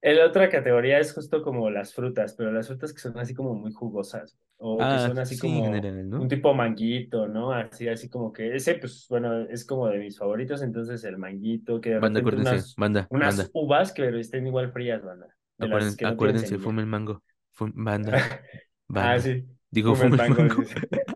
La 0.01 0.25
otra 0.25 0.49
categoría 0.49 0.99
es 0.99 1.13
justo 1.13 1.41
como 1.43 1.69
las 1.69 1.93
frutas, 1.93 2.33
pero 2.35 2.51
las 2.51 2.67
frutas 2.67 2.93
que 2.93 2.99
son 3.01 3.17
así 3.19 3.33
como 3.33 3.53
muy 3.55 3.73
jugosas, 3.73 4.37
o 4.57 4.87
que 4.87 4.99
Ah, 4.99 4.99
son 4.99 5.19
así 5.19 5.35
sí, 5.35 5.39
como 5.39 5.63
general, 5.63 6.07
un 6.15 6.27
tipo 6.29 6.53
manguito, 6.53 7.27
¿no? 7.27 7.51
Así, 7.51 7.87
así 7.89 8.09
como 8.09 8.31
que 8.31 8.55
ese, 8.55 8.75
pues 8.75 9.05
bueno, 9.09 9.41
es 9.49 9.65
como 9.65 9.87
de 9.87 9.99
mis 9.99 10.17
favoritos, 10.17 10.61
entonces 10.61 11.03
el 11.03 11.17
manguito, 11.17 11.81
que 11.81 11.89
de 11.91 11.99
Banda, 11.99 12.19
acuérdense. 12.19 12.55
unas, 12.55 12.75
Banda, 12.77 13.09
unas 13.09 13.37
banda. 13.37 13.51
uvas 13.53 13.91
que 13.91 14.07
estén 14.19 14.47
igual 14.47 14.71
frías, 14.71 15.03
banda, 15.03 15.27
Acuérdense, 15.59 15.97
acuérdense, 16.03 16.57
fume 16.59 16.81
el 16.81 16.87
mango. 16.87 17.23
Fum- 17.51 17.73
banda, 17.75 18.11
Ah, 18.93 19.17
banda. 19.17 19.19
sí, 19.19 19.45
Digo, 19.71 19.95
fume 19.95 20.05
el 20.05 20.13
fume 20.19 20.41
el 20.43 20.47
mango. 20.47 20.47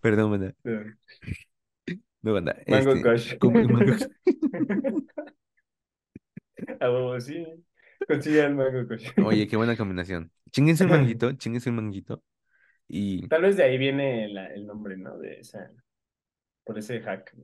Perdón, 0.00 0.30
banda. 0.30 0.54
No, 2.22 2.32
banda. 2.34 2.56
Mango 2.66 2.92
Este, 2.92 3.02
Kush. 3.02 3.38
como 3.38 3.58
el 3.58 3.68
mango. 3.68 3.92
A 6.80 6.90
huevo, 6.90 7.20
sí, 7.20 7.44
consigue 8.06 8.40
el 8.44 8.54
Mango 8.54 8.86
Kush. 8.88 9.08
Oye, 9.18 9.46
qué 9.48 9.56
buena 9.56 9.76
combinación. 9.76 10.30
Chinguense 10.50 10.84
un 10.84 10.90
manguito, 10.90 11.32
chinguense 11.36 11.70
un 11.70 11.76
manguito. 11.76 12.22
Y 12.88 13.28
Tal 13.28 13.42
vez 13.42 13.56
de 13.56 13.64
ahí 13.64 13.78
viene 13.78 14.28
la- 14.28 14.46
el 14.48 14.66
nombre, 14.66 14.96
¿no? 14.96 15.16
De 15.18 15.40
esa, 15.40 15.70
por 16.64 16.78
ese 16.78 17.00
hack. 17.02 17.34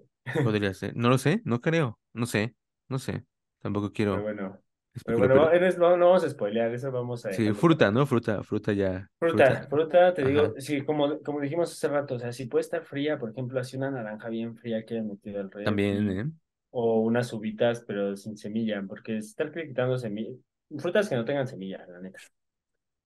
podría 0.40 0.74
ser. 0.74 0.96
No 0.96 1.08
lo 1.08 1.18
sé, 1.18 1.42
no 1.44 1.60
creo. 1.60 1.98
No 2.12 2.26
sé, 2.26 2.54
no 2.88 2.98
sé. 2.98 3.24
Tampoco 3.60 3.92
Pero 4.08 4.22
quiero 4.22 4.22
bueno, 4.22 4.62
pero 5.04 5.18
bueno, 5.18 5.34
pero. 5.34 5.40
va- 5.40 5.52
eres- 5.54 5.78
no, 5.78 5.96
no 5.96 6.06
vamos 6.08 6.24
a 6.24 6.30
spoilear, 6.30 6.72
eso 6.74 6.90
vamos 6.92 7.24
a 7.26 7.30
Sí, 7.32 7.52
fruta. 7.54 7.90
¿no? 7.90 8.06
Fruta, 8.06 8.42
fruta 8.42 8.72
ya. 8.72 9.08
Fruta, 9.18 9.56
Fruta. 9.56 9.68
fruta, 9.70 10.12
te 10.14 10.22
Ajá. 10.22 10.28
digo, 10.28 10.54
sí, 10.58 10.84
como, 10.84 11.18
como 11.22 11.40
dijimos 11.40 11.72
hace 11.72 11.88
rato, 11.88 12.16
o 12.16 12.18
sea, 12.18 12.32
si 12.32 12.46
puede 12.46 12.60
estar 12.62 12.84
fría, 12.84 13.18
por 13.18 13.30
ejemplo, 13.30 13.58
así 13.58 13.76
una 13.78 13.90
naranja 13.90 14.28
bien 14.28 14.54
fría 14.56 14.84
que 14.84 14.94
hayan 14.94 15.08
metido 15.08 15.40
al 15.40 15.50
También, 15.62 16.08
refri, 16.08 16.10
¿eh? 16.10 16.24
o 16.70 17.00
unas 17.00 17.32
uvitas, 17.32 17.82
pero 17.86 18.14
sin 18.16 18.36
semilla, 18.36 18.82
porque 18.86 19.16
estar 19.18 19.50
quitando 19.52 19.96
semilla, 19.98 20.36
frutas 20.78 21.08
que 21.08 21.16
no 21.16 21.24
tengan 21.24 21.48
semilla, 21.48 21.86
la 21.88 22.00
neta. 22.00 22.18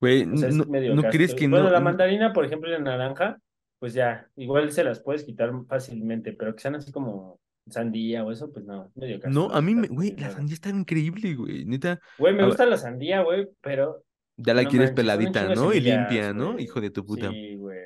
Güey, 0.01 0.25
O 0.33 0.37
sea, 0.37 0.49
es 0.49 0.57
no, 0.57 0.65
medio 0.67 0.95
¿no 0.95 1.05
crees 1.09 1.35
que 1.35 1.47
Bueno, 1.51 1.71
no? 1.71 1.71
la 1.71 1.81
mandarina, 1.81 2.33
por 2.33 2.45
ejemplo, 2.45 2.69
y 2.69 2.73
la 2.73 2.79
naranja, 2.81 3.41
pues 3.79 3.95
ya, 3.95 4.31
igual 4.37 4.73
se 4.73 4.85
las 4.85 5.01
puedes 5.01 5.25
quitar 5.25 5.53
fácilmente, 5.69 6.33
pero 6.33 6.55
que 6.55 6.61
sean 6.63 6.77
así 6.77 6.93
como 6.93 7.41
sandía 7.69 8.25
o 8.25 8.33
eso, 8.33 8.53
pues 8.53 8.65
no, 8.65 8.91
medio 8.95 9.19
No, 9.29 9.51
a 9.51 9.61
mí, 9.61 9.75
me, 9.75 9.89
güey, 9.89 10.17
la 10.17 10.31
sandía 10.31 10.55
está 10.55 10.71
increíble, 10.71 11.35
güey. 11.35 11.65
Neta, 11.65 12.01
Güey, 12.19 12.35
me 12.35 12.43
a- 12.43 12.47
gusta 12.47 12.67
la 12.67 12.77
sandía, 12.77 13.23
güey, 13.23 13.49
pero 13.61 14.05
ya 14.37 14.55
la 14.55 14.63
no 14.63 14.71
quieres 14.71 14.91
manches, 14.91 14.97
peladita, 14.97 15.55
¿no? 15.55 15.73
Y 15.73 15.81
limpia, 15.81 16.33
¿no? 16.33 16.53
güey. 16.53 16.65
Hijo 16.65 16.81
de 16.81 16.91
tu 16.91 17.05
puta. 17.05 17.31
Sí, 17.31 17.57
güey. 17.57 17.79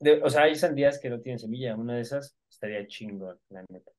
De- 0.00 0.22
o 0.22 0.30
sea, 0.30 0.42
hay 0.42 0.54
sandías 0.54 0.98
que 1.00 1.10
no 1.10 1.20
tienen 1.20 1.38
semilla, 1.40 1.74
una 1.76 1.96
de 1.96 2.02
esas 2.02 2.36
estaría 2.48 2.86
chingón, 2.86 3.36
la 3.50 3.64
neta. 3.68 3.90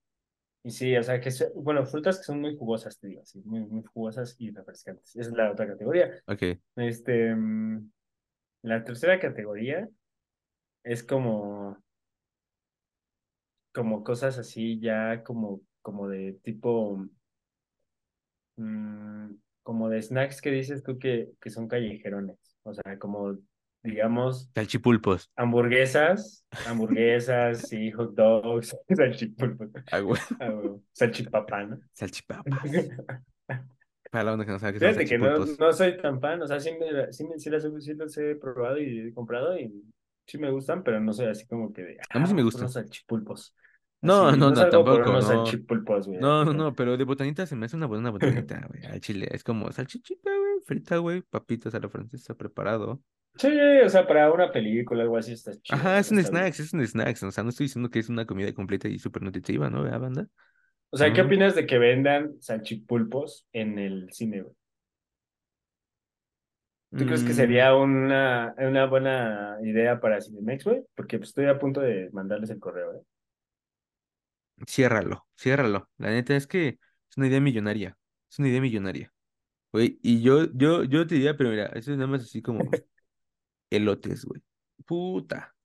Y 0.63 0.71
sí, 0.71 0.95
o 0.95 1.03
sea, 1.03 1.19
que, 1.19 1.31
se- 1.31 1.51
bueno, 1.55 1.85
frutas 1.85 2.17
que 2.17 2.23
son 2.23 2.41
muy 2.41 2.55
jugosas, 2.57 2.99
te 2.99 3.07
digo, 3.07 3.21
así, 3.21 3.41
muy, 3.45 3.61
muy 3.61 3.83
jugosas 3.83 4.35
y 4.39 4.51
refrescantes. 4.51 5.15
Esa 5.15 5.29
es 5.29 5.35
la 5.35 5.51
otra 5.51 5.67
categoría. 5.67 6.11
Ok. 6.27 6.43
Este, 6.77 7.35
mm, 7.35 7.91
la 8.63 8.83
tercera 8.83 9.19
categoría 9.19 9.87
es 10.83 11.03
como, 11.03 11.77
como 13.73 14.03
cosas 14.03 14.37
así, 14.37 14.79
ya 14.79 15.23
como, 15.23 15.61
como 15.81 16.07
de 16.09 16.33
tipo, 16.43 17.05
mm, 18.57 19.31
como 19.63 19.89
de 19.89 20.01
snacks 20.01 20.41
que 20.41 20.51
dices 20.51 20.83
tú 20.83 20.97
que, 20.99 21.31
que 21.39 21.49
son 21.49 21.67
callejerones. 21.67 22.37
O 22.63 22.73
sea, 22.73 22.97
como, 22.99 23.37
digamos, 23.83 24.49
Salchipulpos. 24.53 25.29
hamburguesas, 25.35 26.45
hamburguesas 26.67 27.71
y 27.73 27.91
hot 27.91 28.13
dogs, 28.15 28.75
salchipulpos, 28.89 29.69
Ah, 29.91 29.99
güey. 29.99 30.19
ah. 30.39 30.61
Para 34.11 34.23
la 34.23 34.33
onda 34.33 34.43
que 34.45 34.51
no 34.51 34.57
sabe 34.59 34.73
que 34.73 34.79
Fíjate 34.79 35.05
que 35.05 35.17
no, 35.19 35.45
no 35.45 35.71
soy 35.71 35.97
tan 35.97 36.19
fan, 36.19 36.41
o 36.41 36.47
sea, 36.47 36.59
sí, 36.59 36.71
me, 36.79 37.13
sí, 37.13 37.25
me, 37.27 37.37
sí, 37.37 37.49
las, 37.51 37.63
sí 37.79 37.93
las 37.93 38.17
he 38.17 38.35
probado 38.35 38.79
y 38.79 39.09
he 39.09 39.13
comprado 39.13 39.55
y 39.57 39.71
sí 40.29 40.37
me 40.37 40.51
gustan, 40.51 40.83
pero 40.83 40.99
no 40.99 41.11
soy 41.13 41.27
así 41.27 41.47
como 41.47 41.73
que 41.73 41.83
de, 41.83 41.97
A 42.09 42.19
mí 42.19 42.23
ah, 42.23 42.27
sí 42.27 42.33
me 42.33 42.41
vamos 42.41 42.43
por 42.43 42.43
gustan. 42.43 42.63
unos 42.63 42.73
salchipulpos. 42.73 43.55
No, 44.01 44.31
no, 44.31 44.51
no 44.51 44.69
tampoco, 44.69 45.11
no. 45.11 45.21
salchipulpos, 45.21 46.07
güey. 46.07 46.19
No, 46.19 46.45
no, 46.45 46.53
no, 46.53 46.73
pero 46.75 46.95
de 46.95 47.03
botanita 47.03 47.45
se 47.45 47.55
me 47.55 47.65
hace 47.65 47.75
una 47.75 47.87
buena 47.87 48.11
botanita, 48.11 48.65
güey, 48.69 48.85
al 48.85 49.01
chile. 49.01 49.27
Es 49.31 49.43
como 49.43 49.71
salchichita, 49.71 50.29
güey, 50.29 50.61
frita, 50.65 50.97
güey, 50.97 51.21
papitas 51.21 51.73
a 51.75 51.79
la 51.79 51.89
francesa, 51.89 52.35
preparado. 52.35 53.01
Sí, 53.35 53.47
o 53.83 53.89
sea, 53.89 54.07
para 54.07 54.31
una 54.31 54.51
película, 54.51 55.03
algo 55.03 55.17
así 55.17 55.33
está 55.33 55.51
chido. 55.51 55.77
Ajá, 55.77 55.99
es 55.99 56.11
un 56.11 56.23
snacks, 56.23 56.59
es 56.59 56.73
un 56.73 56.85
snacks. 56.85 57.23
O 57.23 57.31
sea, 57.31 57.43
no 57.43 57.51
estoy 57.51 57.65
diciendo 57.65 57.89
que 57.89 57.99
es 57.99 58.09
una 58.09 58.25
comida 58.25 58.53
completa 58.53 58.87
y 58.87 58.99
súper 58.99 59.21
nutritiva, 59.21 59.69
¿no? 59.69 59.83
¿Verdad, 59.83 59.99
banda? 59.99 60.27
O 60.89 60.97
sea, 60.97 61.13
¿qué 61.13 61.21
opinas 61.21 61.55
de 61.55 61.65
que 61.65 61.77
vendan 61.77 62.33
salchipulpos 62.41 63.47
en 63.53 63.77
el 63.79 64.11
cine, 64.11 64.41
güey? 64.41 64.55
¿Tú 66.95 67.05
crees 67.05 67.23
que 67.23 67.33
Mm, 67.33 67.33
sería 67.33 67.75
una, 67.75 68.53
una 68.57 68.85
buena 68.85 69.57
idea 69.63 69.99
para 70.01 70.21
Cinemex, 70.21 70.65
güey? 70.65 70.83
Porque 70.95 71.17
pues, 71.17 71.29
estoy 71.29 71.45
a 71.47 71.57
punto 71.59 71.79
de 71.81 72.09
mandarles 72.11 72.49
el 72.49 72.59
correo, 72.59 72.93
¿eh? 72.95 73.01
ciérralo, 74.67 75.27
ciérralo. 75.37 75.89
La 75.97 76.09
neta 76.11 76.35
es 76.35 76.47
que 76.47 76.79
es 77.09 77.17
una 77.17 77.27
idea 77.27 77.41
millonaria. 77.41 77.97
Es 78.29 78.39
una 78.39 78.49
idea 78.49 78.61
millonaria. 78.61 79.13
Güey, 79.73 79.99
y 80.03 80.21
yo, 80.23 80.51
yo, 80.53 80.83
yo 80.83 81.07
te 81.07 81.15
diría, 81.15 81.37
pero 81.37 81.51
mira, 81.51 81.67
eso 81.67 81.91
es 81.91 81.97
nada 81.97 82.07
más 82.11 82.23
así 82.23 82.41
como 82.41 82.81
elotes, 83.69 84.25
güey. 84.25 84.41
Puta. 84.85 85.55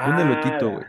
Un 0.00 0.18
Ah, 0.18 0.20
elotito, 0.20 0.70
la- 0.70 0.72
güey. 0.72 0.86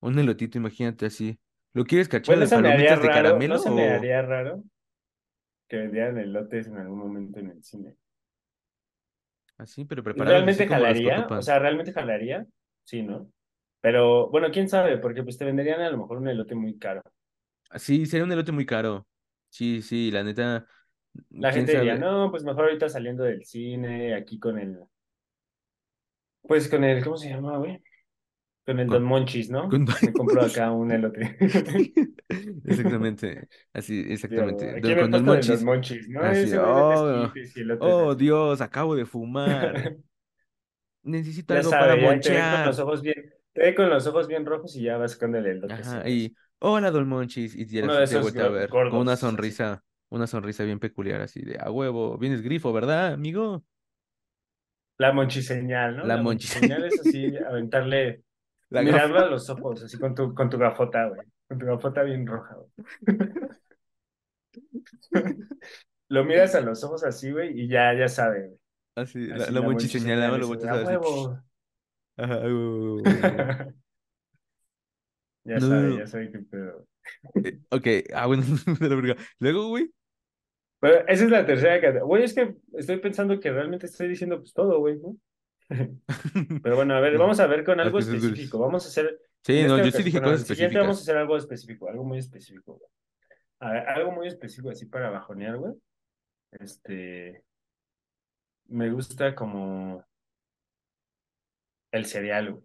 Un 0.00 0.18
elotito, 0.18 0.58
imagínate 0.58 1.06
así. 1.06 1.38
¿Lo 1.74 1.84
quieres 1.84 2.08
cachar 2.08 2.38
Bueno, 2.38 2.40
de 2.40 2.48
me 2.58 2.72
haría 2.72 2.96
palomitas 2.96 3.00
de 3.00 3.10
raro, 3.10 3.44
caramelo 3.50 3.56
no 3.56 3.58
se 3.58 3.70
me 3.70 3.88
o 3.90 3.92
haría 3.92 4.22
raro 4.22 4.64
que 5.68 5.76
vendieran 5.76 6.18
elotes 6.18 6.68
en 6.68 6.76
algún 6.78 6.98
momento 7.00 7.40
en 7.40 7.50
el 7.50 7.64
cine. 7.64 7.96
Así, 9.58 9.84
pero 9.84 10.02
preparados 10.02 10.48
así 10.48 10.64
¿Realmente 10.66 10.66
jalaría? 10.66 11.26
O 11.28 11.42
sea, 11.42 11.58
¿realmente 11.58 11.92
jalaría? 11.92 12.46
Sí, 12.84 13.02
¿no? 13.02 13.30
Pero, 13.80 14.30
bueno, 14.30 14.50
quién 14.52 14.68
sabe, 14.68 14.98
porque 14.98 15.22
pues 15.22 15.36
te 15.38 15.44
venderían 15.44 15.80
a 15.80 15.90
lo 15.90 15.98
mejor 15.98 16.18
un 16.18 16.28
elote 16.28 16.54
muy 16.54 16.78
caro. 16.78 17.02
Sí, 17.76 18.06
sería 18.06 18.24
un 18.24 18.32
elote 18.32 18.52
muy 18.52 18.66
caro. 18.66 19.06
Sí, 19.48 19.82
sí, 19.82 20.10
la 20.10 20.22
neta, 20.22 20.66
La 21.30 21.52
gente 21.52 21.76
diría, 21.76 21.96
no, 21.96 22.30
pues 22.30 22.44
mejor 22.44 22.64
ahorita 22.64 22.88
saliendo 22.88 23.24
del 23.24 23.44
cine, 23.44 24.14
aquí 24.14 24.38
con 24.38 24.58
el, 24.58 24.78
pues 26.42 26.68
con 26.68 26.84
el, 26.84 27.02
¿cómo 27.04 27.16
se 27.16 27.28
llama, 27.28 27.58
güey? 27.58 27.82
Con 28.64 28.78
el 28.80 28.90
Don 28.90 29.02
Con, 29.02 29.04
Monchis, 29.04 29.50
¿no? 29.50 29.68
con 29.68 29.86
Me 30.00 30.12
compro 30.14 30.42
acá 30.44 30.70
un 30.72 30.90
elote. 30.92 31.36
Exactamente, 32.64 33.48
así, 33.72 34.00
Sí, 34.28 34.36
exactamente. 34.38 34.70
aquí 34.76 34.80
Don- 34.80 34.94
me 34.94 35.02
he 35.02 35.04
con 35.04 35.10
Don 35.10 35.24
Don 35.46 35.64
Monchis, 35.64 36.08
¿no? 36.08 36.20
así, 36.24 36.54
oh, 36.56 37.32
elotes 37.60 37.80
oh. 37.80 38.14
Dios, 38.14 38.60
acabo 38.60 38.94
de 38.96 39.06
fumar. 39.06 39.96
Necesito 41.02 41.54
Ya 41.54 41.60
algo 41.60 41.70
para 41.78 41.94
ya 42.20 42.20
te 42.20 42.48
con 42.48 42.62
los 42.64 42.78
ojos 42.78 43.02
bien, 43.02 43.32
te 43.52 43.60
ve 43.62 43.74
con 43.74 43.90
los 43.90 44.06
ojos 44.06 44.26
bien 44.28 44.46
rojos 44.46 44.76
y 44.76 44.82
ya 44.84 44.96
vas 44.96 45.12
sacando 45.12 45.38
el 45.38 45.46
elote 45.46 45.74
Ajá, 45.74 46.08
y 46.08 46.34
hola 46.58 46.90
Don 46.90 47.08
Monchis, 47.08 47.54
y 47.54 47.66
ya 47.66 47.80
esos 47.86 48.20
vuelve 48.20 48.42
a 48.42 48.48
ver, 48.48 48.76
con 48.88 48.94
una 48.98 49.16
sonrisa, 49.16 49.84
una 50.10 50.26
sonrisa 50.26 50.64
bien 50.64 50.78
peculiar, 50.80 51.20
así 51.20 51.40
de, 51.42 51.58
a 51.60 51.70
huevo, 51.70 52.18
vienes 52.18 52.42
grifo, 52.42 52.72
¿verdad, 52.72 53.12
amigo? 53.14 53.64
La 54.98 55.12
monchiseñal, 55.12 55.96
¿no? 55.96 56.06
La 56.06 56.14
La 56.14 56.22
Monchis. 56.22 56.54
monchiseñal 56.62 56.84
es 56.84 56.98
así, 56.98 57.36
aventarle 57.48 58.22
La 58.72 58.82
mirarlo 58.82 59.14
gafa. 59.14 59.26
a 59.26 59.30
los 59.30 59.48
ojos, 59.50 59.82
así 59.84 59.98
con 59.98 60.14
tu, 60.14 60.34
con 60.34 60.50
tu 60.50 60.58
gafota, 60.58 61.08
güey. 61.08 61.22
Con 61.48 61.58
tu 61.58 61.66
gafota 61.66 62.02
bien 62.02 62.26
roja, 62.26 62.54
güey. 62.56 62.70
Lo 66.08 66.24
miras 66.24 66.54
a 66.54 66.60
los 66.60 66.82
ojos 66.84 67.04
así, 67.04 67.30
güey, 67.30 67.58
y 67.60 67.68
ya, 67.68 67.94
ya 67.94 68.08
sabe, 68.08 68.48
güey. 68.48 68.58
Así, 68.94 69.26
la, 69.26 69.36
Así 69.36 69.52
la 69.52 69.60
la 69.60 69.62
Monchi 69.62 69.88
Monchi 69.88 69.88
señalaba, 69.88 70.36
y 70.36 70.40
lo 70.40 70.46
así. 70.52 70.66
huevo. 70.86 71.38
Ajá, 72.16 72.36
güey, 72.40 72.52
güey. 73.02 73.04
Ya 75.44 75.58
No, 75.58 75.60
sabe, 75.60 75.96
ya 75.98 76.06
sabe 76.06 76.30
qué 76.30 76.38
pedo. 76.40 76.86
eh, 77.44 77.58
ok, 77.70 77.86
ah, 78.14 78.26
bueno, 78.26 78.42
de 78.80 78.88
la 78.88 78.94
verga. 78.96 79.16
Luego, 79.38 79.68
güey. 79.68 79.90
Pero 80.80 81.06
esa 81.08 81.24
es 81.24 81.30
la 81.30 81.46
tercera 81.46 81.76
categoría. 81.80 82.02
Güey, 82.04 82.24
es 82.24 82.34
que 82.34 82.56
estoy 82.74 82.98
pensando 82.98 83.38
que 83.40 83.50
realmente 83.52 83.86
estoy 83.86 84.08
diciendo 84.08 84.38
pues 84.38 84.52
todo, 84.52 84.78
güey, 84.80 84.98
¿no? 84.98 85.16
Pero 86.62 86.76
bueno, 86.76 86.94
a 86.94 87.00
ver, 87.00 87.18
vamos 87.18 87.40
a 87.40 87.46
ver 87.46 87.64
con 87.64 87.80
algo 87.80 87.98
específico. 87.98 88.58
Vamos 88.58 88.84
a 88.84 88.88
hacer. 88.88 89.20
Sí, 89.42 89.64
no, 89.64 89.78
yo 89.78 89.90
sí 89.90 90.02
dije 90.02 90.18
bueno, 90.18 90.32
cosas 90.32 90.46
siguiente 90.46 90.78
vamos 90.78 90.98
a 90.98 91.00
específicas. 91.00 91.02
hacer 91.02 91.16
algo 91.16 91.36
específico, 91.36 91.88
algo 91.88 92.04
muy 92.04 92.18
específico, 92.18 92.74
güey. 92.74 92.90
A 93.60 93.72
ver, 93.72 93.88
algo 93.88 94.12
muy 94.12 94.28
específico 94.28 94.70
así 94.70 94.86
para 94.86 95.10
bajonear, 95.10 95.56
güey. 95.56 95.74
Este. 96.52 97.44
Me 98.66 98.90
gusta 98.90 99.34
como. 99.34 100.04
El 101.90 102.06
cereal, 102.06 102.52
güey. 102.52 102.64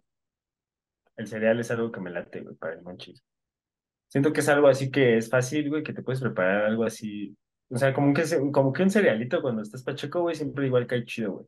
El 1.16 1.26
cereal 1.26 1.60
es 1.60 1.70
algo 1.70 1.90
que 1.90 2.00
me 2.00 2.10
late, 2.10 2.40
güey, 2.40 2.56
para 2.56 2.74
el 2.74 2.82
monchis. 2.82 3.22
Siento 4.08 4.32
que 4.32 4.40
es 4.40 4.48
algo 4.48 4.68
así 4.68 4.90
que 4.90 5.18
es 5.18 5.28
fácil, 5.28 5.68
güey, 5.68 5.82
que 5.82 5.92
te 5.92 6.02
puedes 6.02 6.20
preparar 6.20 6.64
algo 6.64 6.84
así. 6.84 7.36
O 7.70 7.76
sea, 7.76 7.92
como 7.92 8.14
que, 8.14 8.22
como 8.52 8.72
que 8.72 8.82
un 8.82 8.90
cerealito 8.90 9.42
cuando 9.42 9.62
estás 9.62 9.82
pacheco, 9.82 10.22
güey, 10.22 10.34
siempre 10.34 10.66
igual 10.66 10.86
cae 10.86 11.04
chido, 11.04 11.32
güey. 11.32 11.46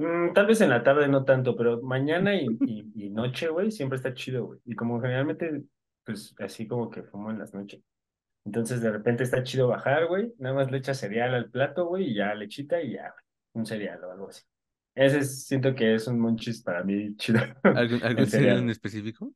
Mm, 0.00 0.32
tal 0.32 0.46
vez 0.46 0.60
en 0.62 0.70
la 0.70 0.82
tarde 0.82 1.08
no 1.08 1.24
tanto, 1.26 1.54
pero 1.54 1.82
mañana 1.82 2.34
y, 2.34 2.46
y, 2.66 2.90
y 2.94 3.10
noche, 3.10 3.48
güey, 3.48 3.70
siempre 3.70 3.96
está 3.96 4.14
chido, 4.14 4.46
güey. 4.46 4.60
Y 4.64 4.74
como 4.74 4.98
generalmente, 4.98 5.62
pues 6.04 6.34
así 6.38 6.66
como 6.66 6.88
que 6.90 7.02
fumo 7.02 7.30
en 7.30 7.38
las 7.38 7.52
noches. 7.52 7.82
Entonces 8.46 8.80
de 8.80 8.90
repente 8.90 9.22
está 9.24 9.42
chido 9.42 9.68
bajar, 9.68 10.06
güey. 10.06 10.32
Nada 10.38 10.54
más 10.54 10.70
le 10.70 10.78
echas 10.78 10.98
cereal 10.98 11.34
al 11.34 11.50
plato, 11.50 11.84
güey, 11.86 12.10
y 12.10 12.14
ya 12.14 12.34
lechita 12.34 12.80
y 12.80 12.92
ya, 12.92 13.10
güey. 13.10 13.24
Un 13.52 13.66
cereal 13.66 14.02
o 14.04 14.10
algo 14.12 14.28
así. 14.28 14.42
Ese 14.94 15.18
es- 15.18 15.44
siento 15.44 15.74
que 15.74 15.94
es 15.94 16.06
un 16.08 16.18
monchis 16.18 16.62
para 16.62 16.82
mí 16.82 17.14
chido. 17.16 17.40
¿Algún, 17.62 18.26
cereal. 18.26 18.58
en 18.60 18.70
específico? 18.70 19.34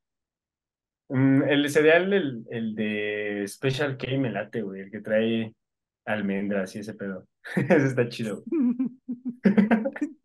Mm, 1.11 1.43
el 1.43 1.69
cereal, 1.69 2.11
el, 2.15 2.45
el 2.51 2.75
de 2.75 3.45
Special 3.47 3.99
K 3.99 4.17
me 4.17 4.31
late, 4.31 4.63
güey, 4.63 4.81
el 4.81 4.91
que 4.91 5.01
trae 5.03 5.55
almendras 6.05 6.75
y 6.77 6.81
ese 6.81 6.95
pedo. 6.95 7.27
Ese 7.57 7.87
está 7.87 8.09
chido. 8.09 8.43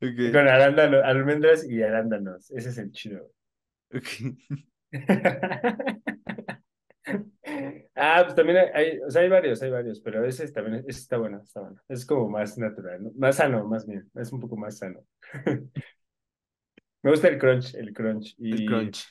Con 0.00 0.48
arándanos, 0.48 1.02
almendras 1.04 1.68
y 1.68 1.82
arándanos. 1.82 2.50
Ese 2.50 2.70
es 2.70 2.78
el 2.78 2.92
chido. 2.92 3.30
Ah, 7.96 8.22
pues 8.24 8.34
también 8.34 8.58
hay, 8.74 8.98
o 9.00 9.10
sea, 9.10 9.22
hay 9.22 9.28
varios, 9.28 9.62
hay 9.62 9.70
varios, 9.70 10.00
pero 10.00 10.24
ese 10.24 10.50
también, 10.50 10.84
ese 10.88 11.00
está 11.00 11.18
bueno, 11.18 11.40
está 11.42 11.60
bueno. 11.60 11.80
Es 11.88 12.04
como 12.06 12.28
más 12.28 12.56
natural, 12.58 13.04
¿no? 13.04 13.12
Más 13.16 13.36
sano, 13.36 13.64
más 13.66 13.86
bien, 13.86 14.10
es 14.14 14.32
un 14.32 14.40
poco 14.40 14.56
más 14.56 14.78
sano. 14.78 15.00
Me 17.02 17.10
gusta 17.10 17.28
el 17.28 17.38
crunch, 17.38 17.74
el 17.74 17.92
crunch. 17.92 18.34
El 18.50 18.62
Y, 18.62 18.66
crunch. 18.66 19.06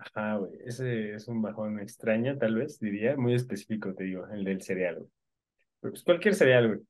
Ajá, 0.00 0.36
güey, 0.36 0.52
ese 0.64 1.14
es 1.14 1.28
un 1.28 1.42
bajón 1.42 1.80
extraño, 1.80 2.38
tal 2.38 2.56
vez, 2.56 2.78
diría, 2.80 3.16
muy 3.16 3.34
específico, 3.34 3.94
te 3.94 4.04
digo, 4.04 4.26
el 4.28 4.44
del 4.44 4.62
cereal, 4.62 4.96
güey. 4.98 5.10
Pues 5.80 6.04
cualquier 6.04 6.34
cereal, 6.34 6.68
güey. 6.68 6.80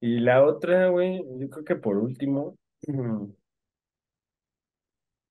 Y 0.00 0.20
la 0.20 0.44
otra, 0.44 0.88
güey, 0.88 1.22
yo 1.38 1.50
creo 1.50 1.64
que 1.64 1.76
por 1.76 1.96
último, 1.98 2.56
mm, 2.86 3.26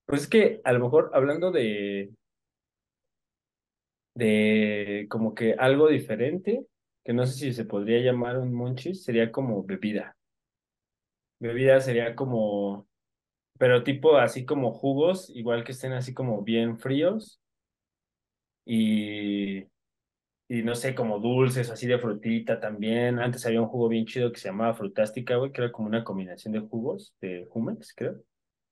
pues 0.06 0.22
es 0.22 0.28
que 0.28 0.60
a 0.64 0.72
lo 0.72 0.80
mejor 0.80 1.10
hablando 1.14 1.50
de, 1.52 2.10
de 4.14 5.06
como 5.08 5.34
que 5.34 5.54
algo 5.54 5.88
diferente, 5.88 6.66
que 7.04 7.12
no 7.12 7.26
sé 7.26 7.34
si 7.34 7.52
se 7.52 7.64
podría 7.64 8.00
llamar 8.00 8.38
un 8.38 8.52
monchis, 8.52 9.04
sería 9.04 9.30
como 9.32 9.62
bebida. 9.64 10.16
Bebida 11.40 11.80
sería 11.80 12.16
como, 12.16 12.87
pero 13.58 13.82
tipo 13.84 14.16
así 14.18 14.44
como 14.44 14.72
jugos, 14.72 15.30
igual 15.30 15.64
que 15.64 15.72
estén 15.72 15.92
así 15.92 16.14
como 16.14 16.42
bien 16.42 16.78
fríos 16.78 17.40
y, 18.64 19.60
y 20.48 20.62
no 20.64 20.74
sé, 20.74 20.94
como 20.94 21.20
dulces, 21.20 21.70
así 21.70 21.86
de 21.86 21.98
frutita 21.98 22.60
también. 22.60 23.18
Antes 23.18 23.46
había 23.46 23.62
un 23.62 23.68
jugo 23.68 23.88
bien 23.88 24.06
chido 24.06 24.32
que 24.32 24.40
se 24.40 24.48
llamaba 24.48 24.74
Frutástica, 24.74 25.36
güey, 25.36 25.52
que 25.52 25.62
era 25.62 25.72
como 25.72 25.88
una 25.88 26.04
combinación 26.04 26.52
de 26.54 26.60
jugos, 26.60 27.14
de 27.20 27.46
Jumex, 27.50 27.94
creo. 27.96 28.22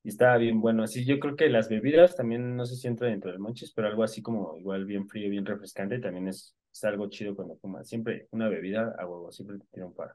Y 0.05 0.11
estaba 0.11 0.39
bien 0.39 0.61
bueno. 0.61 0.83
Así 0.85 1.05
yo 1.05 1.21
creo 1.21 1.37
que 1.37 1.49
las 1.51 1.69
bebidas 1.69 2.17
también, 2.17 2.57
no 2.57 2.67
sé 2.67 2.77
si 2.77 2.89
entra 2.89 3.09
dentro 3.09 3.31
del 3.33 3.41
monchis, 3.41 3.73
pero 3.75 3.89
algo 3.89 4.05
así 4.05 4.23
como 4.23 4.57
igual 4.59 4.85
bien 4.87 5.09
frío, 5.09 5.31
bien 5.31 5.47
refrescante, 5.47 5.99
también 6.01 6.29
es, 6.29 6.57
es 6.73 6.85
algo 6.85 7.09
chido 7.11 7.35
cuando 7.37 7.57
fumas. 7.59 7.89
Siempre 7.89 8.29
una 8.33 8.49
bebida 8.49 8.95
a 8.99 9.07
huevo, 9.07 9.33
siempre 9.33 9.59
te 9.59 9.67
tira 9.73 9.87
un 9.87 9.95
paro. 9.95 10.15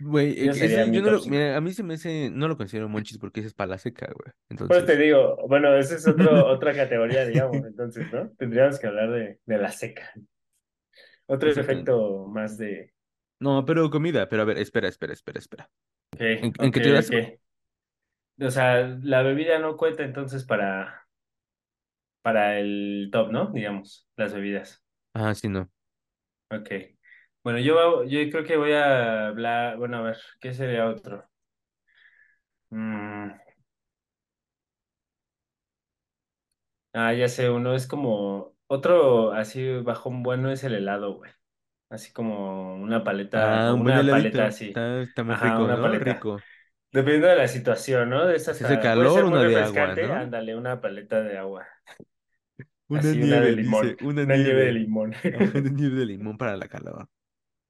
Güey, 0.00 0.46
yo 0.46 1.02
no 1.02 1.20
mira, 1.26 1.56
a 1.56 1.60
mí 1.60 1.72
se 1.72 1.82
me 1.82 1.94
hace, 1.94 2.30
no 2.30 2.48
lo 2.48 2.56
considero 2.56 2.88
monchis 2.88 3.18
porque 3.18 3.40
ese 3.40 3.48
es 3.48 3.54
para 3.54 3.72
la 3.72 3.78
seca, 3.78 4.06
güey. 4.06 4.32
Pues 4.48 4.48
te 4.48 4.64
Entonces, 4.64 4.98
digo, 4.98 5.36
bueno, 5.46 5.76
esa 5.76 5.96
es 5.96 6.08
otro, 6.08 6.46
otra 6.46 6.72
categoría, 6.74 7.26
digamos, 7.26 7.56
entonces, 7.56 8.10
¿no? 8.10 8.30
Tendríamos 8.38 8.78
que 8.78 8.86
hablar 8.86 9.10
de, 9.10 9.38
de 9.44 9.58
la 9.58 9.70
seca. 9.70 10.10
Otro 11.26 11.50
efecto 11.50 12.26
más 12.28 12.56
de... 12.56 12.92
no, 13.40 13.64
pero 13.64 13.90
comida, 13.90 14.28
pero 14.28 14.42
a 14.42 14.44
ver, 14.46 14.58
espera, 14.58 14.88
espera, 14.88 15.12
espera, 15.12 15.38
espera. 15.38 15.70
¿En, 16.18 16.52
qué 16.52 16.80
te 16.80 16.92
das? 16.92 17.10
ok. 17.10 17.40
O 18.40 18.50
sea, 18.50 18.98
la 19.02 19.22
bebida 19.22 19.58
no 19.58 19.76
cuenta 19.76 20.02
entonces 20.02 20.44
para, 20.44 21.06
para 22.22 22.58
el 22.58 23.10
top, 23.12 23.30
¿no? 23.30 23.52
Digamos, 23.52 24.08
las 24.16 24.32
bebidas. 24.32 24.82
Ah, 25.12 25.34
sí, 25.34 25.48
no. 25.48 25.70
Ok. 26.50 26.93
Bueno, 27.44 27.58
yo, 27.60 28.04
yo 28.04 28.18
creo 28.30 28.44
que 28.44 28.56
voy 28.56 28.72
a 28.72 29.28
hablar, 29.28 29.76
bueno, 29.78 29.98
a 29.98 30.02
ver, 30.02 30.18
¿qué 30.40 30.52
sería 30.54 30.86
otro? 30.88 31.28
Mm, 32.70 33.30
ah, 36.92 37.12
ya 37.14 37.28
sé, 37.28 37.50
uno 37.50 37.74
es 37.74 37.86
como, 37.86 38.54
otro 38.66 39.32
así 39.32 39.80
bajón 39.80 40.22
bueno 40.22 40.50
es 40.50 40.64
el 40.64 40.74
helado, 40.74 41.14
güey. 41.16 41.32
Así 41.90 42.12
como 42.12 42.76
una 42.76 43.04
paleta, 43.04 43.60
Ah, 43.60 43.74
un 43.74 43.82
buen 43.84 43.96
una 43.96 43.98
heladito. 43.98 44.40
paleta 44.40 44.46
así. 44.46 44.76
Está, 44.76 45.02
está 45.02 45.24
más 45.24 45.38
Ajá, 45.38 45.40
rico, 45.40 45.62
una 45.62 45.80
¿no? 45.80 45.82
paleta. 45.82 45.98
Rico. 45.98 46.44
Dependiendo 46.92 47.28
de 47.28 47.36
la 47.36 47.48
situación, 47.48 48.10
¿no? 48.10 48.30
Es 48.30 48.48
Si 48.58 48.64
hace 48.64 48.78
hasta, 48.78 48.92
puede 48.94 49.10
calor, 49.10 49.10
ser 49.10 49.26
muy 49.26 49.38
una 49.38 49.44
de 49.44 49.60
agua, 49.60 49.94
refrescante, 49.94 50.08
¿no? 50.08 50.22
ándale, 50.22 50.56
una 50.56 50.80
paleta 50.80 51.22
de 51.22 51.38
agua. 51.38 51.66
Una 52.88 53.12
Así, 53.12 53.22
una 53.22 53.40
de 53.40 53.52
nieve, 53.52 53.56
limón, 53.56 53.94
dice, 53.94 53.96
una 54.00 54.24
una 54.24 54.36
nieve 54.38 54.62
de 54.66 54.72
nieve. 54.72 54.72
limón. 54.72 55.12
Ah, 55.32 55.52
Una 55.54 55.70
nieve 55.70 55.96
de 56.00 56.06
limón 56.06 56.38
para 56.38 56.56
la 56.56 56.68
calor. 56.68 57.08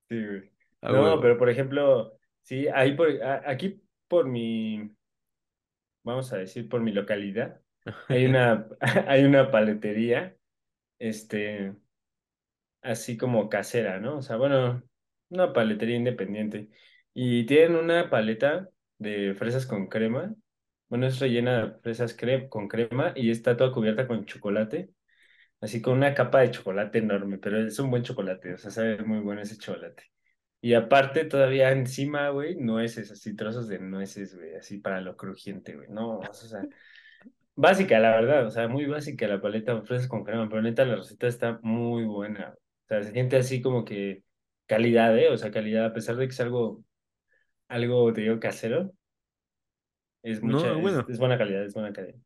Sí, 0.09 0.25
güey. 0.27 0.51
No, 0.87 1.21
pero 1.21 1.39
por 1.39 1.49
ejemplo, 1.51 2.19
sí, 2.43 2.69
ahí 2.69 2.95
por, 2.97 3.11
a- 3.23 3.43
aquí 3.51 3.83
por 4.09 4.27
mi, 4.27 4.95
vamos 6.03 6.33
a 6.33 6.39
decir, 6.39 6.69
por 6.69 6.81
mi 6.81 6.93
localidad, 6.93 7.61
hay 8.09 8.27
una, 8.27 8.69
hay 9.09 9.25
una 9.25 9.51
paletería, 9.51 10.37
este, 10.99 11.75
así 12.83 13.17
como 13.17 13.49
casera, 13.49 14.01
¿no? 14.01 14.19
O 14.19 14.23
sea, 14.23 14.37
bueno, 14.37 14.83
una 15.31 15.53
paletería 15.53 15.97
independiente. 15.97 16.71
Y 17.15 17.47
tienen 17.47 17.77
una 17.77 18.11
paleta 18.11 18.71
de 18.99 19.35
fresas 19.35 19.67
con 19.67 19.87
crema. 19.89 20.35
Bueno, 20.89 21.07
es 21.07 21.19
rellena 21.21 21.67
de 21.67 21.81
fresas 21.81 22.17
cre- 22.17 22.49
con 22.49 22.69
crema 22.69 23.13
y 23.17 23.31
está 23.31 23.57
toda 23.57 23.73
cubierta 23.73 24.07
con 24.07 24.25
chocolate, 24.27 24.93
así 25.65 25.81
con 25.83 25.95
una 25.95 26.15
capa 26.15 26.41
de 26.41 26.51
chocolate 26.51 26.99
enorme, 26.99 27.39
pero 27.39 27.59
es 27.59 27.79
un 27.79 27.91
buen 27.91 28.03
chocolate, 28.03 28.55
o 28.55 28.59
sea, 28.59 28.71
sabe 28.71 29.03
muy 29.03 29.21
bueno 29.21 29.41
ese 29.43 29.57
chocolate. 29.59 30.05
Y 30.61 30.75
aparte, 30.75 31.25
todavía 31.25 31.73
encima, 31.73 32.31
güey, 32.31 32.57
nueces, 32.57 33.11
así 33.11 33.35
trozos 33.35 33.69
de 33.69 33.79
nueces, 33.79 34.37
güey, 34.37 34.55
así 34.55 34.79
para 34.79 35.01
lo 35.01 35.17
crujiente, 35.17 35.75
güey. 35.75 35.89
No, 35.91 36.19
o 36.19 36.33
sea, 36.35 36.67
básica, 37.55 37.99
la 37.99 38.11
verdad, 38.17 38.47
o 38.47 38.51
sea, 38.51 38.69
muy 38.69 38.87
básica 38.87 39.27
la 39.27 39.41
paleta 39.41 39.75
de 39.75 39.83
fresas 39.83 40.09
con 40.09 40.25
crema, 40.25 40.49
pero 40.49 40.63
neta 40.63 40.85
la 40.85 40.97
receta 40.97 41.27
está 41.27 41.59
muy 41.63 42.05
buena. 42.05 42.55
O 42.57 42.89
sea, 42.89 43.03
se 43.03 43.13
siente 43.13 43.37
así 43.37 43.63
como 43.63 43.85
que 43.85 44.23
calidad, 44.67 45.17
¿eh? 45.19 45.31
O 45.31 45.37
sea, 45.37 45.51
calidad, 45.51 45.87
a 45.87 45.93
pesar 45.93 46.17
de 46.17 46.27
que 46.27 46.33
es 46.33 46.41
algo, 46.41 46.85
algo, 47.69 48.13
te 48.13 48.23
digo, 48.23 48.41
casero, 48.41 48.93
es 50.23 50.43
mucha, 50.43 50.69
No, 50.69 50.77
es, 50.77 50.83
bueno. 50.83 51.07
es 51.09 51.19
buena 51.19 51.39
calidad, 51.39 51.65
es 51.65 51.75
buena 51.75 51.93
calidad. 51.93 52.19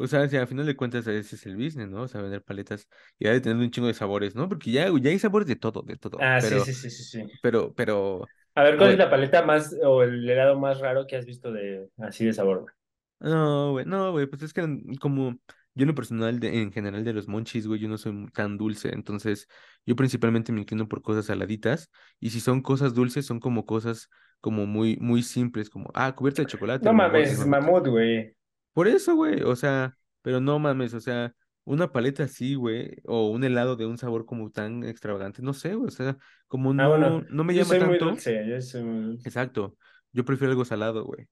O 0.00 0.06
sea, 0.08 0.28
si 0.28 0.36
al 0.36 0.46
final 0.48 0.66
de 0.66 0.76
cuentas 0.76 1.06
ese 1.06 1.36
es 1.36 1.46
el 1.46 1.56
business, 1.56 1.88
¿no? 1.88 2.02
O 2.02 2.08
sea, 2.08 2.22
vender 2.22 2.42
paletas 2.42 2.88
y 3.18 3.26
ha 3.28 3.32
de 3.32 3.40
tener 3.40 3.58
un 3.58 3.70
chingo 3.70 3.88
de 3.88 3.94
sabores, 3.94 4.34
¿no? 4.34 4.48
Porque 4.48 4.70
ya, 4.72 4.88
ya 5.00 5.10
hay 5.10 5.18
sabores 5.18 5.48
de 5.48 5.56
todo, 5.56 5.82
de 5.82 5.96
todo. 5.96 6.28
Ah, 6.28 6.40
sí, 6.40 6.60
Pero, 6.60 6.60
sí, 6.60 6.72
sí, 6.74 6.90
sí, 6.90 7.02
sí. 7.04 7.40
pero, 7.40 7.74
pero, 7.74 8.30
A 8.54 8.62
ver, 8.62 8.76
a 8.76 8.78
¿cuál 8.78 8.90
es 8.92 8.98
la 8.98 9.10
paleta 9.10 9.42
más, 9.42 9.74
o 9.84 10.02
el 10.02 10.28
helado 10.28 10.58
más 10.58 10.80
raro 10.80 11.06
que 11.06 11.16
has 11.16 11.26
visto 11.26 11.52
de, 11.52 11.88
así 11.98 12.24
de 12.24 12.32
sabor, 12.32 12.60
güey? 12.62 12.74
no, 13.20 13.72
güey, 13.72 13.84
no, 13.86 14.12
güey, 14.12 14.26
pues 14.26 14.42
es 14.42 14.52
que 14.52 14.62
como 15.00 15.32
yo 15.74 15.82
en 15.84 15.88
lo 15.88 15.94
personal, 15.94 16.40
de- 16.40 16.62
en 16.62 16.72
general 16.72 17.04
de 17.04 17.12
los 17.12 17.28
monchis, 17.28 17.66
güey, 17.66 17.80
yo 17.80 17.88
no 17.88 17.98
soy 17.98 18.26
tan 18.32 18.56
dulce, 18.58 18.90
entonces 18.92 19.46
yo 19.86 19.96
principalmente 19.96 20.52
me 20.52 20.60
inclino 20.60 20.88
por 20.88 21.02
cosas 21.02 21.26
saladitas 21.26 21.90
y 22.18 22.30
si 22.30 22.40
son 22.40 22.62
cosas 22.62 22.94
dulces, 22.94 23.26
son 23.26 23.40
como 23.40 23.66
cosas 23.66 24.08
como 24.40 24.66
muy, 24.66 24.96
muy 25.00 25.22
simples, 25.22 25.68
como, 25.70 25.90
ah, 25.94 26.14
cubierta 26.14 26.42
de 26.42 26.46
chocolate, 26.46 26.88
No 26.88 26.92
mames, 26.92 27.44
mamut, 27.46 27.86
güey. 27.88 28.34
Por 28.72 28.88
eso, 28.88 29.14
güey, 29.16 29.42
o 29.42 29.56
sea, 29.56 29.96
pero 30.22 30.40
no 30.40 30.58
mames, 30.58 30.94
o 30.94 31.00
sea, 31.00 31.34
una 31.64 31.92
paleta 31.92 32.24
así, 32.24 32.54
güey, 32.54 32.96
o 33.04 33.28
un 33.30 33.44
helado 33.44 33.76
de 33.76 33.86
un 33.86 33.98
sabor 33.98 34.26
como 34.26 34.50
tan 34.50 34.84
extravagante, 34.84 35.42
no 35.42 35.54
sé, 35.54 35.74
güey, 35.74 35.88
o 35.88 35.90
sea, 35.90 36.16
como 36.48 36.72
Ah, 36.76 36.88
bueno, 36.88 37.10
no, 37.10 37.22
no 37.28 37.44
me 37.44 37.54
yo 37.54 37.62
llama 37.62 37.68
soy 37.68 37.80
muy 37.80 37.98
tanto. 37.98 38.04
dulce, 38.04 38.46
yo 38.48 38.60
soy 38.60 38.82
muy 38.84 39.02
dulce. 39.02 39.24
Exacto. 39.24 39.76
Yo 40.12 40.24
prefiero 40.24 40.50
algo 40.52 40.64
salado, 40.64 41.04
güey. 41.04 41.28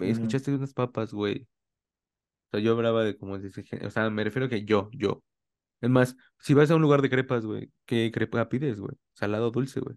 Ujú. 0.00 0.08
¿escuchaste 0.10 0.54
unas 0.54 0.74
papas, 0.74 1.12
güey? 1.14 1.48
O 2.48 2.56
sea, 2.56 2.60
yo 2.60 2.72
hablaba 2.72 3.04
de 3.04 3.16
como 3.16 3.34
o 3.34 3.90
sea, 3.90 4.10
me 4.10 4.24
refiero 4.24 4.46
a 4.46 4.48
que 4.48 4.64
yo, 4.64 4.90
yo. 4.92 5.22
Es 5.80 5.90
más, 5.90 6.16
si 6.40 6.54
vas 6.54 6.70
a 6.70 6.76
un 6.76 6.82
lugar 6.82 7.02
de 7.02 7.10
crepas, 7.10 7.46
güey, 7.46 7.72
¿qué 7.86 8.10
crepa 8.12 8.48
pides, 8.50 8.80
güey? 8.80 8.96
Salado 9.14 9.48
o 9.48 9.50
dulce, 9.52 9.80
güey. 9.80 9.96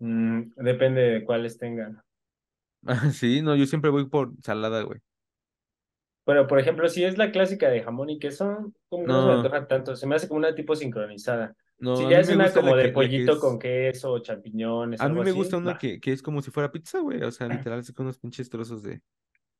Mm, 0.00 0.52
depende 0.56 1.00
de 1.02 1.24
cuáles 1.24 1.56
tengan. 1.58 2.02
Ah, 2.86 3.10
sí, 3.12 3.42
no, 3.42 3.56
yo 3.56 3.66
siempre 3.66 3.90
voy 3.90 4.06
por 4.08 4.32
salada, 4.42 4.82
güey. 4.82 5.00
Pero, 6.28 6.46
por 6.46 6.60
ejemplo, 6.60 6.86
si 6.90 7.04
es 7.04 7.16
la 7.16 7.30
clásica 7.32 7.70
de 7.70 7.82
jamón 7.82 8.10
y 8.10 8.18
queso, 8.18 8.70
como 8.90 9.06
que 9.06 9.12
no 9.14 9.20
se 9.22 9.26
me 9.26 9.32
No, 9.32 9.42
antoja 9.44 9.66
tanto, 9.66 9.96
se 9.96 10.06
me 10.06 10.14
hace 10.14 10.28
como 10.28 10.36
una 10.38 10.54
tipo 10.54 10.76
sincronizada. 10.76 11.56
no, 11.78 11.96
Si 11.96 12.06
ya 12.06 12.20
es 12.20 12.28
una 12.28 12.52
como 12.52 12.76
de 12.76 12.82
que, 12.82 12.88
que 12.90 12.92
pollito 12.92 13.40
con 13.40 13.54
es, 13.54 13.58
queso 13.58 14.12
o 14.12 14.18
champiñones, 14.18 15.00
a 15.00 15.08
mí 15.08 15.20
me 15.20 15.32
gusta 15.32 15.56
una 15.56 15.78
que, 15.78 16.00
que 16.00 16.12
es 16.12 16.22
como 16.22 16.42
si 16.42 16.50
fuera 16.50 16.70
pizza, 16.70 16.98
güey. 17.00 17.22
O 17.22 17.30
sea, 17.30 17.48
literal, 17.48 17.78
así 17.80 17.94
con 17.94 18.06
unos 18.06 18.18
pinches 18.18 18.50
trozos 18.50 18.82
de, 18.82 19.00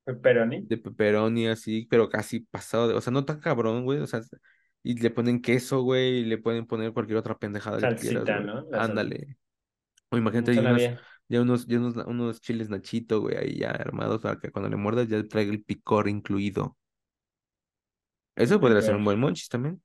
Pepperoni, 0.04 0.58
de 0.66 0.76
pepperoni 0.78 1.46
así, 1.48 1.86
pero 1.90 2.08
casi 2.08 2.40
pasado 2.40 2.88
de, 2.88 2.94
o 2.94 3.00
sea, 3.00 3.12
no 3.12 3.24
tan 3.24 3.40
cabrón, 3.40 3.84
güey. 3.84 4.00
O 4.00 4.06
sea, 4.06 4.20
y 4.82 4.94
le 5.00 5.10
ponen 5.10 5.40
queso, 5.40 5.82
güey, 5.82 6.18
y 6.20 6.24
le 6.24 6.38
pueden 6.38 6.66
poner 6.66 6.92
cualquier 6.92 7.18
otra 7.18 7.38
pendejada 7.38 7.80
que 7.80 7.86
tú 7.88 7.96
quieras, 7.96 8.28
salsita, 8.28 8.32
güey. 8.32 8.46
¿no? 8.46 8.62
La 8.70 8.80
salsita. 8.82 8.82
Ándale. 8.82 9.38
O 10.10 10.18
Mm, 10.18 10.18
imagínate, 10.18 10.52
hay 10.52 10.60
unos, 10.60 10.72
bien. 10.74 10.98
Ya 11.28 11.40
unos, 11.42 11.66
ya 11.66 11.78
unos, 11.78 11.96
unos 12.06 12.40
chiles 12.40 12.70
nachito, 12.70 13.20
güey, 13.20 13.36
ahí 13.36 13.58
ya 13.58 13.70
armados 13.70 14.20
para 14.20 14.38
que 14.38 14.50
cuando 14.50 14.68
le 14.70 14.76
muerdas 14.76 15.08
ya 15.08 15.26
traiga 15.26 15.52
el 15.52 15.62
picor 15.64 16.08
incluido. 16.08 16.76
Eso 18.36 18.58
podría 18.60 18.80
ser 18.82 18.94
un 18.96 19.04
buen 19.04 19.20
monchis 19.20 19.48
también. 19.50 19.82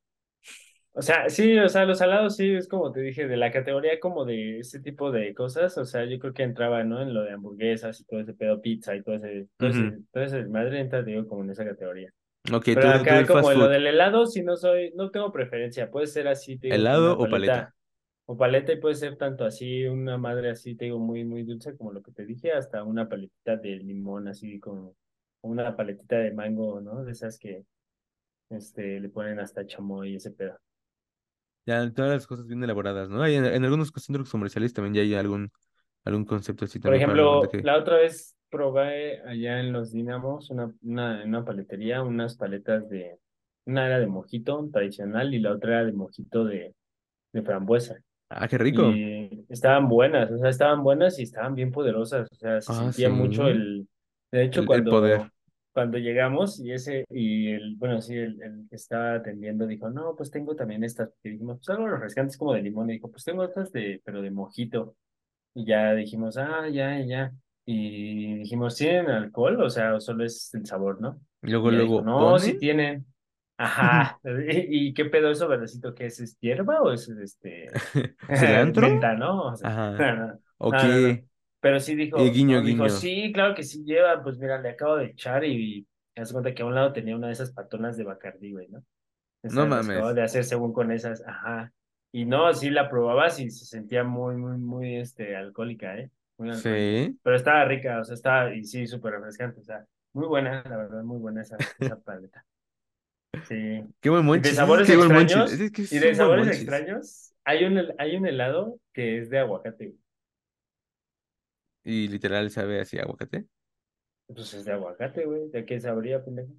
O 0.95 1.01
sea, 1.01 1.27
sí, 1.29 1.57
o 1.57 1.67
sea, 1.69 1.85
los 1.85 1.97
salados 1.97 2.35
sí, 2.35 2.53
es 2.53 2.67
como 2.67 2.91
te 2.91 3.01
dije, 3.01 3.27
de 3.27 3.35
la 3.35 3.51
categoría 3.51 3.99
como 3.99 4.25
de 4.25 4.59
ese 4.59 4.79
tipo 4.79 5.11
de 5.11 5.33
cosas, 5.33 5.75
o 5.79 5.85
sea, 5.85 6.05
yo 6.05 6.19
creo 6.19 6.33
que 6.33 6.43
entraba, 6.43 6.83
¿no? 6.83 7.01
En 7.01 7.13
lo 7.15 7.23
de 7.23 7.31
hamburguesas 7.31 7.99
y 7.99 8.05
todo 8.05 8.19
ese 8.19 8.33
pedo, 8.35 8.61
pizza 8.61 8.95
y 8.95 9.01
todo 9.01 9.15
ese, 9.15 9.47
todo 9.57 9.69
Ujú. 9.69 9.95
ese, 9.95 10.01
todo 10.11 10.23
ese 10.23 10.45
madre 10.45 10.79
entra, 10.81 11.01
digo, 11.01 11.27
como 11.27 11.43
en 11.43 11.49
esa 11.49 11.65
categoría. 11.65 12.13
Ok, 12.51 12.67
Pero 12.73 12.91
tú, 12.93 13.05
tú 13.07 13.15
acá 13.15 13.15
del 13.15 13.27
como 13.27 13.51
lo 13.53 13.67
del 13.69 13.87
helado, 13.87 14.27
si 14.27 14.43
no 14.43 14.57
soy, 14.57 14.93
no 14.95 15.11
tengo 15.11 15.31
preferencia, 15.31 15.91
puede 15.91 16.07
ser 16.07 16.27
así, 16.27 16.57
digo, 16.57 16.91
¿helado 16.93 17.17
o 17.17 17.29
paleta? 17.29 17.61
paleta, 17.61 17.75
o 18.25 18.37
paleta 18.37 18.71
y 18.71 18.79
puede 18.79 18.95
ser 18.95 19.17
tanto 19.17 19.45
así, 19.45 19.85
una 19.85 20.17
madre 20.17 20.49
así, 20.49 20.75
te 20.75 20.85
digo, 20.85 20.99
muy, 20.99 21.25
muy 21.25 21.43
dulce 21.43 21.75
como 21.75 21.91
lo 21.91 22.01
que 22.01 22.11
te 22.11 22.25
dije, 22.25 22.51
hasta 22.53 22.83
una 22.83 23.09
paletita 23.09 23.57
de 23.57 23.75
limón, 23.77 24.27
así 24.27 24.59
como 24.59 24.95
una 25.41 25.75
paletita 25.75 26.17
de 26.17 26.31
mango, 26.31 26.79
¿no? 26.79 27.03
De 27.03 27.11
esas 27.11 27.37
que, 27.37 27.65
este, 28.49 28.99
le 28.99 29.09
ponen 29.09 29.39
hasta 29.39 29.65
chamoy 29.65 30.13
y 30.13 30.15
ese 30.15 30.31
pedo. 30.31 30.57
Ya, 31.65 31.89
todas 31.93 32.11
las 32.11 32.27
cosas 32.27 32.45
bien 32.47 32.63
elaboradas, 32.63 33.09
¿no? 33.09 33.21
Hay 33.21 33.35
en, 33.35 33.45
en 33.45 33.63
algunos 33.63 33.91
centros 33.95 34.29
comerciales 34.29 34.73
también 34.73 34.93
ya 34.93 35.01
hay 35.01 35.13
algún, 35.15 35.51
algún 36.03 36.25
concepto 36.25 36.65
así 36.65 36.79
Por 36.79 36.91
la 36.91 36.97
ejemplo, 36.97 37.47
que... 37.49 37.61
la 37.61 37.77
otra 37.77 37.97
vez 37.97 38.35
probé 38.49 39.21
allá 39.21 39.59
en 39.59 39.71
los 39.71 39.91
Dínamos 39.91 40.49
una, 40.49 40.73
una, 40.81 41.23
en 41.23 41.29
una 41.29 41.45
paletería, 41.45 42.03
unas 42.03 42.35
paletas 42.35 42.87
de, 42.89 43.17
una 43.65 43.87
era 43.87 43.99
de 43.99 44.07
mojito 44.07 44.69
tradicional 44.71 45.33
y 45.33 45.39
la 45.39 45.51
otra 45.51 45.71
era 45.71 45.85
de 45.85 45.93
mojito 45.93 46.45
de, 46.45 46.75
de 47.31 47.41
frambuesa. 47.41 47.97
Ah, 48.29 48.47
qué 48.47 48.57
rico. 48.57 48.83
Y 48.85 49.45
estaban 49.49 49.87
buenas, 49.87 50.31
o 50.31 50.37
sea, 50.37 50.49
estaban 50.49 50.83
buenas 50.83 51.19
y 51.19 51.23
estaban 51.23 51.55
bien 51.55 51.71
poderosas, 51.71 52.27
o 52.31 52.35
sea, 52.35 52.61
se 52.61 52.73
Ah, 52.73 52.73
sentía 52.73 53.09
mucho 53.09 53.47
sí. 53.47 53.47
el, 53.47 53.87
de 54.31 54.43
hecho, 54.45 54.65
El, 54.65 54.73
el 54.73 54.85
cuando, 54.85 54.89
poder. 54.89 55.31
cuando 55.73 55.97
llegamos 55.99 56.59
y 56.59 56.71
ese, 56.73 57.05
y 57.09 57.51
el, 57.51 57.75
bueno, 57.77 58.01
sí, 58.01 58.15
el, 58.15 58.41
el 58.41 58.67
que 58.69 58.75
estaba 58.75 59.15
atendiendo 59.15 59.67
dijo, 59.67 59.89
no, 59.89 60.15
pues 60.15 60.31
tengo 60.31 60.55
también 60.55 60.83
estas, 60.83 61.09
y 61.23 61.31
dijimos, 61.31 61.57
pues 61.59 61.69
algo 61.69 61.87
refrescantes 61.87 62.37
como 62.37 62.53
de 62.53 62.61
limón, 62.63 62.89
y 62.89 62.93
dijo, 62.93 63.11
pues 63.11 63.23
tengo 63.25 63.43
estas 63.45 63.71
de, 63.71 64.01
pero 64.05 64.21
de 64.21 64.31
mojito. 64.31 64.95
Y 65.55 65.65
ya 65.65 65.93
dijimos, 65.93 66.37
ah, 66.37 66.67
ya, 66.69 66.99
ya. 67.05 67.33
Y 67.65 68.35
dijimos, 68.39 68.75
¿tienen 68.77 69.09
alcohol? 69.11 69.61
O 69.63 69.69
sea, 69.69 69.99
solo 69.99 70.25
es 70.25 70.53
el 70.55 70.65
sabor, 70.65 71.01
¿no? 71.01 71.21
Y 71.43 71.47
luego, 71.51 71.69
Y 71.69 71.75
ella 71.75 71.83
dijo, 71.83 72.01
luego, 72.01 72.01
no, 72.01 72.39
sí 72.39 72.55
¿ponen? 72.55 72.57
tienen. 72.57 73.05
Ajá. 73.63 74.19
¿Y, 74.23 74.93
qué 74.93 75.05
pedo 75.05 75.31
eso, 75.31 75.47
verdecito? 75.47 75.93
¿Qué 75.95 76.05
es? 76.07 76.19
¿Es 76.19 76.39
hierba 76.39 76.81
o 76.81 76.91
es 76.91 77.07
este 77.09 77.67
¿Cilantro? 78.33 78.87
menta, 78.89 79.13
no? 79.15 79.47
O 79.51 79.55
sea, 79.55 79.69
Ajá. 79.69 79.91
no, 79.97 80.15
no, 80.15 80.39
¿O 80.57 80.71
no, 80.71 80.87
no, 80.87 80.99
no. 81.01 81.17
qué? 81.17 81.27
Pero 81.59 81.79
sí 81.79 81.93
Eh, 81.93 81.95
dijo, 81.95 82.17
guiño, 82.31 82.59
no, 82.59 82.63
dijo, 82.63 82.89
guiño. 82.89 82.89
sí, 82.89 83.31
claro 83.33 83.55
que 83.55 83.63
sí 83.63 83.83
lleva. 83.85 84.21
Pues 84.23 84.37
mira, 84.37 84.59
le 84.61 84.69
acabo 84.69 84.97
de 84.97 85.05
echar 85.07 85.43
y 85.45 85.87
me 86.15 86.21
das 86.21 86.31
cuenta 86.31 86.53
que 86.53 86.61
a 86.63 86.65
un 86.65 86.75
lado 86.75 86.93
tenía 86.93 87.15
una 87.15 87.27
de 87.27 87.33
esas 87.33 87.51
patonas 87.51 87.97
de 87.97 88.03
Bacardí, 88.03 88.51
güey, 88.53 88.67
¿no? 88.69 88.83
No 89.43 89.65
mames. 89.67 90.15
de 90.15 90.21
hacer 90.23 90.43
según 90.45 90.73
con 90.73 90.91
esas, 90.91 91.23
ajá. 91.27 91.73
Y 92.11 92.25
no, 92.25 92.53
sí 92.53 92.69
la 92.69 92.89
probabas 92.89 93.39
y 93.39 93.49
se 93.49 93.65
sentía 93.65 94.03
muy, 94.03 94.35
muy, 94.35 94.57
muy, 94.57 94.95
este, 94.97 95.35
alcohólica, 95.35 95.97
¿eh? 95.97 96.11
Muy 96.37 96.49
alcohólica. 96.51 97.01
Sí. 97.07 97.19
Pero 97.23 97.35
estaba 97.35 97.65
rica, 97.65 97.99
o 97.99 98.03
sea, 98.03 98.15
estaba, 98.15 98.53
y 98.55 98.63
sí, 98.65 98.87
súper 98.87 99.13
refrescante, 99.13 99.59
o 99.61 99.63
sea, 99.63 99.85
muy 100.13 100.27
buena, 100.27 100.63
la 100.69 100.77
verdad, 100.77 101.03
muy 101.03 101.17
buena 101.19 101.41
esa, 101.41 101.63
esa 101.77 101.99
paleta. 102.03 102.45
Sí. 103.41 103.83
Qué 104.01 104.09
buen 104.09 104.25
Y 104.31 104.39
de 104.39 104.53
monchis. 104.53 104.53
Es 104.53 104.55
sabores 104.55 104.83
qué 104.83 104.93
extraños, 104.93 105.51
Ese 105.51 105.65
es 105.65 105.71
que 105.71 105.87
y 105.89 105.99
de 105.99 106.15
buen 106.15 106.15
sabores 106.15 106.47
monchis. 106.47 106.61
extraños, 106.61 107.33
hay 107.43 107.65
un, 107.65 107.79
hay 107.99 108.15
un 108.15 108.25
helado 108.27 108.79
que 108.93 109.19
es 109.19 109.29
de 109.29 109.39
aguacate. 109.39 109.95
Y 111.83 112.07
literal 112.09 112.49
sabe 112.51 112.79
así 112.81 112.99
aguacate. 112.99 113.47
Pues 114.27 114.53
es 114.53 114.65
de 114.65 114.73
aguacate, 114.73 115.23
güey. 115.25 115.49
¿De 115.49 115.65
qué 115.65 115.79
sabría, 115.79 116.21
pendejo? 116.23 116.51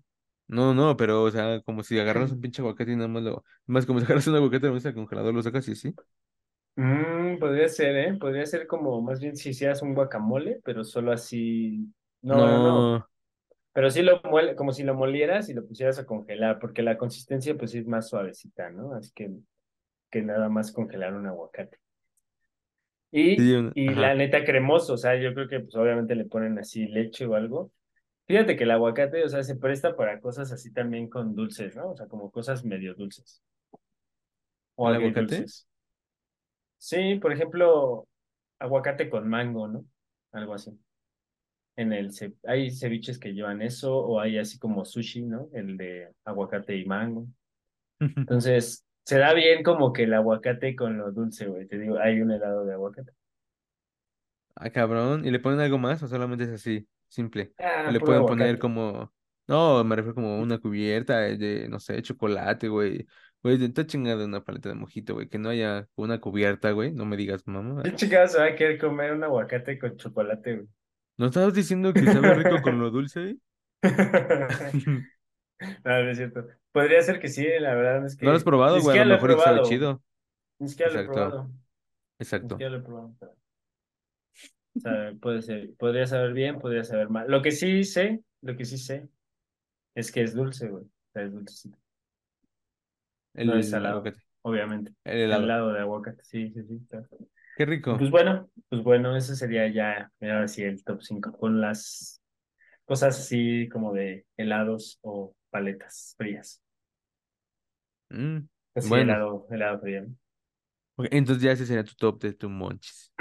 No, 0.46 0.74
no, 0.74 0.96
pero, 0.96 1.22
o 1.22 1.30
sea, 1.30 1.60
como 1.62 1.82
si 1.82 1.98
agarras 1.98 2.30
un 2.32 2.40
pinche 2.40 2.60
aguacate 2.62 2.92
y 2.92 2.96
nada 2.96 3.08
más 3.08 3.22
lo. 3.22 3.44
Más 3.66 3.86
como 3.86 3.98
si 4.00 4.04
agarras 4.06 4.26
un 4.26 4.36
aguacate, 4.36 4.66
lo 4.66 4.72
metes 4.74 4.86
al 4.86 4.94
congelador, 4.94 5.34
lo 5.34 5.42
sacas 5.42 5.66
y 5.68 5.72
así. 5.72 5.94
Mm, 6.76 7.38
podría 7.38 7.68
ser, 7.68 7.96
¿eh? 7.96 8.14
Podría 8.18 8.46
ser 8.46 8.66
como, 8.66 9.00
más 9.00 9.20
bien 9.20 9.36
si 9.36 9.50
hicieras 9.50 9.82
un 9.82 9.94
guacamole, 9.94 10.60
pero 10.64 10.82
solo 10.84 11.12
así. 11.12 11.88
No, 12.22 12.46
no, 12.48 12.58
no. 12.58 12.90
No. 12.98 13.08
Pero 13.74 13.90
sí 13.90 14.02
lo 14.02 14.22
muele, 14.24 14.56
como 14.56 14.72
si 14.72 14.84
lo 14.84 14.94
molieras 14.96 15.50
y 15.50 15.54
lo 15.54 15.66
pusieras 15.66 15.98
a 16.00 16.06
congelar, 16.06 16.60
porque 16.60 16.82
la 16.82 16.98
consistencia 16.98 17.56
pues 17.58 17.74
es 17.76 17.86
más 17.88 18.08
suavecita, 18.10 18.70
¿no? 18.70 18.94
Así 18.94 19.12
que, 19.14 19.32
que 20.10 20.22
nada 20.22 20.48
más 20.50 20.72
congelar 20.72 21.14
un 21.14 21.26
aguacate. 21.28 21.78
Y, 23.12 23.36
Sí, 23.36 23.52
un- 23.54 23.74
y 23.74 23.94
la 23.94 24.14
neta 24.14 24.44
cremoso, 24.44 24.94
o 24.94 24.96
sea, 24.96 25.16
yo 25.20 25.32
creo 25.34 25.48
que 25.48 25.60
pues 25.60 25.74
obviamente 25.76 26.14
le 26.16 26.24
ponen 26.26 26.58
así 26.58 26.86
leche 26.88 27.26
o 27.26 27.34
algo. 27.34 27.72
Fíjate 28.26 28.56
que 28.56 28.64
el 28.64 28.72
aguacate, 28.72 29.24
o 29.24 29.30
sea, 29.30 29.42
se 29.44 29.56
presta 29.56 29.96
para 29.96 30.20
cosas 30.20 30.52
así 30.52 30.72
también 30.72 31.08
con 31.10 31.34
dulces, 31.36 31.76
¿no? 31.76 31.90
O 31.92 31.96
sea, 31.96 32.08
como 32.08 32.30
cosas 32.32 32.64
medio 32.64 32.94
dulces 32.94 33.42
o 34.76 34.88
¿El 34.88 34.94
aguacate? 34.94 35.50
Sí, 36.78 37.16
por 37.20 37.32
ejemplo, 37.32 38.06
aguacate 38.58 39.08
con 39.10 39.28
mango, 39.28 39.68
¿no? 39.68 39.84
Algo 40.32 40.54
así. 40.54 40.78
En 41.76 41.92
el 41.92 42.10
hay 42.46 42.70
ceviches 42.70 43.18
que 43.18 43.32
llevan 43.32 43.62
eso, 43.62 43.96
o 43.96 44.20
hay 44.20 44.38
así 44.38 44.58
como 44.58 44.84
sushi, 44.84 45.22
¿no? 45.22 45.48
El 45.52 45.76
de 45.76 46.12
aguacate 46.24 46.76
y 46.76 46.84
mango. 46.84 47.26
Entonces, 48.00 48.84
se 49.04 49.18
da 49.18 49.34
bien 49.34 49.62
como 49.62 49.92
que 49.92 50.04
el 50.04 50.14
aguacate 50.14 50.74
con 50.76 50.96
lo 50.98 51.12
dulce, 51.12 51.46
güey. 51.46 51.66
Te 51.66 51.78
digo, 51.78 51.98
hay 51.98 52.20
un 52.20 52.30
helado 52.30 52.64
de 52.64 52.74
aguacate. 52.74 53.12
Ah, 54.54 54.70
cabrón. 54.70 55.26
¿Y 55.26 55.30
le 55.30 55.40
ponen 55.40 55.60
algo 55.60 55.78
más 55.78 56.02
o 56.02 56.08
solamente 56.08 56.44
es 56.44 56.50
así, 56.50 56.86
simple? 57.08 57.52
Ah, 57.58 57.90
le 57.90 58.00
pueden 58.00 58.24
poner 58.24 58.58
como. 58.58 59.12
No, 59.46 59.84
me 59.84 59.96
refiero 59.96 60.14
como 60.14 60.40
una 60.40 60.58
cubierta 60.58 61.18
de, 61.20 61.68
no 61.68 61.78
sé, 61.80 62.00
chocolate, 62.02 62.68
güey. 62.68 63.06
Güey, 63.42 63.58
de 63.58 63.66
está 63.66 63.86
chingada 63.86 64.24
una 64.24 64.42
paleta 64.42 64.70
de 64.70 64.74
mojito, 64.74 65.14
güey. 65.14 65.28
Que 65.28 65.38
no 65.38 65.50
haya 65.50 65.86
una 65.96 66.18
cubierta, 66.18 66.70
güey. 66.70 66.92
No 66.92 67.04
me 67.04 67.18
digas, 67.18 67.46
mamá. 67.46 67.82
¿Qué 67.82 67.94
chicas 67.94 68.32
se 68.32 68.38
va 68.38 68.46
a 68.46 68.54
querer 68.54 68.78
comer 68.78 69.12
un 69.12 69.22
aguacate 69.22 69.78
con 69.78 69.96
chocolate, 69.98 70.54
güey? 70.54 70.68
¿No 71.16 71.26
estabas 71.26 71.54
diciendo 71.54 71.94
que 71.96 72.06
sabe 72.08 72.32
rico 72.34 72.60
con 72.62 72.78
lo 72.78 72.90
dulce? 72.90 73.36
No, 75.84 76.02
no 76.04 76.10
es 76.10 76.16
cierto. 76.18 76.46
Podría 76.72 77.02
ser 77.02 77.20
que 77.20 77.28
sí, 77.28 77.46
la 77.60 77.74
verdad 77.74 78.06
es 78.06 78.16
No 78.20 78.30
lo 78.30 78.36
has 78.36 78.44
que 78.44 78.44
probado, 78.44 78.78
ni 78.78 78.82
güey. 78.82 78.98
A 78.98 79.04
lo 79.04 79.14
mejor 79.14 79.32
y 79.32 79.38
sabe 79.38 79.60
probado. 79.60 79.62
chido. 79.62 80.02
Ni 80.58 80.68
siquiera 80.68 80.92
lo 80.92 80.98
he 80.98 81.02
Exacto, 81.02 81.04
probado. 81.04 81.44
Ni 81.48 81.54
exacto. 82.18 82.56
siquiera 82.56 82.70
lo 82.72 82.78
he 82.78 82.82
probado. 82.82 83.16
o 84.76 84.80
sea, 84.80 85.12
puede 85.20 85.42
ser, 85.42 85.74
podría 85.76 86.06
saber 86.06 86.32
bien, 86.32 86.58
podría 86.58 86.84
saber 86.84 87.08
mal. 87.10 87.30
Lo 87.30 87.42
que 87.42 87.52
sí 87.52 87.84
sé, 87.84 88.22
lo 88.42 88.56
que 88.56 88.64
sí 88.64 88.78
sé, 88.78 89.08
es 89.94 90.12
que 90.12 90.22
es 90.22 90.34
dulce, 90.34 90.68
güey. 90.70 90.84
O 90.84 90.90
sea, 91.14 91.24
es 91.24 91.32
dulcecito. 91.32 91.78
No 93.42 93.56
es 93.56 93.68
El 93.68 93.70
salado, 93.70 93.84
aguacate. 93.84 94.20
obviamente. 94.42 94.92
El 95.04 95.20
El 95.28 95.32
helado. 95.32 95.72
de 95.72 95.80
aguacate, 95.80 96.24
sí, 96.24 96.50
sí, 96.52 96.62
sí. 96.64 96.86
claro. 96.88 97.08
Qué 97.57 97.64
rico. 97.66 97.98
Pues 97.98 98.11
bueno, 98.11 98.50
pues 98.68 98.82
bueno, 98.82 99.16
ese 99.16 99.36
sería 99.36 99.68
ya, 99.72 100.11
mira, 100.20 100.34
ahora 100.36 100.48
sí, 100.48 100.62
el 100.64 100.82
top 100.84 101.00
5 101.02 101.32
con 101.38 101.61
las 101.61 102.20
cosas 102.86 103.18
así 103.20 103.68
como 103.70 103.92
de 103.94 104.26
helados 104.36 104.98
o 105.02 105.36
paletas 105.50 106.14
frías. 106.18 106.62
Mm, 108.11 108.48
Así, 108.76 108.98
Bueno, 108.98 109.00
helado, 109.00 109.46
helado 109.50 109.80
frío. 109.80 110.02
¿no? 110.07 110.14
ok, 110.96 111.07
entonces 111.11 111.42
ya 111.42 111.52
ese 111.52 111.66
sería 111.66 111.84
tu 111.84 111.94
top 111.94 112.20
de 112.22 112.32
tu 112.34 112.48
monchis. 112.50 113.12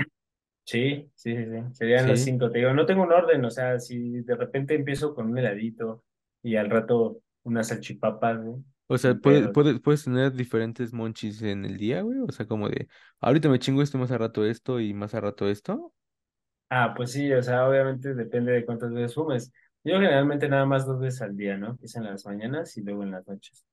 Sí, 0.66 1.12
sí, 1.16 1.36
sí, 1.36 1.46
sí. 1.46 1.76
Serían 1.76 2.08
los 2.08 2.22
cinco. 2.22 2.50
Te 2.50 2.60
digo, 2.60 2.74
no 2.74 2.86
tengo 2.86 3.04
un 3.04 3.12
orden, 3.12 3.44
o 3.46 3.50
sea, 3.52 3.80
si 3.80 4.22
de 4.22 4.36
repente 4.36 4.76
empiezo 4.76 5.14
con 5.14 5.30
un 5.32 5.38
heladito 5.38 6.04
y 6.42 6.56
al 6.56 6.70
rato 6.70 7.22
unas 7.44 7.68
salchipapas, 7.68 8.42
güey. 8.42 8.64
O 8.88 8.98
sea, 8.98 9.16
sin 9.16 9.20
puede, 9.20 9.48
pedos. 9.48 9.50
puede- 9.50 9.80
puedes 9.80 10.04
tener 10.04 10.34
diferentes 10.34 10.94
monchis 10.94 11.42
en 11.42 11.66
el 11.66 11.78
día, 11.78 12.02
güey. 12.02 12.20
O 12.20 12.32
sea, 12.32 12.48
como 12.48 12.70
de, 12.70 12.88
ahorita 13.22 13.50
me 13.50 13.60
chingo 13.60 13.82
esto, 13.82 13.98
más 13.98 14.12
a 14.12 14.18
rato 14.18 14.46
esto 14.46 14.80
y 14.80 14.94
más 14.94 15.14
a 15.16 15.22
rato 15.22 15.48
esto. 15.50 15.94
Ah, 16.70 16.94
pues 16.96 17.12
sí, 17.12 17.32
o 17.32 17.42
sea, 17.44 17.68
obviamente 17.70 18.14
depende 18.16 18.52
de 18.52 18.66
cuántas 18.66 18.92
veces 18.92 19.14
fumes. 19.14 19.52
Yo 19.84 19.96
generalmente 19.96 20.50
nada 20.50 20.66
más 20.66 20.86
dos 20.86 21.00
veces 21.00 21.22
al 21.22 21.38
día, 21.38 21.56
¿no? 21.58 21.78
Que 21.78 21.86
es 21.86 21.96
en 21.96 22.04
las 22.06 22.26
mañanas 22.26 22.76
y 22.78 22.82
luego 22.82 23.04
en 23.04 23.12
las 23.12 23.28
noches. 23.28 23.64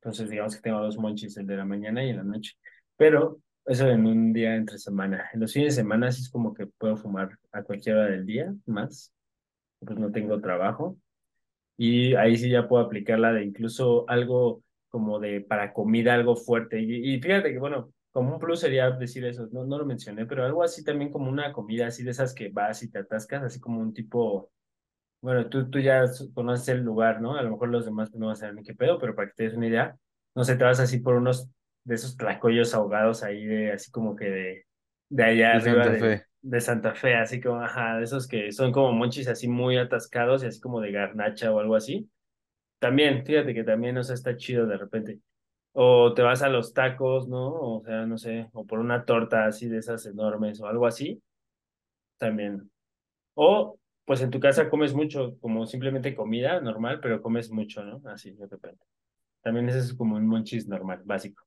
Entonces, 0.00 0.30
digamos 0.30 0.54
que 0.56 0.62
tengo 0.62 0.80
dos 0.80 0.98
monchis, 0.98 1.36
el 1.38 1.46
de 1.46 1.56
la 1.56 1.64
mañana 1.64 2.04
y 2.04 2.10
en 2.10 2.18
la 2.18 2.24
noche. 2.24 2.54
Pero 2.96 3.40
eso 3.66 3.88
en 3.88 4.06
un 4.06 4.32
día 4.32 4.54
entre 4.56 4.78
semana. 4.78 5.28
En 5.32 5.40
los 5.40 5.52
fines 5.52 5.76
de 5.76 5.82
semana 5.82 6.12
sí 6.12 6.22
es 6.22 6.30
como 6.30 6.54
que 6.54 6.66
puedo 6.66 6.96
fumar 6.96 7.38
a 7.52 7.62
cualquier 7.64 7.96
hora 7.96 8.10
del 8.10 8.26
día, 8.26 8.54
más. 8.66 9.12
Pues 9.80 9.98
no 9.98 10.12
tengo 10.12 10.40
trabajo. 10.40 10.98
Y 11.76 12.14
ahí 12.14 12.36
sí 12.36 12.50
ya 12.50 12.68
puedo 12.68 12.84
aplicar 12.84 13.18
la 13.18 13.32
de 13.32 13.44
incluso 13.44 14.08
algo 14.08 14.62
como 14.88 15.18
de 15.18 15.40
para 15.40 15.72
comida, 15.72 16.14
algo 16.14 16.36
fuerte. 16.36 16.80
Y, 16.80 17.14
y 17.14 17.20
fíjate 17.20 17.52
que, 17.52 17.58
bueno, 17.58 17.92
como 18.12 18.34
un 18.34 18.38
plus 18.38 18.60
sería 18.60 18.90
decir 18.92 19.24
eso, 19.24 19.48
no, 19.52 19.64
no 19.64 19.78
lo 19.78 19.84
mencioné, 19.86 20.24
pero 20.26 20.44
algo 20.44 20.62
así 20.62 20.84
también 20.84 21.10
como 21.10 21.28
una 21.28 21.52
comida 21.52 21.88
así 21.88 22.04
de 22.04 22.12
esas 22.12 22.32
que 22.32 22.48
vas 22.48 22.82
y 22.84 22.90
te 22.90 23.00
atascas, 23.00 23.42
así 23.42 23.58
como 23.60 23.80
un 23.80 23.92
tipo, 23.92 24.52
bueno, 25.20 25.48
tú, 25.48 25.70
tú 25.70 25.80
ya 25.80 26.04
conoces 26.34 26.68
el 26.68 26.82
lugar, 26.82 27.20
¿no? 27.20 27.36
A 27.36 27.42
lo 27.42 27.50
mejor 27.50 27.70
los 27.70 27.84
demás 27.86 28.14
no 28.14 28.26
van 28.26 28.34
a 28.34 28.36
saber 28.36 28.54
ni 28.56 28.62
qué 28.62 28.74
pedo, 28.74 28.98
pero 28.98 29.14
para 29.16 29.28
que 29.28 29.34
te 29.36 29.44
des 29.44 29.54
una 29.54 29.66
idea, 29.68 29.96
no 30.34 30.44
sé, 30.44 30.56
te 30.56 30.64
vas 30.64 30.80
así 30.80 30.98
por 31.00 31.16
unos 31.16 31.50
de 31.84 31.94
esos 31.96 32.16
tlacoyos 32.16 32.74
ahogados 32.74 33.22
ahí 33.24 33.44
de, 33.46 33.72
así 33.72 33.90
como 33.90 34.16
que 34.16 34.26
de, 34.30 34.66
de 35.08 35.24
allá 35.24 35.52
De 35.52 35.58
arriba 35.58 35.60
Santa 35.60 35.90
de, 35.90 35.98
Fe. 35.98 36.26
de 36.42 36.60
Santa 36.60 36.94
Fe, 36.94 37.14
así 37.16 37.40
como, 37.40 37.60
ajá, 37.60 37.98
de 37.98 38.04
esos 38.04 38.26
que 38.28 38.52
son 38.52 38.72
como 38.72 38.92
monchis 38.92 39.28
así 39.28 39.48
muy 39.48 39.76
atascados 39.78 40.42
y 40.44 40.46
así 40.46 40.60
como 40.60 40.80
de 40.80 40.92
garnacha 40.92 41.52
o 41.52 41.60
algo 41.60 41.76
así. 41.76 42.10
También, 42.80 43.24
fíjate 43.26 43.54
que 43.54 43.64
también, 43.64 43.96
o 43.98 44.04
sea, 44.04 44.14
está 44.14 44.36
chido 44.36 44.66
de 44.66 44.76
repente. 44.78 45.20
O 45.72 46.14
te 46.14 46.22
vas 46.22 46.42
a 46.42 46.48
los 46.50 46.74
tacos, 46.74 47.28
¿no? 47.28 47.52
O 47.52 47.82
sea, 47.84 48.06
no 48.06 48.18
sé, 48.18 48.48
o 48.52 48.66
por 48.66 48.78
una 48.80 49.04
torta 49.04 49.46
así 49.46 49.68
de 49.68 49.78
esas 49.78 50.06
enormes 50.06 50.60
o 50.60 50.66
algo 50.68 50.86
así, 50.86 51.22
también. 52.18 52.70
O, 53.34 53.78
pues 54.04 54.22
en 54.22 54.30
tu 54.30 54.40
casa 54.40 54.70
comes 54.70 54.94
mucho, 54.94 55.38
como 55.40 55.66
simplemente 55.66 56.14
comida 56.14 56.60
normal, 56.60 57.00
pero 57.02 57.22
comes 57.22 57.50
mucho, 57.50 57.84
¿no? 57.84 58.02
Así, 58.10 58.32
de 58.32 58.46
repente. 58.46 58.84
También 59.42 59.68
ese 59.68 59.80
es 59.80 59.94
como 59.94 60.16
un 60.16 60.26
monchis 60.26 60.68
normal, 60.68 61.02
básico. 61.04 61.44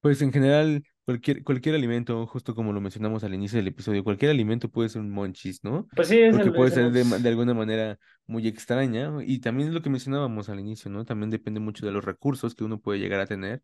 Pues 0.00 0.20
en 0.22 0.32
general, 0.32 0.82
cualquier, 1.04 1.42
cualquier 1.44 1.74
alimento, 1.74 2.26
justo 2.26 2.54
como 2.54 2.72
lo 2.72 2.80
mencionamos 2.80 3.24
al 3.24 3.34
inicio 3.34 3.58
del 3.58 3.68
episodio, 3.68 4.04
cualquier 4.04 4.30
alimento 4.30 4.70
puede 4.70 4.88
ser 4.88 5.00
un 5.02 5.10
monchis, 5.10 5.62
¿no? 5.64 5.88
Pues 5.94 6.08
sí, 6.08 6.20
es 6.20 6.36
Porque 6.36 6.50
el, 6.50 6.52
puede 6.52 6.70
es 6.70 6.72
ser 6.72 6.90
de, 6.92 7.04
de 7.04 7.28
alguna 7.28 7.54
manera 7.54 7.98
muy 8.26 8.46
extraña. 8.48 9.12
Y 9.26 9.40
también 9.40 9.68
es 9.68 9.74
lo 9.74 9.82
que 9.82 9.90
mencionábamos 9.90 10.48
al 10.48 10.60
inicio, 10.60 10.90
¿no? 10.90 11.04
También 11.04 11.30
depende 11.30 11.60
mucho 11.60 11.84
de 11.86 11.92
los 11.92 12.04
recursos 12.04 12.54
que 12.54 12.64
uno 12.64 12.80
puede 12.80 12.98
llegar 13.00 13.20
a 13.20 13.26
tener 13.26 13.62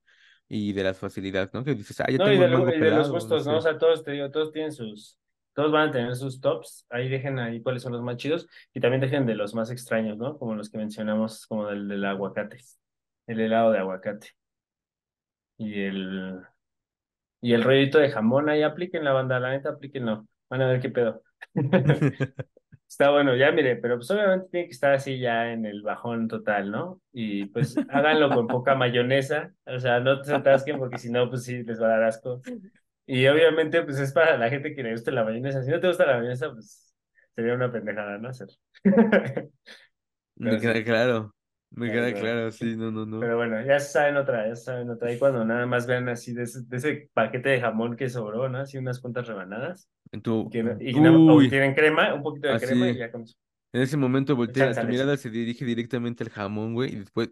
y 0.49 0.72
de 0.72 0.82
las 0.84 0.99
facilidades, 0.99 1.51
¿no? 1.55 1.64
Que 1.64 1.74
dices, 1.74 2.01
ah, 2.01 2.11
ya 2.11 2.18
No, 2.18 2.32
y 2.32 2.36
tengo 2.36 2.39
de, 2.39 2.49
un 2.49 2.49
lo- 2.49 2.53
mango 2.53 2.74
y 2.74 2.80
de 2.80 2.91
los 2.91 3.11
pelado, 3.11 3.26
no 3.26 3.39
gustos, 3.39 3.45
¿no? 3.47 3.59
O 3.59 3.61
sé. 3.61 3.61
sea, 3.61 3.78
todos, 3.78 4.03
te 4.05 4.12
digo, 4.12 4.30
todos 4.30 4.51
tienen 4.53 4.72
sus, 4.72 5.18
todos 5.55 5.70
van 5.70 5.89
a 5.91 5.93
tener 5.93 6.16
sus 6.16 6.41
tops. 6.41 6.84
Ahí 6.91 7.09
dejen 7.09 7.39
ahí 7.39 7.62
cuáles 7.62 7.82
son 7.82 7.93
los 7.93 8.03
más 8.03 8.16
chidos 8.16 8.49
y 8.74 8.80
también 8.80 9.01
dejen 9.01 9.24
de 9.26 9.34
los 9.36 9.55
más 9.55 9.70
extraños, 9.70 10.16
¿no? 10.18 10.36
Como 10.39 10.55
los 10.57 10.68
que 10.70 10.78
mencionamos, 10.78 11.47
como 11.47 11.68
el 11.70 11.86
del 11.89 12.05
aguacate, 12.05 12.59
el 13.26 13.41
helado 13.41 13.70
de 13.72 13.78
aguacate 13.78 14.28
y 15.59 15.80
el, 15.82 16.43
y 17.41 17.55
el 17.55 17.62
rollito 17.62 17.99
de 17.99 18.11
jamón. 18.11 18.49
Ahí 18.49 18.62
apliquen 18.62 19.05
la 19.05 19.12
banda, 19.12 19.41
la 19.41 19.51
neta, 19.51 19.70
aplíquenlo. 19.70 20.26
Van 20.49 20.62
a 20.62 20.68
ver 20.68 20.80
qué 20.80 20.91
pedo. 20.91 21.22
Está 22.89 23.11
bueno, 23.11 23.36
ya 23.36 23.53
mire, 23.53 23.76
pero 23.76 23.97
pues 23.97 24.11
obviamente 24.11 24.49
tiene 24.51 24.66
que 24.66 24.72
estar 24.72 24.95
así 24.95 25.18
ya 25.18 25.53
en 25.53 25.66
el 25.66 25.82
bajón 25.82 26.26
total, 26.26 26.70
¿no? 26.70 27.03
Y 27.12 27.45
pues 27.45 27.76
háganlo 27.91 28.30
con 28.30 28.47
poca 28.47 28.74
mayonesa, 28.74 29.53
o 29.66 29.78
sea, 29.78 30.01
no 30.01 30.24
se 30.24 30.34
atasquen 30.34 30.78
porque 30.78 30.97
si 30.97 31.11
no, 31.11 31.28
pues 31.28 31.45
sí, 31.45 31.62
les 31.64 31.80
va 31.80 31.86
a 31.86 31.91
dar 31.91 32.05
asco. 32.05 32.41
Y 33.05 33.26
obviamente, 33.26 33.82
pues 33.82 33.99
es 33.99 34.12
para 34.12 34.39
la 34.39 34.49
gente 34.49 34.74
que 34.74 34.82
le 34.82 34.93
guste 34.93 35.12
la 35.12 35.22
mayonesa. 35.22 35.62
Si 35.62 35.70
no 35.70 35.80
te 35.80 35.89
gusta 35.89 36.07
la 36.07 36.16
mayonesa, 36.16 36.51
pues 36.51 36.95
sería 37.34 37.55
una 37.55 37.70
pendejada, 37.70 38.18
¿no? 38.18 38.30
Hacer. 38.30 38.49
Sí, 40.41 40.84
claro, 40.84 41.34
me 41.70 41.90
queda 41.90 42.14
claro, 42.14 42.50
sí, 42.52 42.76
no, 42.76 42.90
no, 42.90 43.06
no. 43.06 43.18
Pero 43.20 43.36
bueno, 43.36 43.60
ya 43.64 43.80
saben 43.80 44.16
otra, 44.16 44.46
ya 44.48 44.54
saben 44.56 44.90
otra. 44.90 45.12
Y 45.12 45.18
cuando 45.18 45.44
nada 45.44 45.66
más 45.66 45.86
vean 45.86 46.08
así 46.08 46.32
de 46.34 46.44
ese, 46.44 46.60
de 46.66 46.76
ese 46.76 47.10
paquete 47.12 47.48
de 47.50 47.60
jamón 47.60 47.96
que 47.96 48.08
sobró, 48.08 48.48
¿no? 48.48 48.58
Así 48.58 48.78
unas 48.78 49.00
cuantas 49.00 49.26
rebanadas. 49.26 49.88
En 50.12 50.22
tu, 50.22 50.48
que, 50.50 50.62
no- 50.62 50.76
y 50.80 50.94
que 50.94 51.00
nada- 51.00 51.18
o 51.26 51.34
uy, 51.34 51.48
tienen 51.48 51.74
crema, 51.74 52.14
un 52.14 52.22
poquito 52.22 52.48
de 52.48 52.58
crema 52.60 52.90
y 52.90 52.96
ya 52.98 53.10
con. 53.10 53.24
En 53.72 53.82
ese 53.82 53.96
momento 53.96 54.34
voltea, 54.34 54.74
tu 54.78 54.86
mirada 54.86 55.16
se 55.16 55.30
dirige 55.30 55.64
directamente 55.64 56.24
al 56.24 56.30
jamón, 56.30 56.74
güey, 56.74 56.92
y 56.94 56.96
después 57.00 57.28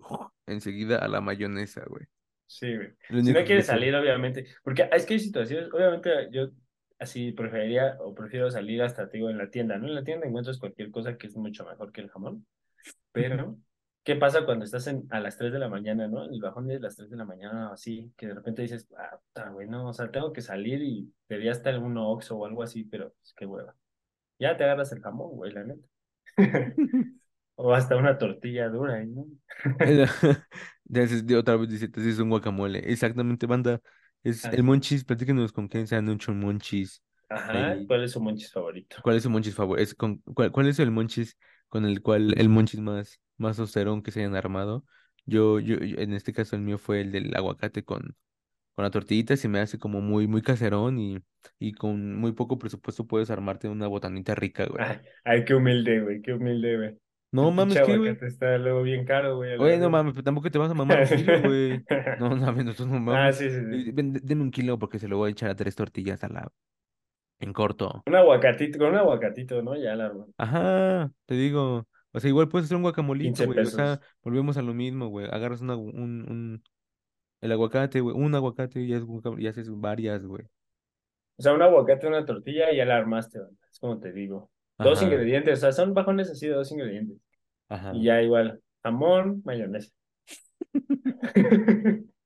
enseguida 0.46 0.98
a 0.98 1.08
la 1.08 1.20
mayonesa, 1.20 1.82
güey. 1.86 2.06
Sí, 2.46 2.76
güey. 2.76 2.92
Si 3.22 3.32
no 3.32 3.44
quieres 3.44 3.66
salir, 3.66 3.94
obviamente, 3.94 4.46
porque 4.62 4.88
es 4.92 5.04
que 5.06 5.14
hay 5.14 5.20
situaciones, 5.20 5.72
obviamente 5.72 6.28
yo 6.30 6.50
así 6.98 7.32
preferiría 7.32 7.96
o 8.00 8.14
prefiero 8.14 8.50
salir 8.50 8.82
hasta, 8.82 9.08
te 9.08 9.16
digo, 9.18 9.30
en 9.30 9.38
la 9.38 9.50
tienda, 9.50 9.78
¿no? 9.78 9.86
En 9.88 9.94
la 9.94 10.04
tienda 10.04 10.26
encuentras 10.26 10.58
cualquier 10.58 10.90
cosa 10.90 11.16
que 11.18 11.26
es 11.26 11.36
mucho 11.36 11.64
mejor 11.66 11.90
que 11.92 12.02
el 12.02 12.10
jamón, 12.10 12.46
pero 13.12 13.58
¿qué 14.06 14.14
pasa 14.14 14.46
cuando 14.46 14.64
estás 14.64 14.86
en, 14.86 15.04
a 15.10 15.18
las 15.18 15.36
3 15.36 15.52
de 15.52 15.58
la 15.58 15.68
mañana, 15.68 16.06
¿no? 16.06 16.24
El 16.24 16.40
bajón 16.40 16.68
de 16.68 16.78
las 16.78 16.94
3 16.94 17.10
de 17.10 17.16
la 17.16 17.24
mañana 17.24 17.72
así, 17.72 18.12
que 18.16 18.28
de 18.28 18.34
repente 18.34 18.62
dices, 18.62 18.86
ah, 18.96 19.18
puta, 19.18 19.50
güey, 19.50 19.68
no, 19.68 19.88
o 19.88 19.92
sea, 19.92 20.12
tengo 20.12 20.32
que 20.32 20.42
salir 20.42 20.80
y 20.80 21.12
pedí 21.26 21.48
hasta 21.48 21.70
algún 21.70 21.98
Oxxo 21.98 22.36
o 22.36 22.46
algo 22.46 22.62
así, 22.62 22.84
pero 22.84 23.12
pues 23.12 23.34
qué 23.36 23.46
hueva. 23.46 23.74
Ya 24.38 24.56
te 24.56 24.62
agarras 24.62 24.92
el 24.92 25.02
jamón, 25.02 25.32
güey, 25.32 25.52
la 25.52 25.64
neta. 25.64 25.88
O 27.58 27.72
hasta 27.72 27.96
una 27.96 28.18
tortilla 28.18 28.68
dura, 28.68 29.02
¿no? 29.06 29.26
Otra 31.38 31.56
vez 31.56 31.68
dice, 31.70 31.88
te 31.88 32.00
haces 32.00 32.18
un 32.18 32.28
guacamole. 32.28 32.80
Exactamente, 32.80 33.46
banda. 33.46 33.80
Es 34.22 34.44
el 34.44 34.62
monchis, 34.62 35.04
platícanos 35.04 35.54
con 35.54 35.66
qué 35.66 35.86
se 35.86 35.96
han 35.96 36.06
hecho 36.10 36.32
un 36.32 36.40
monchis. 36.40 37.02
Ajá. 37.30 37.76
¿cuál 37.88 38.04
es 38.04 38.12
su 38.12 38.20
monchis 38.20 38.52
favorito? 38.52 38.98
¿Cuál 39.02 39.16
es 39.16 39.22
su 39.22 39.30
monchis 39.30 39.54
favorito? 39.54 39.96
con, 39.96 40.18
cuál, 40.18 40.52
cuál 40.52 40.68
es 40.68 40.78
el 40.78 40.90
monchis 40.90 41.38
con 41.70 41.86
el 41.86 42.02
cual, 42.02 42.34
el 42.36 42.50
monchis 42.50 42.80
más, 42.80 43.18
más 43.38 43.58
austerón 43.58 44.02
que 44.02 44.10
se 44.12 44.20
hayan 44.20 44.34
armado? 44.36 44.84
Yo, 45.26 45.60
yo, 45.60 45.76
yo- 45.78 45.98
en 45.98 46.12
este 46.14 46.32
caso 46.32 46.56
el 46.56 46.62
mío 46.62 46.78
fue 46.78 47.00
el 47.02 47.12
del 47.12 47.34
aguacate 47.36 47.84
con, 47.84 48.16
con 48.74 48.84
la 48.84 48.90
tortillita, 48.90 49.36
se 49.36 49.48
me 49.48 49.60
hace 49.60 49.78
como 49.78 50.00
muy, 50.02 50.26
muy 50.28 50.42
caserón 50.42 50.98
y, 51.00 51.18
y 51.58 51.72
con 51.74 52.16
muy 52.16 52.32
poco 52.32 52.58
presupuesto 52.58 53.06
puedes 53.06 53.30
armarte 53.30 53.68
una 53.68 53.88
botanita 53.88 54.34
rica, 54.34 54.66
güey. 54.66 54.84
Ay, 54.84 54.98
ay, 55.24 55.44
qué 55.44 55.54
humilde, 55.54 56.00
güey, 56.00 56.20
qué 56.22 56.32
humilde, 56.34 56.76
güey. 56.76 56.98
No 57.32 57.50
mames, 57.52 57.80
¿qué, 57.82 57.96
güey? 57.98 58.18
está 58.26 58.58
luego 58.58 58.82
bien 58.82 59.04
caro, 59.04 59.36
güey, 59.36 59.56
Oye, 59.58 59.78
no 59.78 59.88
mames, 59.90 60.12
pero 60.12 60.24
tampoco 60.24 60.50
te 60.50 60.58
vas 60.58 60.70
a 60.70 60.74
mamar 60.74 61.04
kilo, 61.04 61.40
güey. 61.40 61.86
No, 62.14 62.28
no 62.30 62.36
mames, 62.46 62.64
nosotros 62.64 62.88
no 62.88 63.00
Ah, 63.08 63.32
mames. 63.32 63.32
sí, 63.32 63.50
sí, 63.50 63.56
Eh, 63.70 63.84
sí. 63.84 63.92
ven, 63.92 64.12
Deme 64.12 64.42
un 64.42 64.50
kilo 64.50 64.78
porque 64.78 64.98
se 64.98 65.08
lo 65.08 65.16
voy 65.18 65.28
a 65.30 65.32
echar 65.32 65.50
a 65.50 65.56
tres 65.56 65.74
tortillas 65.76 66.22
a 66.24 66.28
la... 66.28 66.52
en 67.40 67.52
corto. 67.52 68.06
Un 68.06 68.14
aguacatito, 68.16 68.78
con 68.80 68.88
un 68.88 68.96
aguacatito, 68.96 69.62
¿no? 69.62 69.76
Ya 69.76 69.94
la 69.94 70.06
armo. 70.06 70.26
Ajá, 70.38 71.10
te 71.26 71.34
digo. 71.34 71.86
O 72.16 72.20
sea, 72.20 72.30
igual 72.30 72.48
puedes 72.48 72.64
hacer 72.64 72.78
un 72.78 72.82
guacamolito, 72.82 73.28
15 73.28 73.44
güey. 73.44 73.58
O 73.58 73.66
sea, 73.66 74.00
volvemos 74.22 74.56
a 74.56 74.62
lo 74.62 74.72
mismo, 74.72 75.08
güey. 75.08 75.26
Agarras 75.30 75.60
una, 75.60 75.76
un, 75.76 75.92
un, 76.26 76.62
el 77.42 77.52
aguacate, 77.52 78.00
güey. 78.00 78.16
Un 78.16 78.34
aguacate 78.34 78.80
y, 78.80 78.94
es 78.94 79.04
guaca- 79.04 79.38
y 79.38 79.46
haces 79.46 79.68
varias, 79.70 80.24
güey. 80.24 80.46
O 81.36 81.42
sea, 81.42 81.52
un 81.52 81.60
aguacate, 81.60 82.06
una 82.06 82.24
tortilla 82.24 82.72
y 82.72 82.78
ya 82.78 82.86
la 82.86 82.96
armaste, 82.96 83.38
¿no? 83.38 83.50
Es 83.70 83.78
como 83.78 84.00
te 84.00 84.14
digo. 84.14 84.50
Dos 84.78 85.02
ingredientes, 85.02 85.58
o 85.58 85.60
sea, 85.60 85.72
son 85.72 85.92
bajones 85.92 86.30
así 86.30 86.46
de 86.46 86.54
dos 86.54 86.72
ingredientes. 86.72 87.18
Y 87.18 87.74
ajá. 87.74 87.92
ya 88.00 88.22
igual, 88.22 88.62
jamón, 88.82 89.42
mayonesa. 89.44 89.92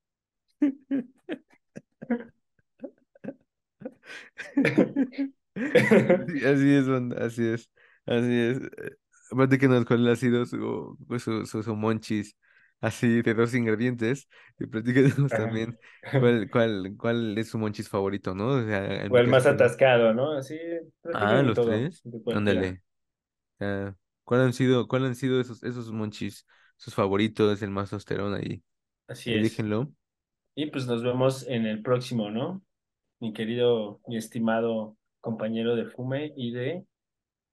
Sí, 5.57 6.45
Así 6.47 6.75
es, 6.75 6.89
así 7.19 7.47
es. 7.49 7.71
Así 8.07 8.39
es. 8.39 8.61
Platícanos 9.31 9.85
cuál 9.87 10.09
ha 10.09 10.17
sido 10.17 10.45
su, 10.47 10.97
pues, 11.09 11.23
su, 11.23 11.47
su, 11.47 11.63
su 11.63 11.77
monchis 11.77 12.37
así 12.81 13.23
de 13.23 13.35
dos 13.35 13.55
ingredientes. 13.55 14.29
Y 14.59 14.67
platícanos 14.67 15.35
Ajá. 15.35 15.37
también 15.37 15.79
cuál, 16.17 16.49
cuál, 16.51 16.95
cuál 16.99 17.39
es 17.39 17.49
su 17.51 17.59
monchis 17.59 17.89
favorito, 17.89 18.35
¿no? 18.35 18.49
O 18.49 18.65
sea, 18.67 19.09
O 19.09 19.19
el 19.19 19.29
más 19.29 19.47
atascado, 19.47 20.15
¿no? 20.15 20.33
Así, 20.33 20.59
Ah, 21.13 21.43
los 21.43 21.61
todo, 21.61 21.61
tres. 21.61 22.05
Ándale. 22.29 22.83
Ah, 23.61 23.95
¿cuál 24.25 24.43
han 24.43 24.53
sido, 24.55 24.89
cuál 24.89 25.07
han 25.07 25.15
sido 25.17 25.41
esos, 25.41 25.63
esos 25.65 25.93
monchis, 25.93 26.47
sus 26.77 26.95
favoritos, 26.95 27.63
el 27.63 27.71
más 27.71 27.93
austerón 27.93 28.35
ahí? 28.35 28.65
Así 29.09 29.35
Ahí 29.35 29.37
es. 29.37 29.65
Y 30.55 30.67
pues 30.67 30.87
nos 30.87 31.03
vemos 31.03 31.47
en 31.49 31.67
el 31.67 31.83
próximo, 31.83 32.31
¿no? 32.31 32.63
Mi 33.21 33.33
querido, 33.33 34.01
mi 34.09 34.17
estimado 34.19 34.97
compañero 35.21 35.77
de 35.77 35.87
Fume 35.87 36.33
y 36.37 36.53
de 36.53 36.87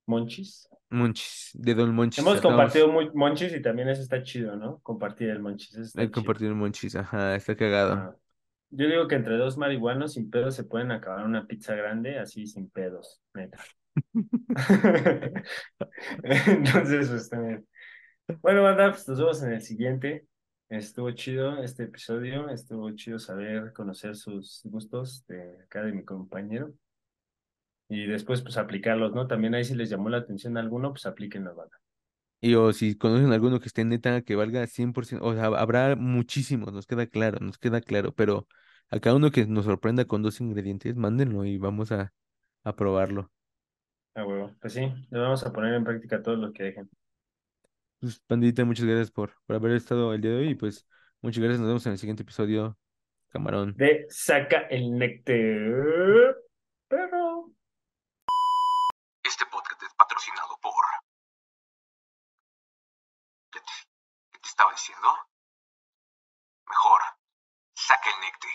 Monchis. 0.08 0.68
Monchis, 0.90 1.52
de 1.54 1.76
Don 1.76 1.94
Monchis. 1.94 2.20
Hemos 2.20 2.42
compartido 2.42 2.88
muy 2.88 3.12
Monchis 3.14 3.54
y 3.54 3.62
también 3.62 3.90
eso 3.90 4.02
está 4.02 4.24
chido, 4.24 4.56
¿no? 4.56 4.80
Compartir 4.80 5.30
el 5.30 5.40
Monchis, 5.40 5.72
eso 5.74 5.82
eh, 5.82 5.86
está 5.86 6.02
chido. 6.02 6.12
compartiendo 6.14 6.56
Monchis. 6.56 6.96
Ajá, 6.96 7.36
está 7.36 7.56
cagado. 7.56 7.94
Ah, 7.94 8.16
yo 8.70 8.88
digo 8.88 9.08
que 9.08 9.16
entre 9.16 9.38
dos 9.38 9.58
marihuanos 9.58 10.14
sin 10.14 10.30
pedos 10.30 10.56
se 10.56 10.64
pueden 10.64 10.92
acabar 10.92 11.26
una 11.26 11.46
pizza 11.46 11.76
grande 11.76 12.18
así 12.18 12.48
sin 12.48 12.70
pedos, 12.70 13.22
neta. 13.34 13.64
Entonces, 16.24 17.10
pues 17.10 17.30
también. 17.30 17.68
Bueno, 18.42 18.64
banda, 18.64 18.92
pues 18.92 19.08
nos 19.08 19.20
vemos 19.20 19.44
en 19.44 19.54
el 19.54 19.62
siguiente. 19.62 20.26
Estuvo 20.70 21.12
chido 21.12 21.64
este 21.64 21.84
episodio, 21.84 22.50
estuvo 22.50 22.92
chido 22.92 23.20
saber, 23.20 23.72
conocer 23.72 24.16
sus 24.16 24.62
gustos 24.66 25.26
de 25.28 25.64
acá 25.64 25.82
de 25.82 25.94
mi 25.94 26.04
compañero. 26.04 26.74
Y 27.90 28.06
después, 28.06 28.42
pues 28.42 28.58
aplicarlos, 28.58 29.14
¿no? 29.14 29.28
También 29.28 29.56
ahí 29.56 29.64
si 29.64 29.76
les 29.76 29.90
llamó 29.90 30.10
la 30.10 30.18
atención 30.18 30.58
alguno, 30.58 30.92
pues 30.92 31.06
aplíquenlo, 31.06 31.56
banda. 31.56 31.78
Y 32.40 32.54
o 32.56 32.72
si 32.74 32.96
conocen 32.98 33.32
alguno 33.34 33.60
que 33.60 33.68
esté 33.68 33.84
neta 33.84 34.22
que 34.22 34.36
valga 34.36 34.68
100%, 34.68 35.26
o 35.26 35.34
sea, 35.34 35.46
habrá 35.46 35.96
muchísimos, 35.96 36.72
nos 36.72 36.86
queda 36.86 37.08
claro, 37.08 37.40
nos 37.40 37.58
queda 37.58 37.82
claro, 37.82 38.14
pero 38.14 38.48
a 38.90 39.00
cada 39.00 39.16
uno 39.16 39.32
que 39.32 39.46
nos 39.48 39.66
sorprenda 39.66 40.06
con 40.06 40.22
dos 40.22 40.40
ingredientes, 40.40 40.96
mándenlo 40.96 41.46
y 41.46 41.58
vamos 41.58 41.92
a, 41.92 42.14
a 42.64 42.76
probarlo. 42.76 43.32
Ah, 44.16 44.26
huevo. 44.26 44.54
Pues 44.60 44.74
sí, 44.74 44.82
le 45.10 45.20
vamos 45.20 45.46
a 45.46 45.54
poner 45.54 45.74
en 45.76 45.84
práctica 45.86 46.22
todo 46.22 46.36
lo 46.36 46.52
que 46.52 46.64
dejen. 46.64 46.90
Pues, 48.00 48.20
pandita, 48.20 48.64
muchas 48.66 48.86
gracias 48.86 49.12
por, 49.12 49.34
por 49.46 49.56
haber 49.56 49.72
estado 49.74 50.14
el 50.14 50.22
día 50.22 50.32
de 50.32 50.38
hoy 50.38 50.50
y 50.50 50.56
pues 50.56 50.86
muchas 51.22 51.40
gracias, 51.44 51.60
nos 51.60 51.68
vemos 51.70 51.86
en 51.88 51.94
el 51.94 51.98
siguiente 51.98 52.24
episodio, 52.24 52.78
camarón. 53.30 53.82
De 53.82 54.08
saca 54.10 54.68
el 54.70 54.98
néctar. 54.98 56.36
estaba 64.58 64.72
diciendo? 64.72 65.08
Mejor, 66.66 67.02
saca 67.76 68.10
el 68.10 68.20
necte. 68.22 68.48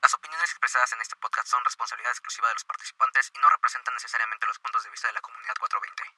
Las 0.00 0.14
opiniones 0.14 0.50
expresadas 0.50 0.92
en 0.92 1.00
este 1.00 1.16
podcast 1.16 1.48
son 1.48 1.64
responsabilidad 1.64 2.12
exclusiva 2.12 2.46
de 2.46 2.54
los 2.54 2.64
participantes 2.64 3.32
y 3.34 3.40
no 3.40 3.48
representan 3.48 3.94
necesariamente 3.94 4.46
los 4.46 4.60
puntos 4.60 4.84
de 4.84 4.90
vista 4.90 5.08
de 5.08 5.14
la 5.14 5.20
comunidad 5.20 5.54
420. 5.58 6.09